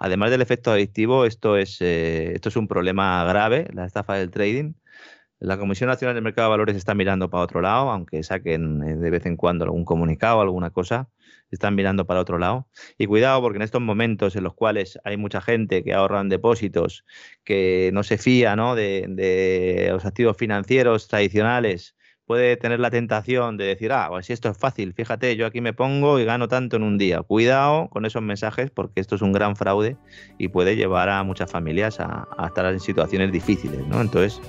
Además 0.00 0.30
del 0.30 0.42
efecto 0.42 0.72
adictivo, 0.72 1.24
esto 1.24 1.56
es, 1.56 1.80
eh, 1.80 2.32
esto 2.34 2.48
es 2.48 2.56
un 2.56 2.66
problema 2.66 3.24
grave, 3.24 3.68
la 3.72 3.84
estafa 3.84 4.14
del 4.14 4.30
trading. 4.30 4.74
La 5.40 5.56
Comisión 5.56 5.88
Nacional 5.88 6.14
del 6.14 6.24
Mercado 6.24 6.48
de 6.48 6.50
Valores 6.50 6.76
está 6.76 6.94
mirando 6.94 7.30
para 7.30 7.44
otro 7.44 7.60
lado, 7.60 7.90
aunque 7.90 8.22
saquen 8.24 8.82
eh, 8.82 8.96
de 8.96 9.10
vez 9.10 9.24
en 9.24 9.36
cuando 9.36 9.64
algún 9.64 9.84
comunicado, 9.84 10.40
alguna 10.40 10.70
cosa 10.70 11.08
están 11.50 11.74
mirando 11.74 12.06
para 12.06 12.20
otro 12.20 12.38
lado. 12.38 12.66
Y 12.98 13.06
cuidado 13.06 13.40
porque 13.40 13.56
en 13.56 13.62
estos 13.62 13.80
momentos 13.80 14.34
en 14.36 14.44
los 14.44 14.54
cuales 14.54 14.98
hay 15.04 15.16
mucha 15.16 15.40
gente 15.40 15.84
que 15.84 15.94
ahorra 15.94 16.20
en 16.20 16.28
depósitos, 16.28 17.04
que 17.44 17.90
no 17.92 18.02
se 18.02 18.18
fía 18.18 18.56
¿no? 18.56 18.74
De, 18.74 19.06
de, 19.08 19.88
los 19.92 20.04
activos 20.04 20.36
financieros 20.36 21.08
tradicionales, 21.08 21.94
puede 22.26 22.56
tener 22.58 22.78
la 22.78 22.90
tentación 22.90 23.56
de 23.56 23.64
decir, 23.64 23.90
ah, 23.92 24.08
pues 24.10 24.26
si 24.26 24.34
esto 24.34 24.50
es 24.50 24.58
fácil, 24.58 24.92
fíjate, 24.92 25.34
yo 25.36 25.46
aquí 25.46 25.62
me 25.62 25.72
pongo 25.72 26.18
y 26.18 26.26
gano 26.26 26.46
tanto 26.46 26.76
en 26.76 26.82
un 26.82 26.98
día. 26.98 27.22
Cuidado 27.22 27.88
con 27.88 28.04
esos 28.04 28.22
mensajes 28.22 28.70
porque 28.70 29.00
esto 29.00 29.14
es 29.14 29.22
un 29.22 29.32
gran 29.32 29.56
fraude 29.56 29.96
y 30.36 30.48
puede 30.48 30.76
llevar 30.76 31.08
a 31.08 31.22
muchas 31.22 31.50
familias 31.50 32.00
a, 32.00 32.28
a 32.36 32.48
estar 32.48 32.66
en 32.66 32.80
situaciones 32.80 33.32
difíciles. 33.32 33.86
¿no? 33.86 34.02
Entonces, 34.02 34.42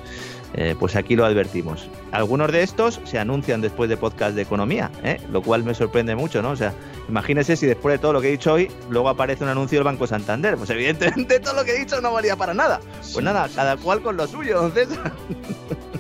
eh, 0.54 0.76
pues 0.80 0.96
aquí 0.96 1.16
lo 1.16 1.26
advertimos. 1.26 1.90
Algunos 2.12 2.52
de 2.52 2.64
estos 2.64 3.00
se 3.06 3.20
anuncian 3.20 3.62
después 3.62 3.90
de 3.90 3.98
podcast 3.98 4.36
de 4.36 4.42
economía, 4.42 4.90
¿eh? 5.04 5.20
lo 5.32 5.42
cual 5.42 5.64
me 5.64 5.74
sorprende 5.74 6.16
mucho, 6.16 6.42
¿no? 6.42 6.52
O 6.52 6.56
sea, 6.56 6.74
imagínese 7.08 7.56
si 7.56 7.66
después 7.66 7.94
de 7.94 8.00
todo 8.00 8.14
lo 8.14 8.22
que 8.22 8.30
he 8.30 8.32
dicho 8.32 8.54
hoy, 8.54 8.72
luego 8.90 9.10
aparece 9.10 9.44
un 9.44 9.50
anuncio 9.50 9.78
del 9.78 9.86
Banco 9.86 10.08
Santander. 10.08 10.58
Pues 10.58 10.70
evidentemente 10.70 11.40
todo 11.42 11.54
lo 11.54 11.64
que 11.64 11.76
he 11.76 11.80
dicho 11.80 12.02
no 12.02 12.14
valía 12.14 12.36
para 12.36 12.54
nada. 12.54 12.80
Pues 13.14 13.24
nada, 13.24 13.48
cada 13.56 13.78
cual 13.78 14.02
con 14.02 14.18
lo 14.18 14.28
suyo, 14.28 14.62
don 14.62 14.72
César. 14.72 15.12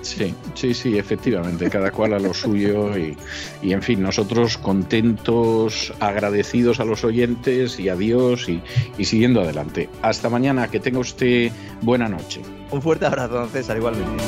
Sí, 0.02 0.34
sí, 0.54 0.74
sí, 0.74 0.98
efectivamente, 0.98 1.70
cada 1.70 1.92
cual 1.92 2.14
a 2.14 2.20
lo 2.20 2.34
suyo 2.34 2.98
y, 2.98 3.18
en 3.62 3.82
fin, 3.82 4.02
nosotros 4.02 4.58
contentos, 4.58 5.94
agradecidos 6.00 6.80
a 6.80 6.86
los 6.86 7.04
oyentes 7.04 7.80
y 7.80 7.90
a 7.90 7.96
Dios 7.96 8.48
y, 8.48 8.62
y 8.98 9.06
siguiendo 9.06 9.42
adelante. 9.42 9.90
Hasta 10.02 10.30
mañana, 10.30 10.70
que 10.70 10.80
tenga 10.80 11.00
usted 11.00 11.52
buena 11.82 12.08
noche. 12.08 12.42
Un 12.72 12.82
fuerte 12.82 13.06
abrazo, 13.06 13.34
don 13.34 13.50
César, 13.50 13.78
igualmente. 13.78 14.24